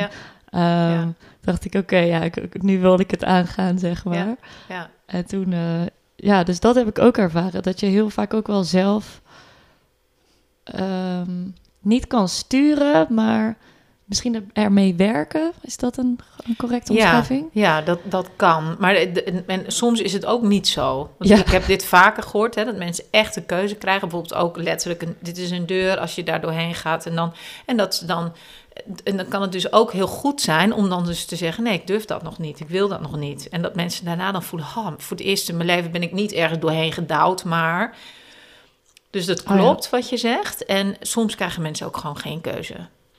[0.50, 0.92] Ja.
[1.00, 4.36] um, dacht ik, oké, ja, ik- nu wil ik het aangaan, zeg maar.
[4.68, 4.90] Ja.
[5.08, 5.80] En toen, eh,
[6.16, 7.62] ja, dus dat heb ik ook ervaren.
[7.62, 9.20] Dat je heel vaak ook wel zelf
[10.64, 11.46] ehm,
[11.80, 13.56] niet kan sturen, maar
[14.04, 15.52] misschien er- ermee werken.
[15.60, 17.46] Is dat een, een correcte omschrijving?
[17.52, 18.76] ja dat, dat kan.
[18.78, 20.96] Maar en, en soms is het ook niet zo.
[21.18, 21.36] Want Ja.
[21.38, 24.08] Ik heb dit vaker gehoord, hè, dat mensen echt een keuze krijgen.
[24.08, 27.06] Bijvoorbeeld ook letterlijk, een, dit is een deur als je daar doorheen gaat.
[27.06, 27.32] En dan,
[27.66, 28.32] en dat ze dan,
[29.04, 31.64] en dan kan het dus ook heel goed zijn om dan dus te zeggen...
[31.64, 33.48] nee, ik durf dat nog niet, ik wil dat nog niet.
[33.48, 34.68] En dat mensen daarna dan voelen...
[34.76, 37.96] Oh, voor het eerst in mijn leven ben ik niet ergens doorheen gedouwd, maar...
[39.10, 39.56] Dus dat Oh ja.
[39.56, 40.64] klopt wat je zegt.
[40.64, 42.76] En soms krijgen mensen ook gewoon geen keuze.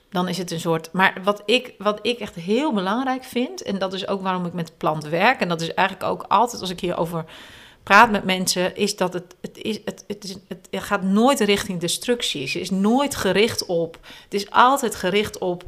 [0.10, 0.89] Dan is het een soort.
[0.91, 4.53] Maar wat ik, wat ik echt heel belangrijk vind, en dat is ook waarom ik
[4.53, 7.26] met planten werk, en dat is eigenlijk ook altijd als ik hierover
[7.89, 11.79] praat met mensen, is dat het, het, is, het, het, is, het gaat nooit richting
[11.79, 12.41] destructie.
[12.41, 13.97] Het is nooit gericht op.
[14.23, 15.63] Het is altijd gericht op.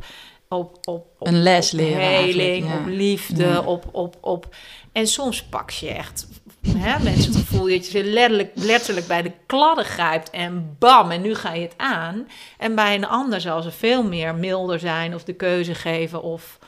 [0.49, 2.79] Op, op, op Een les op leren heling, ja.
[2.79, 3.59] op liefde, Ja.
[3.59, 4.55] op, op, op.
[4.91, 6.27] En soms pak je echt
[6.67, 11.11] hè, mensen het gevoel dat je ze letterlijk, letterlijk bij de kladden grijpt en bam,
[11.11, 12.27] en nu ga je het aan.
[12.57, 16.59] En bij een ander zal ze veel meer milder zijn of de keuze geven of...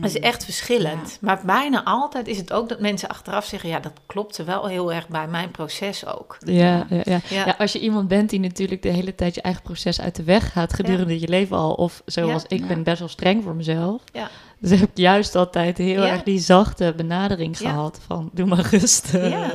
[0.00, 1.18] Dat is echt verschillend.
[1.20, 3.68] Maar bijna altijd is het ook dat mensen achteraf zeggen...
[3.68, 6.36] ja, dat klopte wel heel erg bij mijn proces ook.
[6.44, 7.20] Ja, ja, ja.
[7.28, 7.54] Ja.
[7.58, 10.52] als je iemand bent die natuurlijk de hele tijd je eigen proces uit de weg
[10.52, 14.02] gaat gedurende je leven al, of zoals ik ben best wel streng voor mezelf.
[14.12, 14.30] Ja.
[14.60, 16.08] Dus heb ik juist altijd heel Ja.
[16.12, 17.70] erg die zachte benadering Ja.
[17.70, 19.28] gehad van doe maar rustig.
[19.30, 19.50] Ja.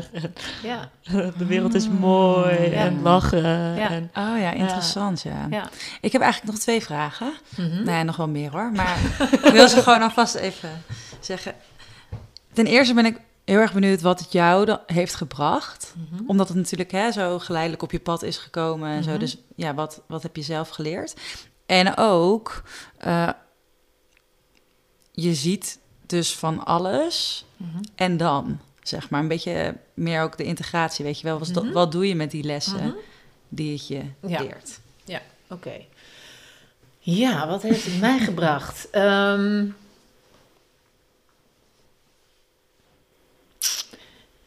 [0.64, 0.90] Ja,
[1.38, 2.72] De wereld is mooi Ja.
[2.72, 3.76] en lachen.
[3.76, 3.90] Ja.
[3.90, 5.48] En, Oh ja, interessant, ja.
[5.50, 5.70] ja.
[6.02, 7.34] Ik heb eigenlijk nog twee vragen.
[7.58, 7.84] Mhm.
[7.84, 8.72] Nee, nog wel meer hoor.
[8.72, 8.98] Maar
[9.44, 10.70] ik wil ze gewoon alvast even
[11.20, 11.54] zeggen.
[12.54, 15.94] Ten eerste ben ik heel erg benieuwd wat het jou dan heeft gebracht.
[16.12, 16.24] Mhm.
[16.28, 19.10] Omdat het natuurlijk hè, zo geleidelijk op je pad is gekomen en zo.
[19.10, 19.20] Mhm.
[19.20, 21.14] Dus ja, wat, wat heb je zelf geleerd?
[21.66, 22.64] En ook,
[22.98, 23.30] eh,
[25.16, 27.84] je ziet dus van alles Mhm.
[27.96, 29.22] en dan, zeg maar.
[29.22, 31.40] Een beetje meer ook de integratie, weet je wel.
[31.40, 31.72] Wat, Mhm.
[31.72, 32.96] wat doe je met die lessen Mhm.
[33.50, 34.42] die het je Ja.
[34.42, 34.80] leert?
[35.50, 35.82] Oké.
[37.00, 38.90] Ja, wat heeft het mij gebracht?
[38.90, 39.66] Ehm,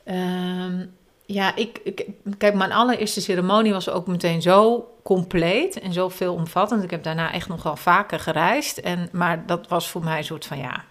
[0.05, 0.87] ehm,
[1.31, 2.07] ja, ik, ik,
[2.39, 6.83] kijk, mijn allereerste ceremonie was ook meteen zo compleet en zo veelomvattend.
[6.83, 8.79] Ik heb daarna echt nog wel vaker gereisd.
[8.79, 10.85] En, maar dat was voor mij een soort van, ja,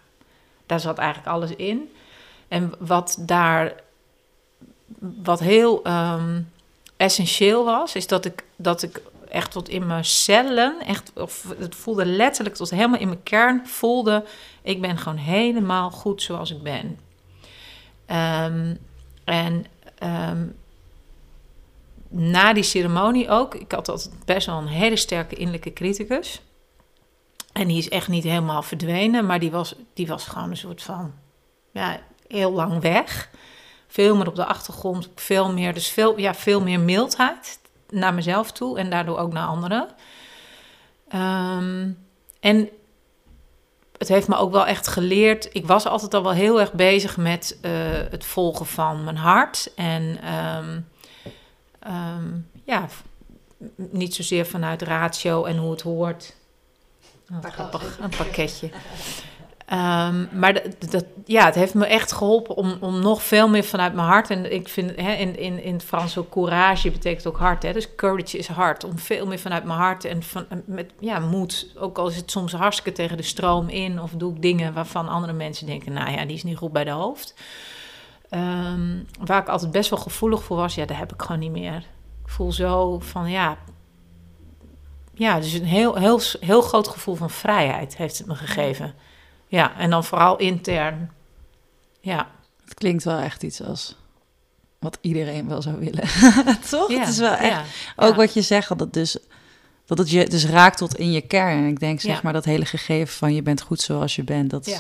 [0.66, 1.92] daar zat eigenlijk alles in.
[2.48, 3.74] En wat daar,
[5.24, 6.42] wat heel ehm,
[6.98, 11.76] essentieel was, is dat ik, dat ik echt tot in mijn cellen, echt, of het
[11.76, 14.26] voelde letterlijk tot helemaal in mijn kern, voelde,
[14.62, 17.00] ik ben gewoon helemaal goed zoals ik ben.
[18.06, 18.76] Ehm,
[19.24, 19.66] en
[19.98, 20.46] ehm,
[22.10, 26.42] na die ceremonie ook, ik had altijd best wel een hele sterke innerlijke criticus.
[27.54, 30.84] En die is echt niet helemaal verdwenen, maar die was, die was gewoon een soort
[30.84, 31.14] van,
[31.72, 33.30] ja, heel lang weg.
[33.88, 38.52] Veel meer op de achtergrond, veel meer, dus veel, ja, veel meer mildheid naar mezelf
[38.52, 39.88] toe en daardoor ook naar anderen.
[41.08, 41.90] Ehm,
[42.40, 42.70] en
[43.98, 45.50] het heeft me ook wel echt geleerd.
[45.52, 47.72] Ik was altijd al wel heel erg bezig met eh,
[48.10, 49.72] het volgen van mijn hart.
[49.76, 50.80] En ehm,
[51.80, 52.28] ehm,
[52.64, 52.88] ja,
[53.76, 56.36] niet zozeer vanuit ratio en hoe het hoort.
[57.32, 58.70] Oh, grappig, een pakketje.
[59.68, 63.64] Ehm, maar dat, dat, ja, het heeft me echt geholpen om, om nog veel meer
[63.64, 64.30] vanuit mijn hart.
[64.30, 67.64] En ik vind hè, in, in, in het Frans ook courage betekent ook hart.
[67.64, 67.74] Hè?
[67.74, 68.84] Dus courage is hart.
[68.84, 71.74] Om veel meer vanuit mijn hart en van, met ja, moed.
[71.78, 74.02] Ook al is het soms hartstikke tegen de stroom in.
[74.02, 76.84] Of doe ik dingen waarvan andere mensen denken: nou ja, die is niet goed bij
[76.84, 77.34] de hoofd.
[78.30, 81.52] Ehm, waar ik altijd best wel gevoelig voor was, ja, daar heb ik gewoon niet
[81.52, 81.86] meer.
[82.24, 83.58] Ik voel zo van ja.
[85.14, 88.94] Ja, dus een heel, heel, heel groot gevoel van vrijheid heeft het me gegeven.
[89.48, 91.12] Ja, en dan vooral intern.
[92.02, 92.28] Ja,
[92.66, 93.96] Het klinkt wel echt iets als
[94.80, 96.08] wat iedereen wel zou willen.
[96.70, 96.92] Toch?
[96.92, 97.64] ja, Het is wel echt ja,
[97.96, 98.16] ook ja.
[98.16, 99.18] wat je zegt, dat het dus
[99.86, 101.58] dat het je dus raakt tot in je kern.
[101.58, 102.20] En ik denk zeg Ja.
[102.24, 104.80] maar dat hele gegeven van je bent goed zoals je bent, dat Ja.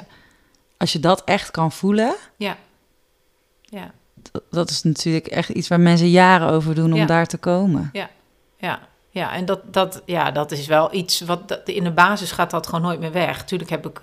[0.77, 2.57] als je dat echt kan voelen, Ja.
[3.61, 3.91] Ja,
[4.31, 7.05] dat, dat is natuurlijk echt iets waar mensen jaren over doen om Ja.
[7.05, 7.89] daar te komen.
[7.93, 8.09] ja,
[9.09, 9.33] ja.
[9.33, 12.65] En dat, dat, ja, dat is wel iets wat dat, in de basis gaat dat
[12.67, 13.43] gewoon nooit meer weg.
[13.45, 14.01] Tuurlijk heb ik,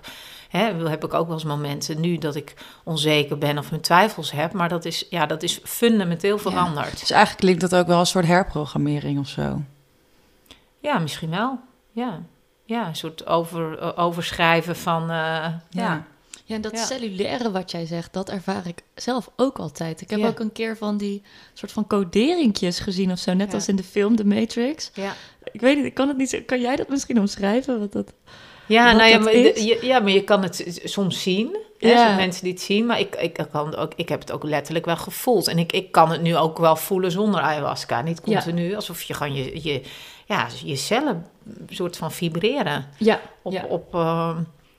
[0.58, 4.32] hè, heb ik ook wel eens momenten nu dat ik onzeker ben of mijn twijfels
[4.32, 7.00] heb, maar dat is, ja, dat is fundamenteel veranderd.
[7.00, 9.62] Dus eigenlijk klinkt dat ook wel als een soort herprogrammering of zo.
[10.78, 11.58] Ja, misschien wel.
[11.92, 12.20] Ja,
[12.64, 15.58] ja een soort over, eh, overschrijven van, eh, ja.
[15.70, 16.04] Ja.
[16.46, 16.84] Ja, en dat Ja.
[16.84, 20.00] cellulaire wat jij zegt, dat ervaar ik zelf ook altijd.
[20.00, 20.26] Ik heb Ja.
[20.26, 23.54] ook een keer van die soort van coderingjes gezien of zo, net Ja.
[23.54, 24.90] als in de film The Matrix.
[24.94, 25.12] ja.
[25.52, 26.42] Ik weet niet, ik kan het niet.
[26.46, 27.78] Kan jij dat misschien omschrijven?
[27.80, 28.12] Wat dat...
[28.66, 31.56] Ja, nou ja, maar, je, ja, maar je kan het soms zien.
[31.78, 32.10] Hè, Ja.
[32.10, 32.86] zo mensen die het zien.
[32.86, 35.48] Maar ik, ik, kan ook, ik heb het ook letterlijk wel gevoeld.
[35.48, 38.02] En ik, ik kan het nu ook wel voelen zonder ayahuasca.
[38.02, 38.32] Niet Ja.
[38.32, 39.80] continu, alsof je gewoon je, je,
[40.26, 41.26] ja, je cellen
[41.68, 42.86] soort van vibreren.
[42.98, 43.64] Ja, Op, ja.
[43.68, 44.36] op, ehm,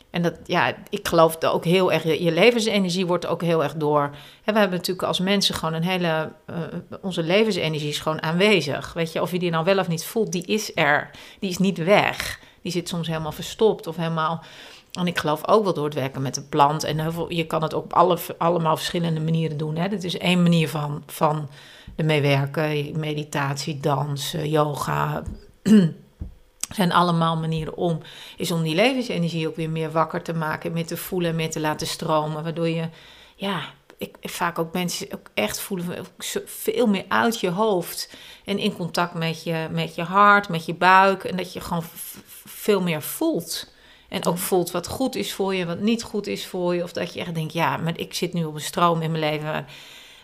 [0.10, 3.74] en dat, ja, ik geloof dat ook heel erg, je levensenergie wordt ook heel erg
[3.76, 4.02] door.
[4.44, 6.56] Hè, we hebben natuurlijk als mensen gewoon een hele, eh,
[7.02, 8.94] onze levensenergie is gewoon aanwezig.
[8.94, 11.10] Weet je, of je die nou wel of niet voelt, die is er.
[11.40, 12.40] Die is niet weg.
[12.66, 14.44] Die zit soms helemaal verstopt of helemaal.
[14.92, 16.84] En ik geloof ook wel door het werken met de plant.
[16.84, 19.76] En je kan het op alle, allemaal verschillende manieren doen.
[19.76, 19.88] Hè.
[19.88, 21.50] Dit is één manier van, van
[21.96, 23.00] ermee werken.
[23.00, 25.24] Meditatie, dans, eh, yoga.
[26.70, 28.00] zijn allemaal manieren om,
[28.38, 31.52] is om die levensenergie ook weer meer wakker te maken, meer te voelen en meer
[31.52, 32.44] te laten stromen.
[32.44, 32.90] Waardoor je,
[33.36, 33.62] ja,
[33.98, 36.06] ik, vaak ook mensen ook echt voelen
[36.46, 40.74] veel meer uit je hoofd en in contact met je, met je hart, met je
[40.74, 41.24] buik.
[41.24, 41.84] En dat je gewoon
[42.66, 43.74] veel meer voelt.
[44.10, 46.84] En ook voelt wat goed is voor je, wat niet goed is voor je.
[46.84, 49.24] Of dat je echt denkt, ja, maar ik zit nu op een stroom in mijn
[49.24, 49.66] leven.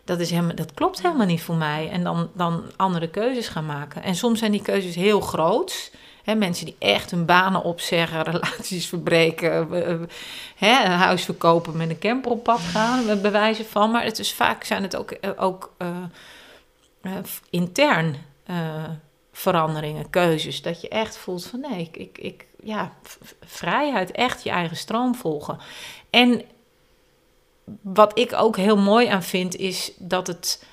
[0.03, 1.89] Dat, is helemaal, dat klopt helemaal niet voor mij.
[1.89, 4.03] En dan, dan andere keuzes gaan maken.
[4.03, 5.91] En soms zijn die keuzes heel groot.
[6.23, 9.69] He, mensen die echt hun banen opzeggen, relaties verbreken,
[10.55, 13.91] he, een huis verkopen, met een camper op pad gaan, bewijzen van.
[13.91, 15.87] Maar het is vaak zijn het ook, eh, ook uh,
[17.01, 17.11] uh,
[17.49, 18.15] intern
[19.31, 20.61] veranderingen, keuzes.
[20.61, 22.93] Dat je echt voelt van nee, ik, ik, ik ja,
[23.45, 25.57] vrijheid, echt je eigen stroom volgen.
[26.09, 26.41] En
[27.81, 30.65] wat ik ook heel mooi aan vind, is dat het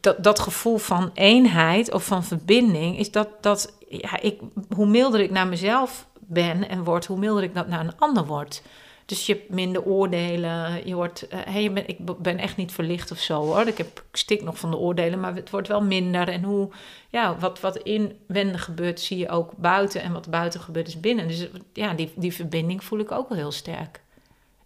[0.00, 4.40] dat, dat gevoel van eenheid of van verbinding, is dat, dat ja, ik,
[4.74, 8.26] hoe milder ik naar mezelf ben en word, hoe milder ik dat naar een ander
[8.26, 8.62] word.
[9.08, 10.86] Dus je hebt minder oordelen.
[10.86, 13.66] Je wordt, uh, hey, ben, ik ben echt niet verlicht of zo hoor.
[13.66, 16.28] Ik, heb, ik stik nog van de oordelen, maar het wordt wel minder.
[16.28, 16.68] En hoe,
[17.08, 20.02] ja, wat, wat inwendig gebeurt, zie je ook buiten.
[20.02, 21.28] En wat buiten gebeurt, is binnen.
[21.28, 24.00] Dus ja, die, die verbinding voel ik ook wel heel sterk.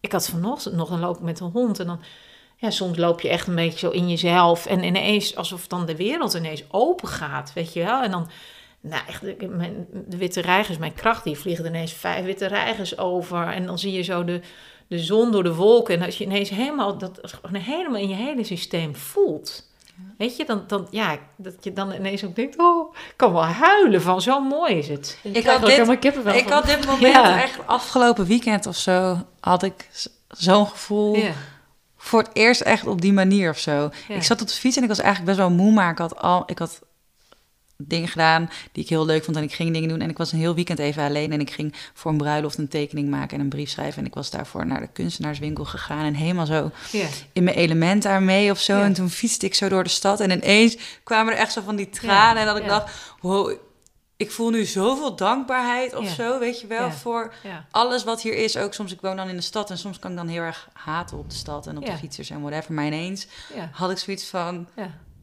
[0.01, 2.01] Ik had vanochtend nog, dan loop met een hond en dan
[2.57, 4.66] ja, soms loop je echt een beetje zo in jezelf.
[4.66, 8.03] En ineens, alsof dan de wereld ineens open gaat, weet je wel.
[8.03, 8.28] En dan,
[8.82, 13.46] nou echt, mijn, de witte reigers, mijn kracht, die vliegen ineens vijf witte reigers over.
[13.46, 14.40] En dan zie je zo de,
[14.86, 15.94] de zon door de wolken.
[15.94, 17.20] En als je ineens helemaal, dat
[17.52, 19.70] helemaal in je hele systeem voelt.
[20.18, 23.44] Weet je, dan, dan, ja, dat je dan ineens ook denkt, oh, ik kan wel
[23.44, 25.18] huilen van, zo mooi is het.
[25.22, 25.88] Ik, had dit,
[26.34, 29.88] ik had dit moment echt afgelopen weekend of zo, had ik
[30.28, 31.16] zo'n gevoel...
[31.16, 31.32] Ja
[32.02, 33.90] voor het eerst echt op die manier of zo.
[34.08, 36.16] Ik zat op de fiets en ik was eigenlijk best wel moe, maar ik had
[36.18, 36.80] al, ik had
[37.86, 40.00] dingen gedaan die ik heel leuk vond en ik ging dingen doen.
[40.00, 42.68] En ik was een heel weekend even alleen en ik ging voor een bruiloft een
[42.68, 43.98] tekening maken en een brief schrijven.
[43.98, 46.70] En ik was daarvoor naar de kunstenaarswinkel gegaan en helemaal zo
[47.32, 48.80] in mijn element daarmee of zo.
[48.80, 51.76] En toen fietste ik zo door de stad en ineens kwamen er echt zo van
[51.76, 52.40] die tranen.
[52.42, 53.52] En dat ik dacht wow
[54.16, 57.34] ik voel nu zoveel dankbaarheid of zo, weet je wel, voor
[57.70, 58.56] alles wat hier is.
[58.56, 60.68] Ook soms, ik woon dan in de stad en soms kan ik dan heel erg
[60.72, 62.72] haten op de stad en op de fietsers en whatever.
[62.72, 63.26] Maar ineens
[63.72, 64.68] had ik zoiets van,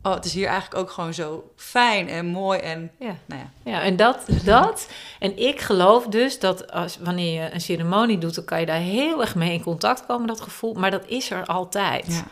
[0.03, 3.15] oh, het is hier eigenlijk ook gewoon zo fijn en mooi en, ja.
[3.25, 3.71] nou ja.
[3.71, 4.89] Ja, en dat, dat,
[5.19, 8.79] en ik geloof dus dat als, wanneer je een ceremonie doet, dan kan je daar
[8.79, 10.73] heel erg mee in contact komen, dat gevoel.
[10.73, 12.05] Maar dat is er altijd.
[12.07, 12.23] Ja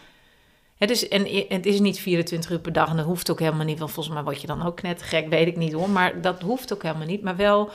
[0.85, 3.79] dus, en het is niet 24 uur per dag en dat hoeft ook helemaal niet.
[3.79, 5.89] Want volgens mij word je dan ook net gek, weet ik niet hoor.
[5.89, 7.21] Maar dat hoeft ook helemaal niet.
[7.21, 7.69] Maar wel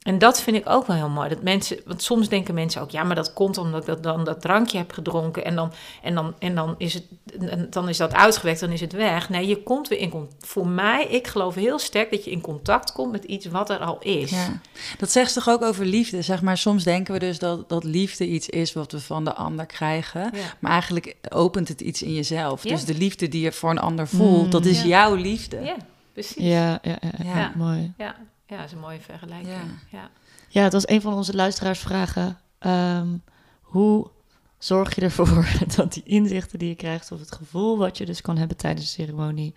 [0.00, 1.28] en dat vind ik ook wel heel mooi.
[1.28, 4.40] Dat mensen, want soms denken mensen ook, ja, maar dat komt omdat ik dan dat
[4.40, 5.72] drankje heb gedronken en dan,
[6.02, 9.28] en dan, en dan, is, het, dan is dat uitgewerkt, dan is het weg.
[9.28, 10.46] Nee, je komt weer in contact.
[10.46, 13.78] Voor mij, ik geloof heel sterk dat je in contact komt met iets wat er
[13.78, 14.30] al is.
[14.30, 14.60] Ja.
[14.98, 16.58] Dat zegt toch ook over liefde, zeg maar.
[16.58, 20.30] Soms denken we dus dat, dat liefde iets is wat we van de ander krijgen.
[20.58, 22.62] Maar eigenlijk opent het iets in jezelf.
[22.62, 25.60] Dus de liefde die je voor een ander voelt, dat is jouw liefde.
[25.60, 25.76] Ja,
[26.12, 26.44] precies.
[26.44, 27.92] Ja, ja, ja, mooi.
[27.96, 28.16] Ja,
[28.50, 29.80] ja, dat is een mooie vergelijking.
[29.90, 30.10] Ja,
[30.48, 30.62] ja.
[30.62, 32.38] het was een van onze luisteraarsvragen.
[32.60, 33.22] Um,
[33.60, 34.10] hoe
[34.58, 38.20] zorg je ervoor dat die inzichten die je krijgt, of het gevoel wat je dus
[38.20, 39.54] kan hebben tijdens de ceremonie,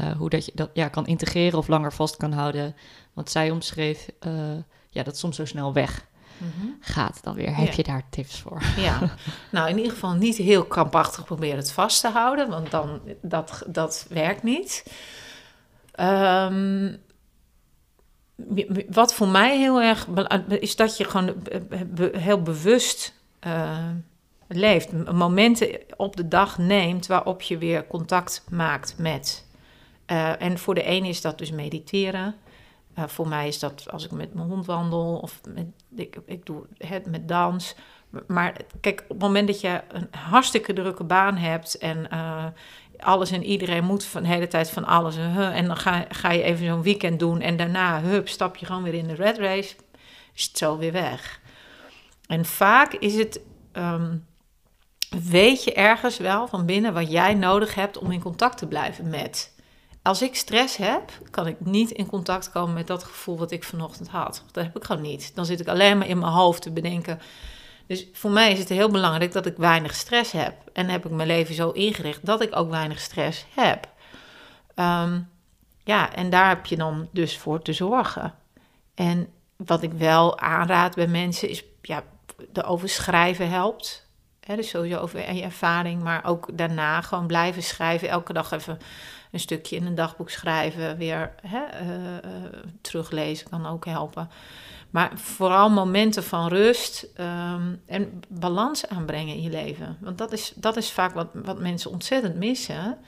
[0.00, 2.76] uh, hoe dat je dat ja, kan integreren of langer vast kan houden?
[3.12, 4.32] Want zij omschreef uh,
[4.90, 6.06] ja, dat soms zo snel weg.
[6.38, 6.66] Mhm.
[6.80, 7.56] Gaat dan weer.
[7.56, 8.62] Heb je daar tips voor?
[8.76, 9.14] Ja,
[9.50, 13.62] nou in ieder geval niet heel krampachtig proberen het vast te houden, want dan dat,
[13.66, 14.84] dat werkt niet.
[16.00, 17.04] Um,
[18.90, 20.06] wat voor mij heel erg
[20.48, 21.34] is dat je gewoon
[22.12, 23.14] heel bewust
[23.46, 23.88] uh,
[24.48, 25.12] leeft.
[25.12, 29.46] Momenten op de dag neemt waarop je weer contact maakt met.
[30.38, 32.34] En voor de ene is dat dus mediteren.
[32.94, 35.66] Voor mij is dat als ik met mijn hond wandel of met,
[35.96, 37.74] ik, ik doe het met dans.
[38.26, 42.08] Maar kijk, op het moment dat je een hartstikke drukke baan hebt en
[43.06, 45.16] alles en iedereen moet van de hele tijd van alles.
[45.16, 48.66] En, en dan ga, ga je even zo'n weekend doen en daarna, hup, stap je
[48.66, 49.74] gewoon weer in de red race.
[50.34, 51.40] Is het zo weer weg.
[52.26, 53.40] En vaak is het,
[53.72, 54.26] um,
[55.30, 59.08] weet je ergens wel van binnen wat jij nodig hebt om in contact te blijven
[59.08, 59.54] met.
[60.02, 63.64] Als ik stress heb, kan ik niet in contact komen met dat gevoel wat ik
[63.64, 64.44] vanochtend had.
[64.52, 65.32] Dat heb ik gewoon niet.
[65.34, 67.20] Dan zit ik alleen maar in mijn hoofd te bedenken
[67.86, 70.54] dus voor mij is het heel belangrijk dat ik weinig stress heb.
[70.72, 73.88] En heb ik mijn leven zo ingericht dat ik ook weinig stress heb.
[74.74, 75.20] Ehm,
[75.84, 78.34] ja, en daar heb je dan dus voor te zorgen.
[78.94, 82.02] En wat ik wel aanraad bij mensen is, ja,
[82.52, 84.04] de overschrijven helpt.
[84.54, 88.08] Dus sowieso over je ervaring, maar ook daarna gewoon blijven schrijven.
[88.08, 88.78] Elke dag even
[89.30, 92.22] een stukje in een dagboek schrijven, weer eh, eh,
[92.80, 94.30] teruglezen kan ook helpen.
[94.96, 99.98] Maar vooral momenten van rust ehm, en balans aanbrengen in je leven.
[100.00, 102.98] Want dat is, dat is vaak wat, wat mensen ontzettend missen.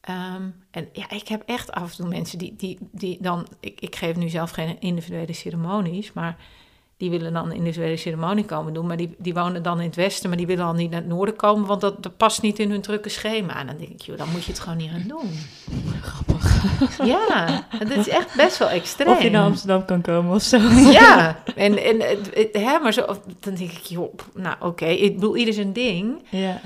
[0.00, 3.46] Ehm, en ja, ik heb echt af en toe mensen die, die, die dan...
[3.60, 6.36] Ik, ik geef nu zelf geen individuele ceremonies, maar
[6.98, 8.86] die willen dan een individuele ceremonie komen doen.
[8.86, 11.08] Maar die, die wonen dan in het westen, maar die willen al niet naar het
[11.08, 13.56] noorden komen, want dat, dat past niet in hun drukke schema.
[13.60, 15.30] En dan denk ik, joh, dan moet je het gewoon niet gaan doen.
[16.02, 16.46] Grappig.
[17.04, 19.08] Ja, het is echt best wel extreem.
[19.08, 20.58] Of je naar Amsterdam kan komen of zo.
[21.00, 23.06] Ja, en, en het, het- hè, maar zo,
[23.40, 26.22] dan denk ik, joh, nou oké, ik bedoel, ieder zijn ding.
[26.30, 26.60] Ja.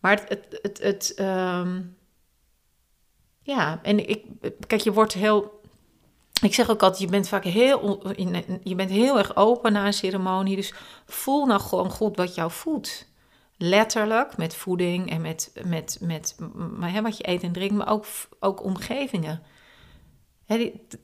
[0.00, 1.80] Maar het, het, het, het, ehm,
[3.42, 4.24] ja, en ik,
[4.66, 5.60] kijk, je wordt heel,
[6.42, 8.02] ik zeg ook altijd, je bent vaak heel,
[8.62, 10.74] je bent heel erg open na een ceremonie, dus
[11.06, 13.08] voel nou gewoon goed wat jou voedt.
[13.58, 17.88] Letterlijk, met voeding en met, met, met m- hè, wat je eet en drinkt, maar
[17.90, 18.06] ook,
[18.40, 19.42] ook omgevingen.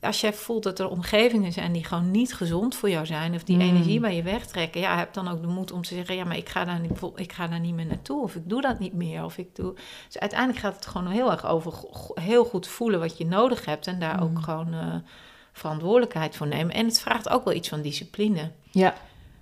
[0.01, 3.43] Als jij voelt dat er omgevingen zijn die gewoon niet gezond voor jou zijn, of
[3.43, 3.61] die Mm.
[3.61, 6.37] energie bij je wegtrekken, ja, heb dan ook de moed om te zeggen: ja, maar
[6.37, 8.93] ik ga daar niet, ik ga daar niet meer naartoe, of ik doe dat niet
[8.93, 9.73] meer, of ik doe.
[10.07, 11.73] Dus uiteindelijk gaat het gewoon heel erg over
[12.13, 14.95] heel goed voelen wat je nodig hebt en daar ook gewoon eh,
[15.53, 16.73] verantwoordelijkheid voor nemen.
[16.75, 18.51] En het vraagt ook wel iets van discipline.
[18.71, 18.93] Ja.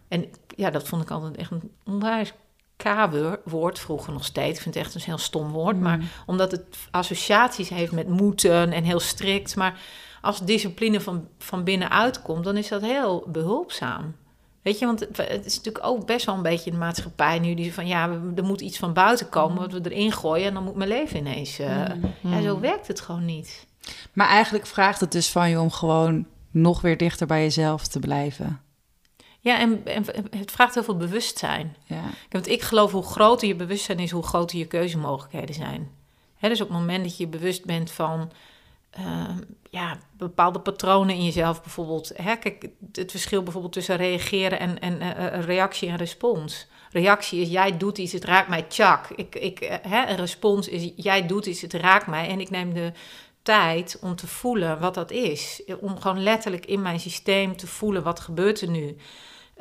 [0.07, 0.25] En
[0.55, 2.33] ja, dat vond ik altijd echt een onwijs
[2.83, 4.55] K-woord, vroeger nog steeds.
[4.57, 8.71] Ik vind het echt een heel stom woord, maar omdat het associaties heeft met moeten
[8.71, 9.55] en heel strikt.
[9.55, 9.79] Maar
[10.21, 14.15] als discipline van, van binnenuit komt, dan is dat heel behulpzaam.
[14.61, 17.73] Weet je, want het, is natuurlijk ook best wel een beetje de maatschappij nu die
[17.73, 20.63] van ja, we- er moet iets van buiten komen wat we erin gooien en dan
[20.63, 21.57] moet mijn leven ineens.
[21.57, 23.67] Ja, zo werkt het gewoon niet.
[24.13, 27.99] Maar eigenlijk vraagt het dus van je om gewoon nog weer dichter bij jezelf te
[27.99, 28.61] blijven.
[29.43, 31.75] Ja, en, en het vraagt heel veel bewustzijn.
[31.85, 32.03] Ja.
[32.29, 35.91] Want ik geloof hoe groter je bewustzijn is, hoe groter je keuzemogelijkheden zijn.
[36.39, 38.31] Dus op het moment dat je bewust bent van
[38.89, 39.37] ehm,
[39.69, 42.11] ja, bepaalde patronen in jezelf, bijvoorbeeld.
[42.15, 46.67] Hè, kijk, het verschil bijvoorbeeld tussen reageren en, en eh, eh, reactie en respons.
[46.91, 49.07] Reactie is jij doet iets, het raakt mij, tjak.
[49.15, 52.27] Ik, ik, eh, hè, een respons is jij doet iets, het raakt mij.
[52.27, 52.91] En ik neem de
[53.41, 55.63] tijd om te voelen wat dat is.
[55.79, 58.97] Om gewoon letterlijk in mijn systeem te voelen wat gebeurt er nu.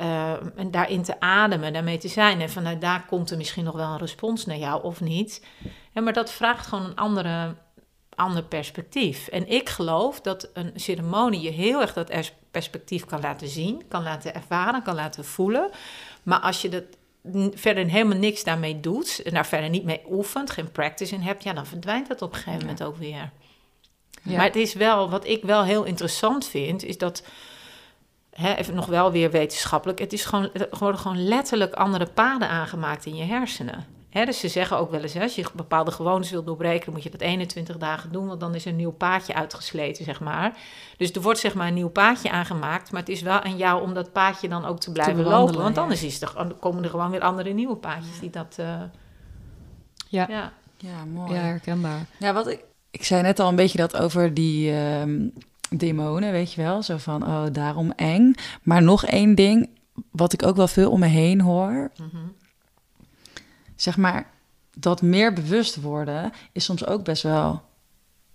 [0.01, 2.41] Eh, en daarin te ademen, daarmee te zijn.
[2.41, 5.45] En vanuit daar komt er misschien nog wel een respons naar jou of niet.
[5.93, 7.55] Ja, maar dat vraagt gewoon een andere,
[8.15, 9.29] ander perspectief.
[9.29, 13.83] En ik geloof dat een ceremonie je heel erg dat ers- perspectief kan laten zien,
[13.89, 15.71] kan laten ervaren, kan laten voelen.
[16.23, 16.85] Maar als je dat
[17.55, 21.43] verder helemaal niks daarmee doet en daar verder niet mee oefent, geen practice in hebt,
[21.43, 23.31] ja, dan verdwijnt dat op een gegeven moment ook weer.
[24.23, 24.37] Ja.
[24.37, 27.23] Maar het is wel, wat ik wel heel interessant vind, is dat,
[28.31, 32.49] hè, even nog wel weer wetenschappelijk, het is gewoon, er worden gewoon letterlijk andere paden
[32.49, 33.85] aangemaakt in je hersenen.
[34.11, 36.95] Hè, dus ze zeggen ook wel eens, hè, als je bepaalde gewoontes wil doorbreken, dan
[36.95, 40.21] moet je dat 21 dagen doen, want dan is er een nieuw paadje uitgesleten, zeg
[40.21, 40.57] maar.
[40.97, 43.83] Dus er wordt zeg maar een nieuw paadje aangemaakt, maar het is wel aan jou
[43.83, 45.83] om dat paadje dan ook te blijven lopen, want ja.
[45.83, 48.55] anders is er, dan komen er gewoon weer andere nieuwe paadjes die dat...
[48.59, 48.81] eh,
[50.09, 50.27] Ja.
[50.29, 50.53] ja.
[50.77, 51.33] Ja, mooi.
[51.33, 52.07] Ja, herkenbaar.
[52.19, 55.29] Ja, wat ik, ik zei net al een beetje dat over die ehm,
[55.71, 56.83] demonen, weet je wel.
[56.83, 58.35] Zo van, oh, daarom eng.
[58.63, 59.69] Maar nog één ding,
[60.11, 61.91] wat ik ook wel veel om me heen hoor.
[61.97, 62.17] Mhm.
[63.77, 64.27] Zeg maar,
[64.77, 67.63] dat meer bewust worden is soms ook best wel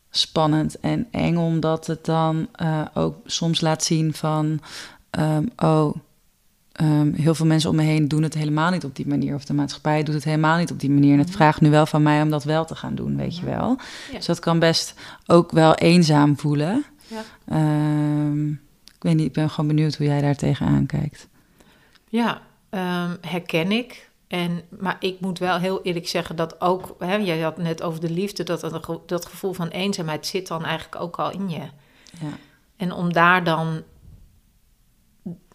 [0.10, 1.36] spannend en eng.
[1.36, 4.60] Omdat het dan eh, ook soms laat zien van,
[5.10, 5.96] ehm, oh...
[6.72, 9.36] ehm, heel veel mensen om me heen doen het helemaal niet op die manier.
[9.36, 11.14] Of de maatschappij doet het helemaal niet op die manier.
[11.14, 13.46] En het vraagt nu wel van mij om dat wel te gaan doen, weet je
[13.46, 13.78] wel.
[14.12, 14.18] Ja.
[14.18, 14.94] Dus dat kan best
[15.26, 16.86] ook wel eenzaam voelen.
[17.08, 17.24] Ja.
[17.46, 18.50] Ehm,
[18.96, 21.28] ik weet niet, ik ben gewoon benieuwd hoe jij daar tegenaan kijkt.
[22.10, 24.10] Ja, ehm, herken ik.
[24.28, 28.00] En, maar ik moet wel heel eerlijk zeggen dat ook, hè, jij had net over
[28.00, 31.50] de liefde, dat, dat, ge- dat gevoel van eenzaamheid zit dan eigenlijk ook al in
[31.50, 31.62] je.
[32.20, 32.38] Ja.
[32.78, 33.84] En om daar dan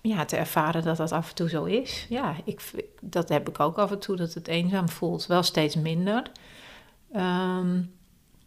[0.02, 2.60] ja, te ervaren dat dat af en toe zo is, ja, ik,
[3.00, 5.26] dat heb ik ook af en toe, dat het eenzaam voelt.
[5.26, 6.22] Wel steeds minder.
[7.12, 7.82] Ehm,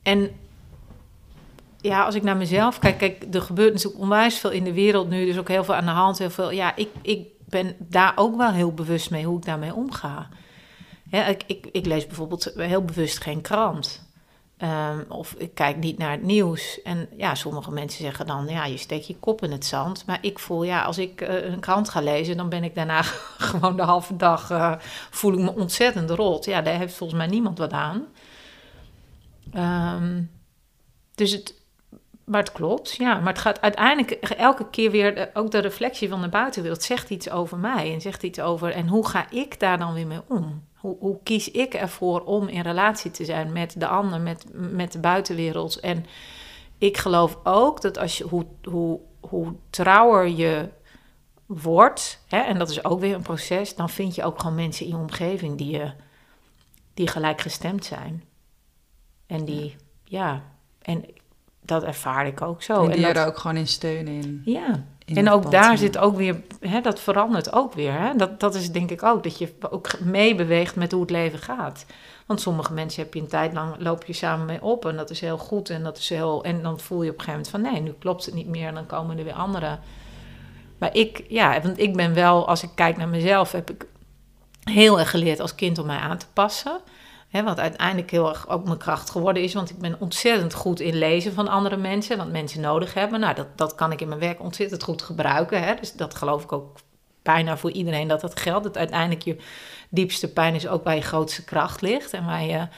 [0.04, 0.30] en
[1.84, 5.10] ja, als ik naar mezelf kijk, kijk, er gebeurt natuurlijk onwijs veel in de wereld
[5.10, 6.52] nu, dus ook heel veel aan de hand, heel veel.
[6.52, 10.30] Ja, ik, ik ben daar ook wel heel bewust mee hoe ik daarmee omga.
[11.10, 14.08] Ik, ik, ik lees bijvoorbeeld heel bewust geen krant.
[14.58, 16.82] Ehm, of ik kijk niet naar het nieuws.
[16.82, 20.06] En ja, sommige mensen zeggen dan, ja, je steekt je kop in het zand.
[20.06, 23.02] Maar ik voel, ja, als ik eh, een krant ga lezen, dan ben ik daarna
[23.52, 24.74] gewoon de halve dag, eh,
[25.10, 26.46] voel ik me ontzettend rot.
[26.46, 28.06] Ja, daar heeft volgens mij niemand wat aan.
[29.52, 30.22] Ehm,
[31.16, 31.63] dus het,
[32.26, 33.20] maar het klopt, ja.
[33.20, 37.10] Maar het gaat uiteindelijk elke keer weer, de- ook de reflectie van de buitenwereld zegt
[37.10, 40.22] iets over mij en zegt iets over, en hoe ga ik daar dan weer mee
[40.28, 40.64] om?
[40.76, 44.92] Hoe, hoe kies ik ervoor om in relatie te zijn met de ander, met, met
[44.92, 45.80] de buitenwereld?
[45.80, 46.06] En
[46.78, 50.70] ik geloof ook dat als je, hoe, hoe, hoe trouwer je
[51.46, 54.86] wordt, hè, en dat is ook weer een proces, dan vind je ook gewoon mensen
[54.86, 55.92] in je omgeving die, je,
[56.94, 58.24] die gelijkgestemd zijn.
[59.28, 60.44] En die, ja,
[60.82, 61.06] en
[61.66, 62.84] dat ervaar ik ook zo.
[62.84, 64.42] en die dat- er ook gewoon in steunen in.
[64.46, 67.94] ja, in en ook daar zit ook weer, hè, dat verandert ook weer.
[68.00, 68.16] Hè?
[68.16, 71.86] Dat, dat is denk ik ook, dat je ook meebeweegt met hoe het leven gaat.
[72.26, 75.10] Want sommige mensen heb je een tijd lang, loop je samen mee op en dat
[75.10, 75.70] is heel goed.
[75.70, 77.96] En, dat is heel, en dan voel je op een gegeven moment van nee, nu
[78.00, 79.78] klopt het niet meer en dan komen er weer andere.
[80.78, 83.86] Maar ik, ja, want ik ben wel, als ik kijk naar mezelf, heb ik
[84.64, 86.80] heel erg geleerd als kind om mij aan te passen.
[87.34, 89.54] Hè, wat uiteindelijk heel erg ook mijn kracht geworden is.
[89.54, 92.18] Want ik ben ontzettend goed in lezen van andere mensen.
[92.18, 93.20] Wat mensen nodig hebben.
[93.20, 95.64] Nou, dat, dat kan ik in mijn werk ontzettend goed gebruiken.
[95.64, 95.76] Hè.
[95.80, 96.78] Dus dat geloof ik ook
[97.22, 98.64] bijna voor iedereen dat dat geldt.
[98.64, 99.38] Dat uiteindelijk je
[99.90, 102.14] diepste pijn is ook waar je grootste kracht ligt.
[102.14, 102.70] En.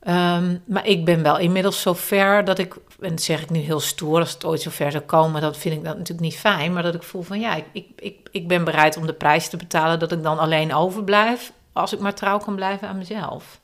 [0.00, 3.58] Ehm, maar ik ben wel inmiddels zo ver dat ik, en dat zeg ik nu
[3.58, 6.38] heel stoer, als het ooit zo ver zou komen, dan vind ik dat natuurlijk niet
[6.38, 6.72] fijn.
[6.72, 9.56] Maar dat ik voel van ja, ik, ik, ik ben bereid om de prijs te
[9.56, 13.60] betalen dat ik dan alleen overblijf, als ik maar trouw kan blijven aan mezelf.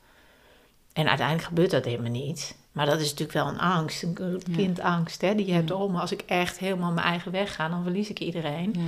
[0.92, 2.57] En uiteindelijk gebeurt dat helemaal niet.
[2.72, 4.54] Maar dat is natuurlijk wel een angst, een Ja.
[4.57, 5.70] kindangst, hè, die je hebt.
[5.70, 8.74] Oh, maar als ik echt helemaal mijn eigen weg ga, dan verlies ik iedereen.
[8.76, 8.82] Ja.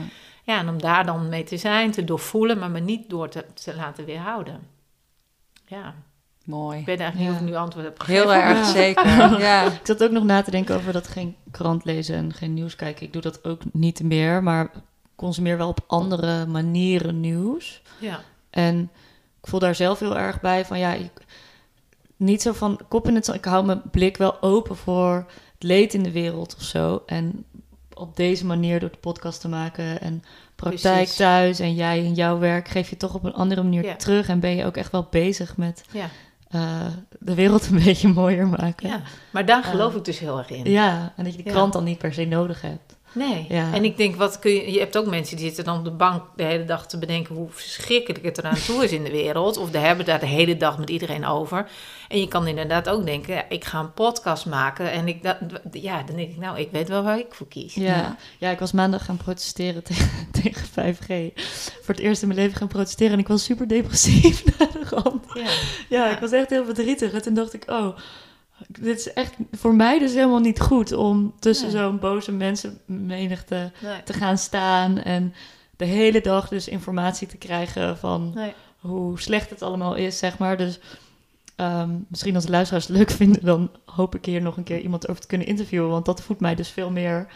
[0.53, 3.45] Ja, en om daar dan mee te zijn, te doorvoelen, maar me niet door te,
[3.55, 4.61] te laten weerhouden.
[5.66, 5.95] Ja,
[6.45, 6.79] Mooi.
[6.79, 7.35] ik weet eigenlijk niet Ja.
[7.35, 8.23] of ik nu antwoord heb gegeven.
[8.23, 9.41] Heel erg, zeker.
[9.41, 9.62] Ja.
[9.64, 12.77] Ik zat ook nog na te denken over dat geen krant lezen en geen nieuws
[12.77, 13.07] kijken.
[13.07, 14.71] Ik doe dat ook niet meer, maar
[15.16, 17.83] consumeer wel op andere manieren nieuws.
[17.99, 18.91] Ja, En
[19.43, 21.11] ik voel daar zelf heel erg bij van ja, ik,
[22.16, 23.39] niet zo van kop in het zand.
[23.39, 25.14] Ik hou mijn blik wel open voor
[25.53, 27.03] het leed in de wereld of zo.
[27.07, 27.45] En
[27.95, 30.22] op deze manier door de podcast te maken en
[30.55, 31.16] praktijk Precies.
[31.16, 33.97] thuis en jij in jouw werk geef je toch op een andere manier Ja.
[33.97, 36.09] terug en ben je ook echt wel bezig met ja,
[36.49, 36.86] eh,
[37.18, 38.89] de wereld een beetje mooier maken.
[38.89, 39.03] ja.
[39.30, 39.70] Maar daar Ja.
[39.70, 40.70] geloof ik dus heel erg in.
[40.70, 42.97] Ja, en dat je de krant dan niet per se nodig hebt.
[43.13, 43.47] Nee.
[43.49, 43.73] Ja.
[43.73, 44.73] En ik denk, wat kun je...
[44.73, 47.35] Je hebt ook mensen die zitten dan op de bank de hele dag te bedenken...
[47.35, 49.57] hoe verschrikkelijk het eraan toe is in de wereld.
[49.57, 51.71] Of die hebben daar de hele dag met iedereen over.
[52.09, 53.45] En je kan inderdaad ook denken...
[53.49, 54.91] Ik ga een podcast maken.
[54.91, 55.37] En ik, dat,
[55.73, 57.75] ja, dan denk ik, nou, ik weet wel waar ik voor kies.
[57.75, 58.17] Ja.
[58.39, 61.35] ja, ik was maandag gaan protesteren tegen, tegen 5G.
[61.83, 64.85] Voor het eerst in mijn leven gaan protesteren en ik was super depressief naar de
[64.91, 65.25] rand.
[65.35, 65.43] Ja.
[65.43, 65.51] Ja,
[65.89, 66.11] Ja.
[66.11, 67.13] ik was echt heel verdrietig.
[67.13, 67.97] En toen dacht ik, oh,
[68.67, 71.77] dit is echt voor mij dus helemaal niet goed om tussen Nee.
[71.77, 74.03] zo'n boze mensenmenigte Nee.
[74.05, 75.35] te gaan staan en
[75.77, 78.53] de hele dag dus informatie te krijgen van Nee.
[78.79, 80.57] hoe slecht het allemaal is, zeg maar.
[80.57, 80.79] Dus
[81.57, 84.81] ehm, misschien als de luisteraars het leuk vinden, dan hoop ik hier nog een keer
[84.81, 87.27] iemand over te kunnen interviewen, want dat voedt mij dus veel meer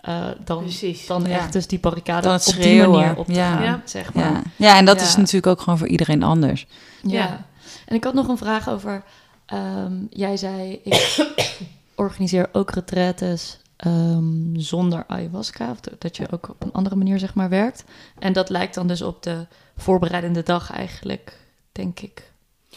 [0.00, 1.06] eh, dan, Precies.
[1.06, 1.28] dan Ja.
[1.28, 3.52] echt dus die barricade Dan het op die manier op te Ja.
[3.52, 3.80] gaan, Ja.
[3.84, 4.32] zeg maar.
[4.32, 4.42] Ja.
[4.56, 5.06] ja, en dat Ja.
[5.06, 6.66] is natuurlijk ook gewoon voor iedereen anders.
[7.02, 7.10] Ja.
[7.12, 7.44] Ja.
[7.86, 9.02] En ik had nog een vraag over.
[9.50, 11.28] Ehm, jij zei, ik
[11.94, 15.70] organiseer ook retraites ehm, zonder ayahuasca.
[15.70, 17.84] Of dat je ook op een andere manier zeg maar werkt.
[18.18, 19.46] En dat lijkt dan dus op de
[19.76, 21.38] voorbereidende dag eigenlijk,
[21.72, 22.28] denk ik.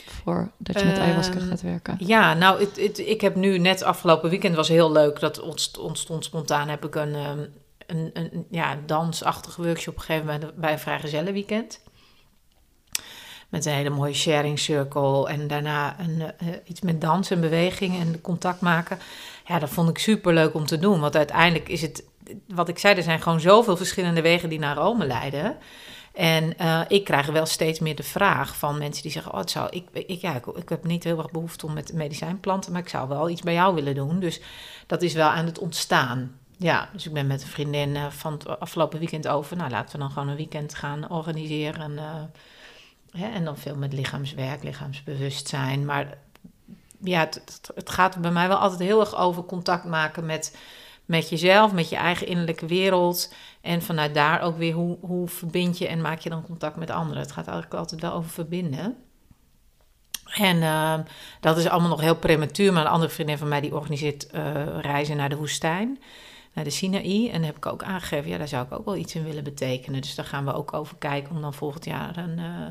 [0.05, 1.95] Voor dat je met ayahuasca Ehm, gaat werken.
[1.99, 2.63] Ja, nou,
[2.95, 5.19] ik heb nu net afgelopen weekend was heel leuk.
[5.19, 6.69] Dat ontst- ontstond spontaan.
[6.69, 7.13] Heb ik een,
[7.87, 11.79] een, een ja, dansachtige workshop gegeven bij, bij een vrijgezellenweekend.
[13.53, 15.27] Met een hele mooie sharing circle.
[15.27, 18.99] En daarna een, eh, iets met dans en beweging en contact maken.
[19.45, 20.99] Ja, dat vond ik super leuk om te doen.
[20.99, 22.03] Want uiteindelijk is het,
[22.47, 25.57] wat ik zei, er zijn gewoon zoveel verschillende wegen die naar Rome leiden.
[26.13, 29.51] En eh, ik krijg wel steeds meer de vraag van mensen die zeggen: Oh, het
[29.51, 32.89] zou, ik, ik, ja, ik, heb niet heel erg behoefte om met medicijnplanten, maar ik
[32.89, 34.19] zou wel iets bij jou willen doen.
[34.19, 34.41] Dus
[34.87, 36.37] dat is wel aan het ontstaan.
[36.57, 39.57] Ja, dus ik ben met een vriendin eh, van het afgelopen weekend over.
[39.57, 41.97] Nou, laten we dan gewoon een weekend gaan organiseren.
[41.97, 42.23] eh,
[43.13, 45.85] en dan veel met lichaamswerk, lichaamsbewustzijn.
[45.85, 46.17] Maar
[47.03, 50.57] ja, het, het, het gaat bij mij wel altijd heel erg over contact maken met,
[51.05, 53.33] met jezelf, met je eigen innerlijke wereld.
[53.61, 56.91] En vanuit daar ook weer hoe, hoe verbind je en maak je dan contact met
[56.91, 57.21] anderen.
[57.21, 58.97] Het gaat eigenlijk altijd wel over verbinden.
[60.33, 61.01] En ehm,
[61.39, 62.73] dat is allemaal nog heel prematuur.
[62.73, 65.99] Maar een andere vriendin van mij die organiseert eh, reizen naar de woestijn.
[66.53, 67.29] Naar de Sinaï.
[67.29, 69.43] En daar heb ik ook aangegeven, ja, daar zou ik ook wel iets in willen
[69.43, 70.01] betekenen.
[70.01, 72.69] Dus daar gaan we ook over kijken om dan volgend jaar een, eh,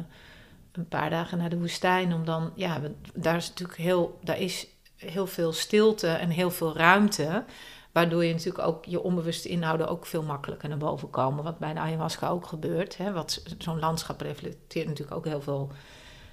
[0.72, 2.12] een paar dagen naar de woestijn.
[2.12, 2.80] Om dan, ja,
[3.14, 4.66] daar is natuurlijk heel, daar is
[4.96, 7.44] heel veel stilte en heel veel ruimte.
[7.92, 11.44] Waardoor je natuurlijk ook je onbewuste inhouden ook veel makkelijker naar boven komen.
[11.44, 12.96] Wat bij de ayahuasca ook gebeurt.
[12.96, 13.12] Hè?
[13.12, 15.70] Wat zo'n landschap reflecteert natuurlijk ook heel veel.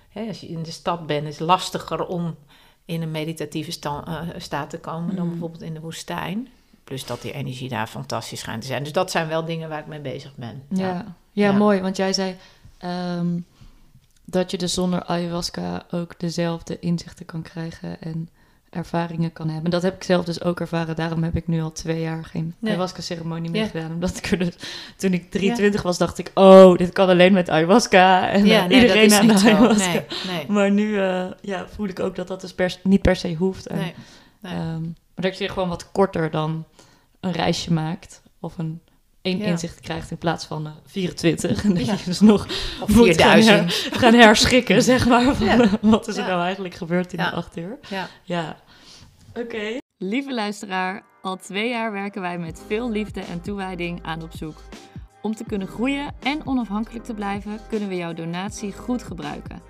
[0.10, 0.28] Hè?
[0.28, 2.36] Als je in de stad bent, is het lastiger om
[2.86, 5.30] in een meditatieve sta- eh, staat te komen dan Mm.
[5.32, 6.48] bijvoorbeeld in de woestijn.
[6.84, 8.84] Plus dat die energie daar fantastisch schijnt te zijn.
[8.84, 10.64] Dus dat zijn wel dingen waar ik mee bezig ben.
[10.70, 11.06] Ja, ja.
[11.32, 11.52] Ja.
[11.52, 11.82] mooi.
[11.82, 12.36] Want jij zei
[12.78, 13.40] ehm,
[14.32, 18.30] dat je dus zonder ayahuasca ook dezelfde inzichten kan krijgen en
[18.70, 19.72] ervaringen kan hebben.
[19.72, 20.96] Dat heb ik zelf dus ook ervaren.
[20.96, 22.72] Daarom heb ik nu al twee jaar geen Nee.
[22.72, 23.68] ayahuasca-ceremonie meer Ja.
[23.68, 23.92] gedaan.
[23.92, 24.56] Omdat ik er dus,
[24.98, 26.32] toen ik 23 was, dacht ik...
[26.34, 28.30] Oh, dit kan alleen met ayahuasca.
[28.30, 30.04] En Ja, eh, nee, iedereen aan de ayahuasca.
[30.28, 33.34] Nee, Maar nu eh, ja, voel ik ook dat dat dus per, niet per se
[33.36, 33.68] hoeft.
[33.68, 33.94] En,
[34.42, 36.66] ehm, maar dat je gewoon wat korter dan
[37.20, 38.22] een reisje maakt.
[38.40, 38.82] Of een
[39.30, 39.46] één Ja.
[39.46, 41.64] inzicht krijgt in plaats van eh, 24.
[41.66, 41.94] En dat Ja.
[41.94, 42.46] je dus nog
[42.82, 43.58] Of moet gaan, 4000.
[43.84, 45.36] her- gaan herschikken, zeg maar.
[45.36, 45.60] Van, Ja.
[45.60, 46.28] eh, wat is er Ja.
[46.30, 47.30] nou eigenlijk gebeurd in Ja.
[47.30, 47.78] de acht uur?
[47.90, 48.08] Ja.
[48.24, 48.58] Ja.
[49.34, 49.78] Oké.
[49.98, 54.56] Lieve luisteraar, al twee jaar werken wij met veel liefde en toewijding aan op zoek.
[55.22, 59.62] Om te kunnen groeien en onafhankelijk te blijven, kunnen we jouw donatie goed gebruiken.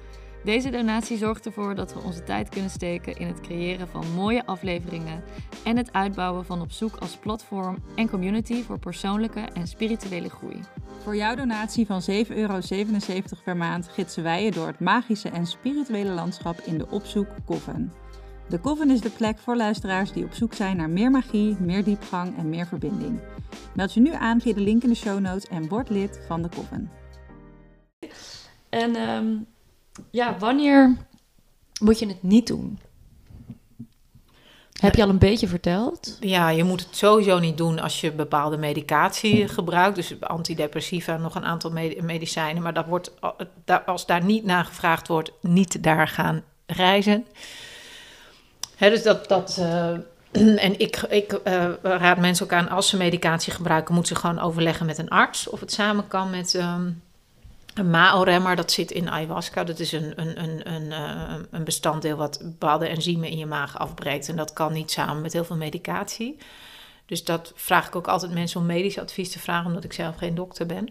[0.50, 4.46] Deze donatie zorgt ervoor dat we onze tijd kunnen steken in het creëren van mooie
[4.46, 5.24] afleveringen
[5.64, 10.60] en het uitbouwen van op zoek als platform en community voor persoonlijke en spirituele groei.
[11.04, 12.60] Voor jouw donatie van 7,77 euro
[13.44, 17.94] per maand gidsen wij je door het magische en spirituele landschap in de Opzoek Coven.
[18.48, 21.84] De Coven is de plek voor luisteraars die op zoek zijn naar meer magie, meer
[21.84, 23.20] diepgang en meer verbinding.
[23.76, 26.42] Meld je nu aan via de link in de show notes en word lid van
[26.42, 26.92] de Coven.
[28.70, 29.36] En ehm,
[30.12, 30.98] ja, wanneer
[31.82, 32.80] moet je het niet doen?
[34.80, 36.18] Heb je al een beetje verteld?
[36.20, 39.96] Ja, je moet het sowieso niet doen als je bepaalde medicatie gebruikt.
[39.96, 42.64] Dus antidepressiva, nog een aantal med- medicijnen.
[42.64, 43.12] Maar dat wordt,
[43.86, 47.26] als daar niet naar gevraagd wordt, niet daar gaan reizen.
[48.78, 49.28] Dus dat.
[49.28, 49.92] dat eh,
[50.66, 54.40] en ik, ik eh, raad mensen ook aan, als ze medicatie gebruiken, moeten ze gewoon
[54.40, 55.50] overleggen met een arts.
[55.50, 56.90] Of het samen kan met ehm,
[57.80, 58.56] een MAO-remmer.
[58.56, 59.64] Dat zit in ayahuasca.
[59.64, 63.80] Dat is een, een, een, een, eh, een bestanddeel wat bepaalde enzymen in je maag
[63.80, 64.30] afbreekt.
[64.30, 66.38] En dat kan niet samen met heel veel medicatie.
[67.06, 70.16] Dus dat vraag ik ook altijd mensen om medisch advies te vragen, omdat ik zelf
[70.16, 70.90] geen dokter ben.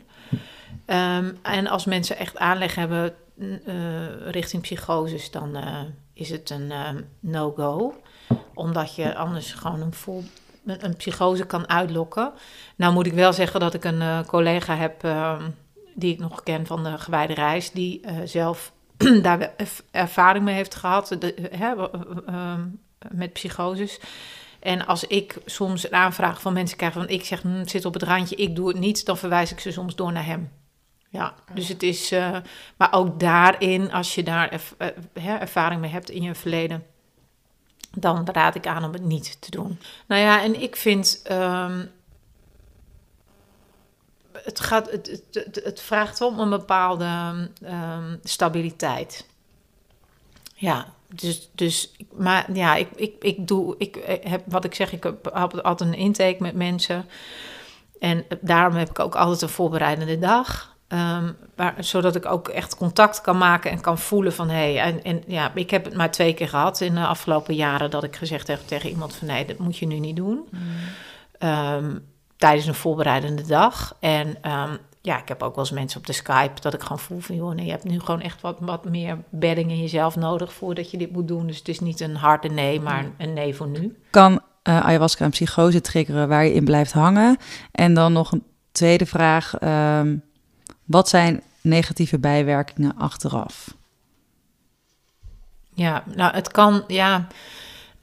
[0.85, 5.81] Ehm, en als mensen echt aanleg hebben eh, richting psychoses, dan eh,
[6.13, 6.73] is het een
[7.21, 7.95] no-go.
[8.55, 12.33] Omdat je anders gewoon een, een, psychose kan uitlokken.
[12.77, 15.51] Nou moet ik wel zeggen dat ik een collega heb, ehm,
[15.99, 18.73] die ik nog ken van de gewijde reis, die eh, zelf
[19.23, 19.55] daar
[19.91, 21.95] ervaring mee heeft gehad de, hè, w-
[22.27, 22.67] ehm,
[23.11, 24.01] met psychoses.
[24.61, 27.85] En als ik soms een aanvraag van mensen krijg van ik zeg hm, het zit
[27.85, 30.51] op het randje, ik doe het niet, dan verwijs ik ze soms door naar hem.
[31.11, 32.37] Ja, dus het is, eh,
[32.77, 36.85] maar ook daarin, als je daar erv- eh, ervaring mee hebt in je verleden,
[37.91, 39.79] dan raad ik aan om het niet te doen.
[40.07, 41.85] Nou ja, en ik vind, ehm,
[44.45, 47.05] het, gaat, het, het, het, vraagt om een bepaalde
[47.63, 49.27] ehm, stabiliteit.
[50.55, 54.93] Ja, dus, dus maar ja, ik, ik, ik doe, ik eh, heb wat ik zeg,
[54.93, 57.09] ik heb altijd een intake met mensen.
[58.01, 60.77] En daarom heb ik ook altijd een voorbereidende dag.
[60.89, 64.73] Ehm, waar, zodat ik ook echt contact kan maken en kan voelen van hé.
[64.73, 67.91] Hey, en, en ja, ik heb het maar twee keer gehad in de afgelopen jaren
[67.91, 70.49] dat ik gezegd heb tegen iemand van nee, dat moet je nu niet doen.
[71.39, 71.97] Ehm,
[72.39, 73.97] tijdens een voorbereidende dag.
[74.01, 76.99] En ehm, ja, ik heb ook wel eens mensen op de Skype dat ik gewoon
[76.99, 80.17] voel van joh, nee, je hebt nu gewoon echt wat, wat meer bedding in jezelf
[80.17, 81.47] nodig voordat je dit moet doen.
[81.47, 83.99] Dus het is niet een harde nee, maar een nee voor nu.
[84.11, 87.37] Kan eh, ayahuasca een psychose triggeren waar je in blijft hangen?
[87.73, 89.59] En dan nog een tweede vraag.
[89.59, 90.17] ehm,
[90.85, 93.75] wat zijn negatieve bijwerkingen achteraf?
[95.75, 97.27] Ja, nou, het kan, ja,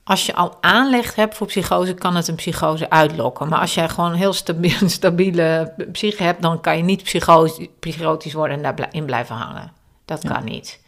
[0.08, 3.48] als je al aanleg hebt voor psychose, kan het een psychose uitlokken.
[3.50, 7.04] Maar als jij gewoon een heel stabiel, een stabiele psyche hebt, dan kan je niet
[7.04, 9.72] psychose, psychotisch worden en daarin blijven hangen.
[10.06, 10.30] Dat Ja.
[10.32, 10.84] kan niet.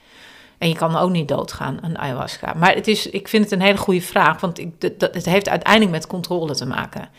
[0.57, 2.53] En je kan ook niet doodgaan aan ayahuasca.
[2.53, 5.49] Maar het is, ik vind het een hele goede vraag, want ik, dat- het heeft
[5.49, 7.09] uiteindelijk met controle te maken.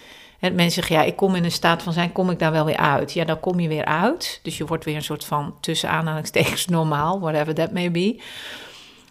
[0.41, 2.65] En mensen zeggen, ja, ik kom in een staat van zijn, kom ik daar wel
[2.65, 3.13] weer uit?
[3.13, 4.41] Ja, dan kom je weer uit.
[4.43, 8.21] Dus je wordt weer een soort van, tussen aanhalingstekens, normaal, whatever that may be.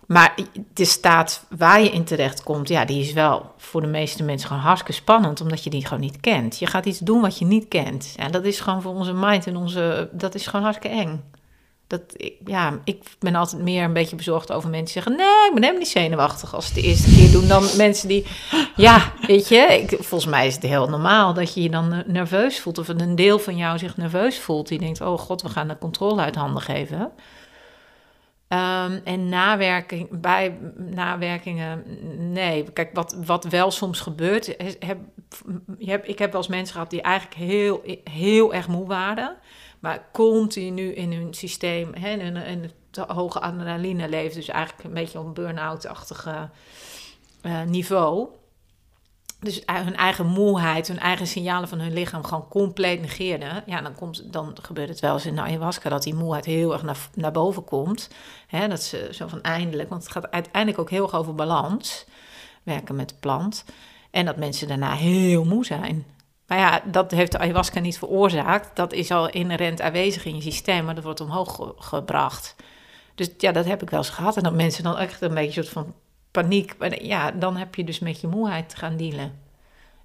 [0.08, 0.36] Maar
[0.74, 4.48] de staat waar je in terecht komt, ja, die is wel voor de meeste mensen
[4.48, 6.60] gewoon hartstikke spannend, omdat je die gewoon niet kent.
[6.60, 8.14] Je gaat iets doen wat je niet kent.
[8.18, 11.24] En dat is gewoon voor onze mind en onze, dat is gewoon hartstikke eng.
[11.88, 15.48] Dat, ik, ja, ik ben altijd meer een beetje bezorgd over mensen die zeggen, nee,
[15.48, 17.48] ik ben helemaal niet zenuwachtig als ze het de eerste keer doen.
[17.48, 18.26] Dan mensen die,
[18.76, 22.00] ja, weet je, ik, volgens mij is het heel normaal dat je je dan eh,
[22.06, 22.78] nerveus voelt.
[22.78, 24.68] Of een deel van jou zich nerveus voelt.
[24.68, 27.12] Die denkt, oh god, we gaan de controle uit handen geven.
[28.48, 31.84] Ehm, en nawerking, bij nawerkingen,
[32.34, 32.72] nee.
[32.72, 34.56] Kijk, wat, wat wel soms gebeurt,
[35.80, 39.38] heb, ik heb wel eens mensen gehad die eigenlijk heel, heel erg moe waren,
[39.80, 42.72] maar continu in hun systeem, hè, in,
[43.08, 46.50] hoge adrenaline leven, dus eigenlijk een beetje op een burn-out-achtige
[47.42, 48.28] eh, niveau.
[49.40, 53.64] Dus hun eigen moeheid, hun eigen signalen van hun lichaam gewoon compleet negeerden.
[53.66, 56.84] Ja, dan, komt, dan gebeurt het wel eens in ayahuasca dat die moeheid heel erg
[56.84, 58.10] naar, naar boven komt.
[58.68, 62.06] Dat ze zo van eindelijk, want het gaat uiteindelijk ook heel erg over balans.
[62.64, 63.66] Werken met de plant.
[64.12, 66.06] En dat mensen daarna heel moe zijn.
[66.48, 68.76] Maar ja, dat heeft de ayahuasca niet veroorzaakt.
[68.76, 72.56] Dat is al inherent aanwezig in je systeem, maar dat wordt omhoog ge- gebracht.
[73.16, 74.38] Dus ja, dat heb ik wel eens gehad.
[74.38, 75.94] En dat mensen dan echt een beetje een soort van
[76.42, 76.78] paniek.
[76.78, 79.40] Maar ja, dan heb je dus met je moeheid te gaan dealen.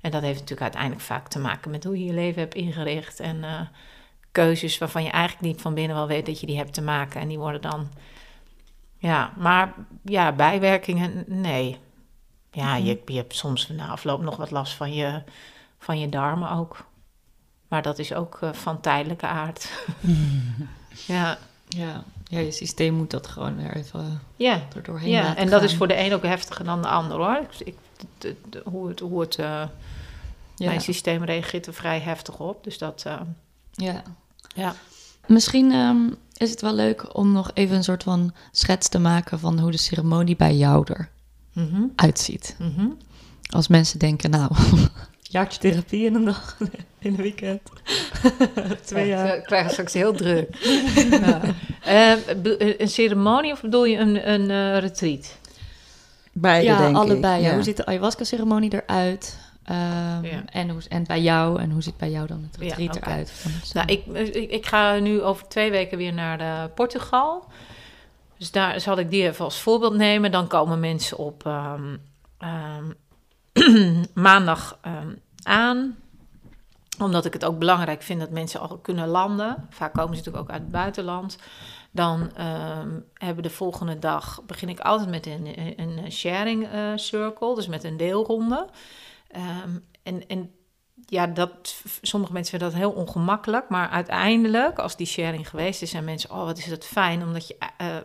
[0.00, 3.20] En dat heeft natuurlijk uiteindelijk vaak te maken met hoe je je leven hebt ingericht.
[3.20, 3.60] En eh,
[4.32, 7.20] keuzes waarvan je eigenlijk niet van binnen wel weet dat je die hebt te maken.
[7.20, 7.88] En die worden dan.
[8.98, 11.78] Ja, maar ja, bijwerkingen, nee.
[12.50, 15.22] Ja, je, je hebt soms na afloop nog wat last van je,
[15.78, 16.86] van je darmen ook.
[17.68, 19.86] Maar dat is ook eh, van tijdelijke aard.
[21.06, 21.38] ja,
[21.68, 22.04] Ja.
[22.32, 24.60] Ja, je systeem moet dat gewoon weer even ja.
[24.76, 27.36] er doorheen Ja, en dat is voor de een ook heftiger dan de ander hoor.
[27.58, 27.74] Ik, ik,
[28.18, 29.46] de- de- hoe het, hoe het eh,
[30.56, 30.66] Ja.
[30.68, 32.64] mijn systeem reageert er vrij heftig op.
[32.64, 33.20] Dus dat, eh,
[33.72, 34.02] Ja.
[34.54, 34.74] ja.
[35.26, 35.98] Misschien ehm,
[36.36, 39.70] is het wel leuk om nog even een soort van schets te maken van hoe
[39.70, 40.86] de ceremonie bij jou
[41.52, 42.56] Mhm, eruit ziet.
[42.58, 42.86] mhm.
[43.50, 44.50] Als mensen denken, nou,
[45.32, 46.56] jaartje therapie in een dag,
[46.98, 47.60] in een weekend.
[48.84, 49.36] Twee jaar.
[49.36, 50.56] Ik krijg straks heel druk.
[51.10, 51.40] ja.
[51.82, 52.12] Eh,
[52.78, 55.36] een ceremonie of bedoel je een, een eh, retreat?
[56.32, 57.40] Beide, ja, denk allebei.
[57.40, 57.46] ik.
[57.46, 57.54] Ja.
[57.54, 59.38] Hoe ziet de ayahuasca-ceremonie eruit?
[59.64, 60.42] Ehm, Ja.
[60.52, 63.44] en, hoe, en bij jou, en hoe ziet bij jou dan het Ja, retreat eruit?
[63.72, 67.44] Nou, ik, ik, ik ga nu over twee weken weer naar eh, Portugal.
[68.38, 70.30] Dus daar zal ik die even als voorbeeld nemen.
[70.30, 71.96] Dan komen mensen op ehm,
[72.38, 72.84] ehm,
[74.14, 75.96] maandag ehm, aan.
[76.98, 79.66] Omdat ik het ook belangrijk vind dat mensen al kunnen landen.
[79.70, 81.38] Vaak komen ze natuurlijk ook uit het buitenland.
[81.90, 87.54] Dan ehm, hebben de volgende dag begin ik altijd met een, een sharing eh, circle,
[87.54, 88.68] dus met een deelronde.
[89.28, 90.50] Ehm, en, en
[91.06, 93.68] ja, dat, sommige mensen vinden dat heel ongemakkelijk.
[93.68, 97.22] Maar uiteindelijk, als die sharing geweest is, zijn mensen, oh wat is dat fijn.
[97.22, 97.96] Omdat je, eh,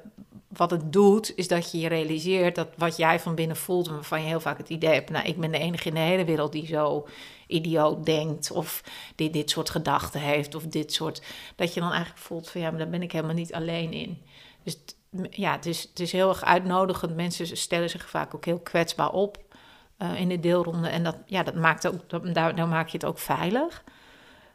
[0.57, 4.21] wat het doet, is dat je je realiseert dat wat jij van binnen voelt, waarvan
[4.21, 6.51] je heel vaak het idee hebt, nou, ik ben de enige in de hele wereld
[6.51, 7.07] die zo
[7.47, 8.83] idioot denkt, of
[9.15, 11.21] die dit soort gedachten heeft, of dit soort,
[11.55, 14.21] dat je dan eigenlijk voelt van, ja, maar daar ben ik helemaal niet alleen in.
[14.63, 14.77] Dus
[15.29, 17.15] ja, het is, het is heel erg uitnodigend.
[17.15, 19.37] Mensen stellen zich vaak ook heel kwetsbaar op
[19.97, 20.87] eh, in de deelronde.
[20.87, 23.83] En dat, ja, dat maakt ook, dat, daar, daar maak je het ook veilig.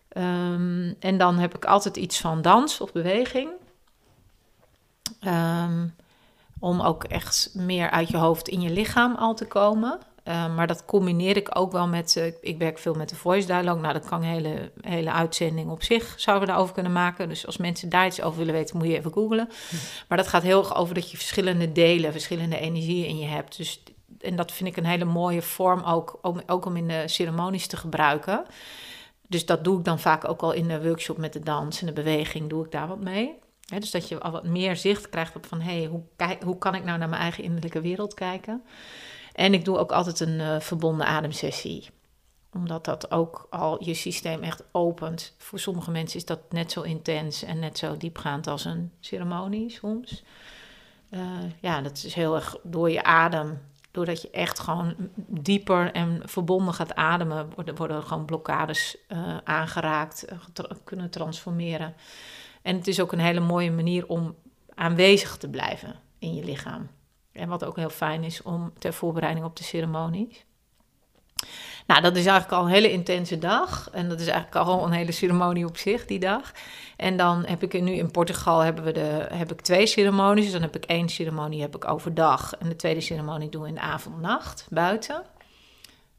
[0.09, 3.51] Ehm, en dan heb ik altijd iets van dans of beweging.
[5.21, 5.89] Ehm,
[6.59, 9.99] om ook echt meer uit je hoofd in je lichaam al te komen.
[10.23, 12.17] Ehm, maar dat combineer ik ook wel met...
[12.17, 13.81] eh, ik werk veel met de voice dialogue.
[13.81, 16.15] Nou, dat kan een hele, hele uitzending op zich.
[16.17, 17.29] Zouden we daarover kunnen maken.
[17.29, 19.49] Dus als mensen daar iets over willen weten, moet je even googlen.
[20.09, 22.13] Maar dat gaat heel erg over dat je verschillende delen...
[22.13, 23.57] verschillende energieën in je hebt.
[23.57, 23.83] Dus,
[24.21, 26.19] en dat vind ik een hele mooie vorm ook...
[26.23, 28.45] om, ook om in de ceremonies te gebruiken.
[29.29, 31.87] Dus dat doe ik dan vaak ook al in de workshop met de dans en
[31.87, 32.49] de beweging.
[32.49, 33.39] Doe ik daar wat mee.
[33.81, 35.61] Dus dat je al wat meer zicht krijgt op van...
[35.61, 36.03] hé, hey, hoe,
[36.45, 38.63] hoe kan ik nou naar mijn eigen innerlijke wereld kijken...
[39.33, 41.91] En ik doe ook altijd een eh, verbonden ademsessie.
[42.53, 45.35] Omdat dat ook al je systeem echt opent.
[45.39, 49.71] Voor sommige mensen is dat net zo intens en net zo diepgaand als een ceremonie
[49.71, 50.25] soms.
[51.11, 51.21] Eh,
[51.61, 53.61] ja, dat is heel erg door je adem.
[53.91, 60.25] Doordat je echt gewoon dieper en verbonden gaat ademen, worden, worden gewoon blokkades eh, aangeraakt,
[60.85, 61.95] kunnen transformeren.
[62.63, 64.35] En het is ook een hele mooie manier om
[64.75, 66.89] aanwezig te blijven in je lichaam.
[67.33, 70.45] En wat ook heel fijn is om ter voorbereiding op de ceremonies.
[71.87, 73.91] Nou, dat is eigenlijk al een hele intense dag.
[73.93, 76.53] En dat is eigenlijk al een hele ceremonie op zich, die dag.
[76.97, 80.45] En dan heb ik nu in Portugal hebben we de, heb ik twee ceremonies.
[80.45, 82.55] Dus dan heb ik één ceremonie heb ik overdag.
[82.55, 85.23] En de tweede ceremonie doen we in de avond-nacht buiten.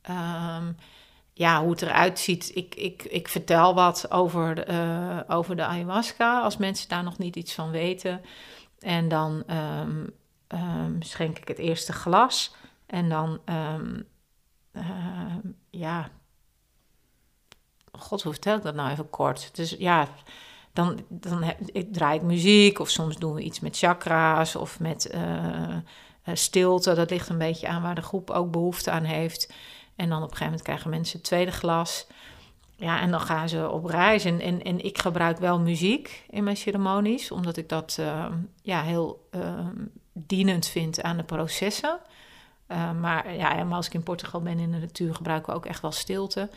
[0.01, 0.71] Ehm,
[1.33, 2.55] ja, hoe het eruit ziet.
[2.55, 6.41] Ik, ik, ik vertel wat over, eh, over de ayahuasca.
[6.41, 8.21] Als mensen daar nog niet iets van weten.
[8.79, 10.07] En dan ehm,
[10.47, 12.55] ehm, schenk ik het eerste glas.
[12.85, 14.01] En dan, ehm,
[14.71, 15.39] ehm,
[15.69, 16.09] ja.
[17.91, 19.55] God, hoe vertel ik dat nou even kort?
[19.55, 20.07] Dus ja,
[20.73, 22.79] dan, dan ik draai ik muziek.
[22.79, 25.75] Of soms doen we iets met chakra's of met eh,
[26.23, 26.93] eh, stilte.
[26.93, 29.53] Dat ligt een beetje aan waar de groep ook behoefte aan heeft.
[29.95, 32.07] En dan op een gegeven moment krijgen mensen het tweede glas.
[32.75, 34.25] Ja, en dan gaan ze op reis.
[34.25, 38.25] En, en, ik gebruik wel muziek in mijn ceremonies, omdat ik dat eh,
[38.61, 39.67] ja, heel eh,
[40.13, 41.99] dienend vind aan de processen.
[42.67, 45.65] Uh, maar ja, helemaal als ik in Portugal ben in de natuur, gebruiken we ook
[45.65, 46.49] echt wel stilte.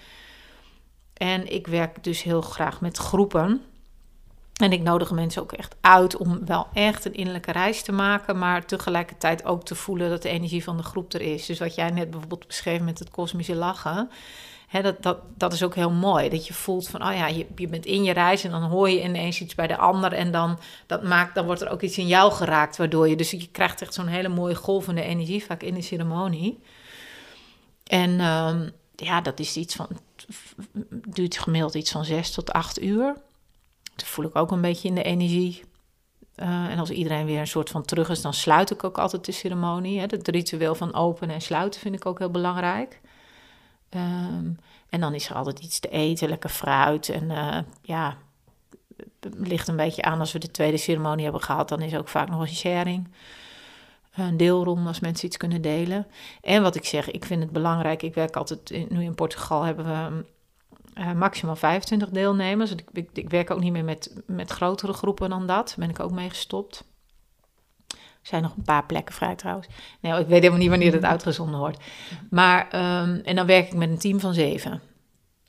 [1.13, 3.63] En ik werk dus heel graag met groepen.
[4.57, 8.39] En ik nodig mensen ook echt uit om wel echt een innerlijke reis te maken,
[8.39, 11.47] maar tegelijkertijd ook te voelen dat de energie van de groep er is.
[11.47, 14.11] Dus wat jij net bijvoorbeeld beschreef met het kosmische lachen,
[14.83, 16.29] dat, dat, dat is ook heel mooi.
[16.29, 18.91] Dat je voelt van, oh ja, je, je bent in je reis en dan hoor
[18.91, 21.99] je ineens iets bij de ander en dan, dat maakt, dan wordt er ook iets
[21.99, 25.63] in jou geraakt, waardoor je, dus je krijgt echt zo'n hele mooie golvende energie vaak
[25.63, 26.61] in de ceremonie.
[27.85, 29.89] En ehm, ja, dat is iets van,
[30.91, 33.15] duurt gemiddeld iets van zes tot acht uur.
[34.05, 35.63] Voel ik ook een beetje in de energie.
[36.37, 39.25] Uh, en als iedereen weer een soort van terug is, dan sluit ik ook altijd
[39.25, 39.99] de ceremonie.
[39.99, 40.07] Hè.
[40.07, 43.01] Het ritueel van openen en sluiten vind ik ook heel belangrijk.
[43.91, 44.59] Um,
[44.89, 47.09] en dan is er altijd iets te eten, lekker fruit.
[47.09, 48.17] En uh, ja,
[48.97, 52.09] het ligt een beetje aan als we de tweede ceremonie hebben gehad, dan is ook
[52.09, 53.09] vaak nog een sharing.
[54.15, 56.07] Een deelronde als mensen iets kunnen delen.
[56.41, 58.03] En wat ik zeg, ik vind het belangrijk.
[58.03, 60.25] Ik werk altijd, nu in Portugal hebben we
[60.99, 62.71] uh, maximaal 25 deelnemers.
[62.71, 65.67] Ik, ik, werk ook niet meer met, met grotere groepen dan dat.
[65.67, 66.85] Daar ben ik ook mee gestopt.
[67.89, 69.67] Er zijn nog een paar plekken vrij trouwens.
[70.01, 71.79] Nee, ik weet helemaal niet wanneer het uitgezonden wordt.
[72.31, 72.67] Maar,
[73.03, 74.81] um, en dan werk ik met een team van zeven.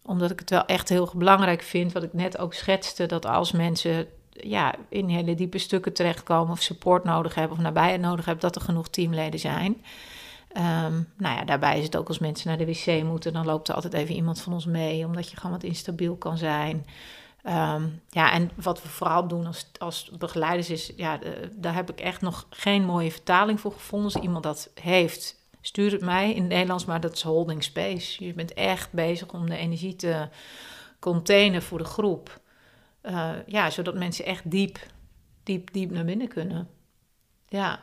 [0.03, 3.51] Omdat ik het wel echt heel belangrijk vind, wat ik net ook schetste, dat als
[3.51, 8.43] mensen ja, in hele diepe stukken terechtkomen of support nodig hebben of nabijheid nodig hebben,
[8.43, 9.83] dat er genoeg teamleden zijn.
[10.53, 13.67] Um, nou ja, daarbij is het ook als mensen naar de wc moeten, dan loopt
[13.67, 16.85] er altijd even iemand van ons mee, omdat je gewoon wat instabiel kan zijn.
[17.43, 21.89] Um, ja, en wat we vooral doen als, als begeleiders is, ja, de, daar heb
[21.89, 24.13] ik echt nog geen mooie vertaling voor gevonden.
[24.13, 28.25] Als iemand dat heeft, stuur het mij in het Nederlands, maar dat is holding space.
[28.25, 30.29] Je bent echt bezig om de energie te
[30.99, 32.39] containen voor de groep.
[33.03, 34.79] Uh, ja, zodat mensen echt diep,
[35.43, 36.69] diep, diep naar binnen kunnen.
[37.47, 37.79] Ja,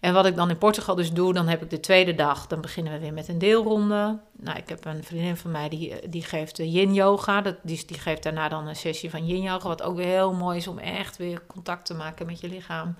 [0.00, 2.60] en wat ik dan in Portugal dus doe, dan heb ik de tweede dag, dan
[2.60, 4.18] beginnen we weer met een deelronde.
[4.36, 7.40] Nou, ik heb een vriendin van mij die, die geeft yin yoga.
[7.40, 10.32] Dat, die, die geeft daarna dan een sessie van yin yoga, wat ook weer heel
[10.32, 12.96] mooi is om echt weer contact te maken met je lichaam.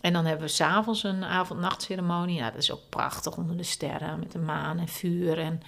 [0.00, 2.40] En dan hebben we s'avonds een avond-nachtceremonie.
[2.40, 5.38] Nou, dat is ook prachtig onder de sterren met de maan en vuur.
[5.38, 5.60] En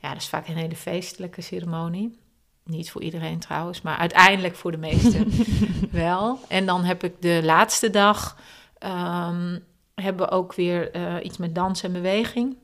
[0.00, 2.20] ja, dat is vaak een hele feestelijke ceremonie.
[2.64, 5.30] Niet voor iedereen trouwens, maar uiteindelijk voor de meesten
[5.90, 6.38] wel.
[6.48, 8.36] En dan heb ik de laatste dag
[8.80, 9.64] um,
[9.94, 12.56] hebben we ook weer uh, iets met dans en beweging.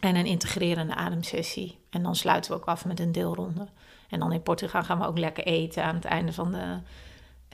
[0.00, 1.78] En een integrerende ademsessie.
[1.90, 3.68] En dan sluiten we ook af met een deelronde.
[4.08, 6.78] En dan in Portugal gaan we ook lekker eten aan het einde van de,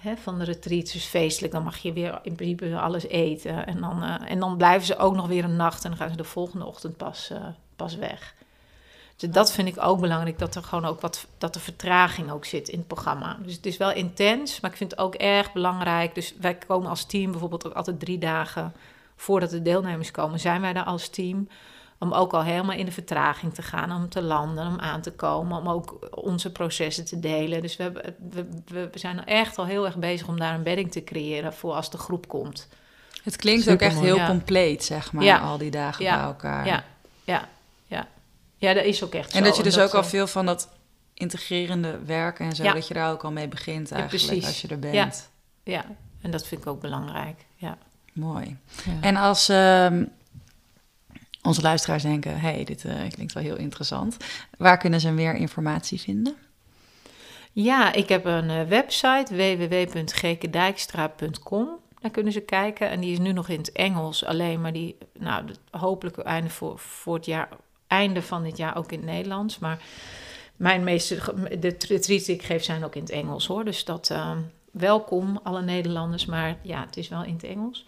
[0.01, 0.93] hè, van de retreat.
[0.93, 3.67] Dus feestelijk, dan mag je weer in principe alles eten.
[3.67, 6.11] En dan, uh, en dan blijven ze ook nog weer een nacht en dan gaan
[6.11, 8.35] ze de volgende ochtend pas, uh, pas weg.
[9.17, 12.45] Dus dat vind ik ook belangrijk, dat er gewoon ook wat, dat de vertraging ook
[12.45, 13.39] zit in het programma.
[13.43, 16.15] Dus het is wel intens, maar ik vind het ook erg belangrijk.
[16.15, 18.73] Dus wij komen als team bijvoorbeeld ook altijd drie dagen
[19.17, 21.49] voordat de deelnemers komen, zijn wij daar als team.
[21.99, 25.13] Om ook al helemaal in de vertraging te gaan, om te landen, om aan te
[25.13, 27.63] komen, om ook onze processen te delen.
[27.63, 30.93] Dus we, hebben, we, we zijn echt al heel erg bezig om daar een bedding
[30.93, 32.69] te creëren voor als de groep komt.
[33.23, 34.27] Het klinkt ook echt heel ja.
[34.27, 35.39] compleet, zeg maar, ja.
[35.39, 36.17] al die dagen ja.
[36.17, 36.67] bij elkaar.
[36.67, 36.85] Ja,
[37.25, 37.49] ja,
[38.63, 38.75] ja.
[38.75, 39.45] Dat is ook echt En zo.
[39.45, 40.69] dat je dus dat ook al veel van dat
[41.15, 42.73] integrerende werken en zo, Ja.
[42.73, 44.95] dat je daar ook al mee begint eigenlijk als je er bent.
[44.95, 45.11] Ja.
[45.65, 45.85] Ja,
[46.21, 47.45] en dat vind ik ook belangrijk.
[47.57, 47.79] Ja.
[48.13, 48.57] Mooi.
[48.85, 48.93] Ja.
[49.01, 50.05] En als ehm,
[51.43, 54.17] onze luisteraars denken, hey, dit eh, klinkt wel heel interessant.
[54.59, 56.35] Waar kunnen ze meer informatie vinden?
[57.53, 61.69] Ja, ik heb een eh, website www.gekedijkstra.com.
[62.01, 62.91] Daar kunnen ze kijken.
[62.91, 66.79] En die is nu nog in het Engels alleen, maar die, nou, hopelijk einde voor,
[66.79, 67.49] voor het jaar,
[67.93, 69.59] einde van dit jaar ook in het Nederlands.
[69.59, 69.83] Maar
[70.57, 71.17] mijn meeste,
[71.59, 73.65] de retreats die ik geef zijn ook in het Engels hoor.
[73.65, 74.37] Dus dat, eh,
[74.71, 77.87] welkom alle Nederlanders, maar ja, het is wel in het Engels.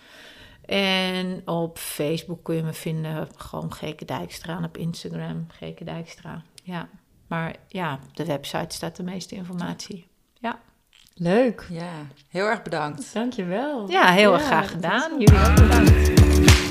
[0.66, 4.56] En op Facebook kun je me vinden, gewoon Geke Dijkstra.
[4.56, 6.42] En op Instagram, Geke Dijkstra.
[6.62, 6.88] Ja,
[7.26, 10.06] maar ja, de website staat de meeste informatie.
[11.16, 11.66] Leuk.
[11.70, 13.14] Ja, heel erg bedankt.
[13.14, 13.90] Dankjewel.
[13.90, 15.10] Ja, heel erg Ja, graag gedaan.
[15.18, 16.63] Jullie ook bedankt.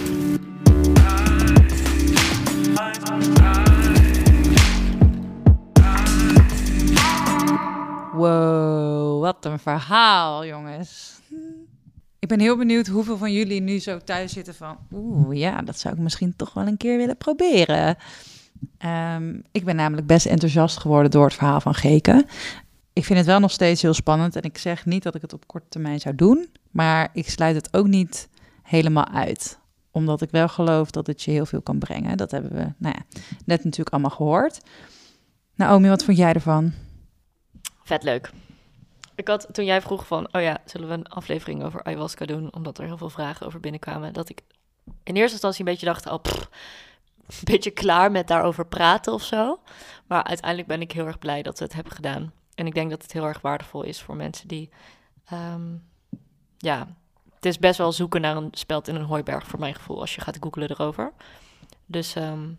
[8.14, 11.20] Wow, wat een verhaal, jongens.
[12.20, 14.78] Ik ben heel benieuwd hoeveel van jullie nu zo thuis zitten van...
[14.92, 17.98] Oeh, ja, dat zou ik misschien toch wel een keer willen proberen.
[18.78, 22.26] Ehm, ik ben namelijk best enthousiast geworden door het verhaal van Geke.
[22.94, 24.36] Ik vind het wel nog steeds heel spannend.
[24.36, 26.48] En ik zeg niet dat ik het op korte termijn zou doen.
[26.72, 28.30] Maar ik sluit het ook niet
[28.62, 29.60] helemaal uit.
[29.94, 32.18] Omdat ik wel geloof dat het je heel veel kan brengen.
[32.18, 34.60] Dat hebben we nou ja, net natuurlijk allemaal gehoord.
[35.56, 36.74] Naomi, wat vond jij ervan?
[37.84, 38.32] Vet leuk.
[39.16, 42.54] Ik had toen jij vroeg van, oh ja, zullen we een aflevering over ayahuasca doen,
[42.54, 44.44] omdat er heel veel vragen over binnenkwamen, dat ik
[45.04, 46.24] in eerste instantie een beetje dacht, oh,
[47.28, 49.60] een beetje klaar met daarover praten of zo.
[50.08, 52.34] Maar uiteindelijk ben ik heel erg blij dat we het hebben gedaan.
[52.56, 54.70] en ik denk dat het heel erg waardevol is voor mensen die...
[55.26, 55.76] ehm,
[56.58, 56.88] ja,
[57.44, 60.00] het is best wel zoeken naar een speld in een hooiberg voor mijn gevoel...
[60.00, 61.12] als je gaat googlen erover.
[61.86, 62.50] Dus ehm,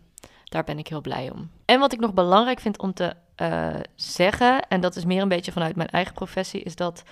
[0.43, 1.49] daar ben ik heel blij om.
[1.65, 4.67] En wat ik nog belangrijk vind om te eh, zeggen...
[4.67, 6.63] en dat is meer een beetje vanuit mijn eigen professie...
[6.63, 7.03] is dat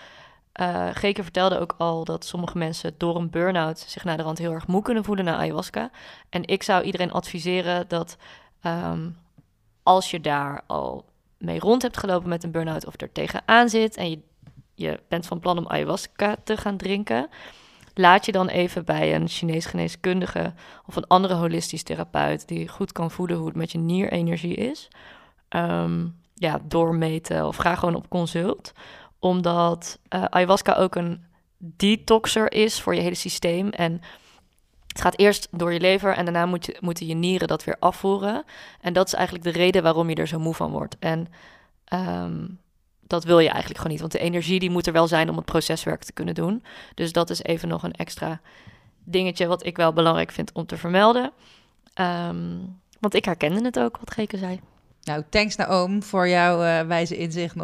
[0.51, 3.79] eh Geke vertelde ook al dat sommige mensen door een burn-out...
[3.79, 5.91] zich naar de rand heel erg moe kunnen voelen na ayahuasca.
[6.29, 8.17] En ik zou iedereen adviseren dat...
[8.61, 9.09] ehm,
[9.83, 11.05] als je daar al
[11.37, 14.19] mee rond hebt gelopen met een burn-out of er tegenaan zit en je,
[14.75, 17.29] je bent van plan om ayahuasca te gaan drinken,
[17.94, 20.53] laat je dan even bij een Chinees geneeskundige
[20.86, 24.88] of een andere holistisch therapeut die goed kan voelen hoe het met je nierenergie is.
[25.49, 28.72] Ehm, ja, doormeten of ga gewoon op consult.
[29.20, 31.24] Omdat eh, ayahuasca ook een
[31.57, 33.70] detoxer is voor je hele systeem.
[33.70, 34.02] En
[34.88, 37.78] het gaat eerst door je lever en daarna moet je, moeten je nieren dat weer
[37.80, 38.44] afvoeren.
[38.82, 40.95] En dat is eigenlijk de reden waarom je er zo moe van wordt.
[40.99, 41.28] En
[41.86, 42.45] ehm,
[43.14, 45.35] dat wil je eigenlijk gewoon niet, want de energie die moet er wel zijn om
[45.35, 46.64] het proceswerk te kunnen doen.
[46.95, 48.41] Dus dat is even nog een extra
[49.03, 51.31] dingetje wat ik wel belangrijk vind om te vermelden.
[51.94, 52.57] Ehm,
[52.99, 54.60] want ik herkende het ook, wat Geke zei.
[55.03, 57.56] Nou, thanks Naoom voor jouw eh, wijze inzicht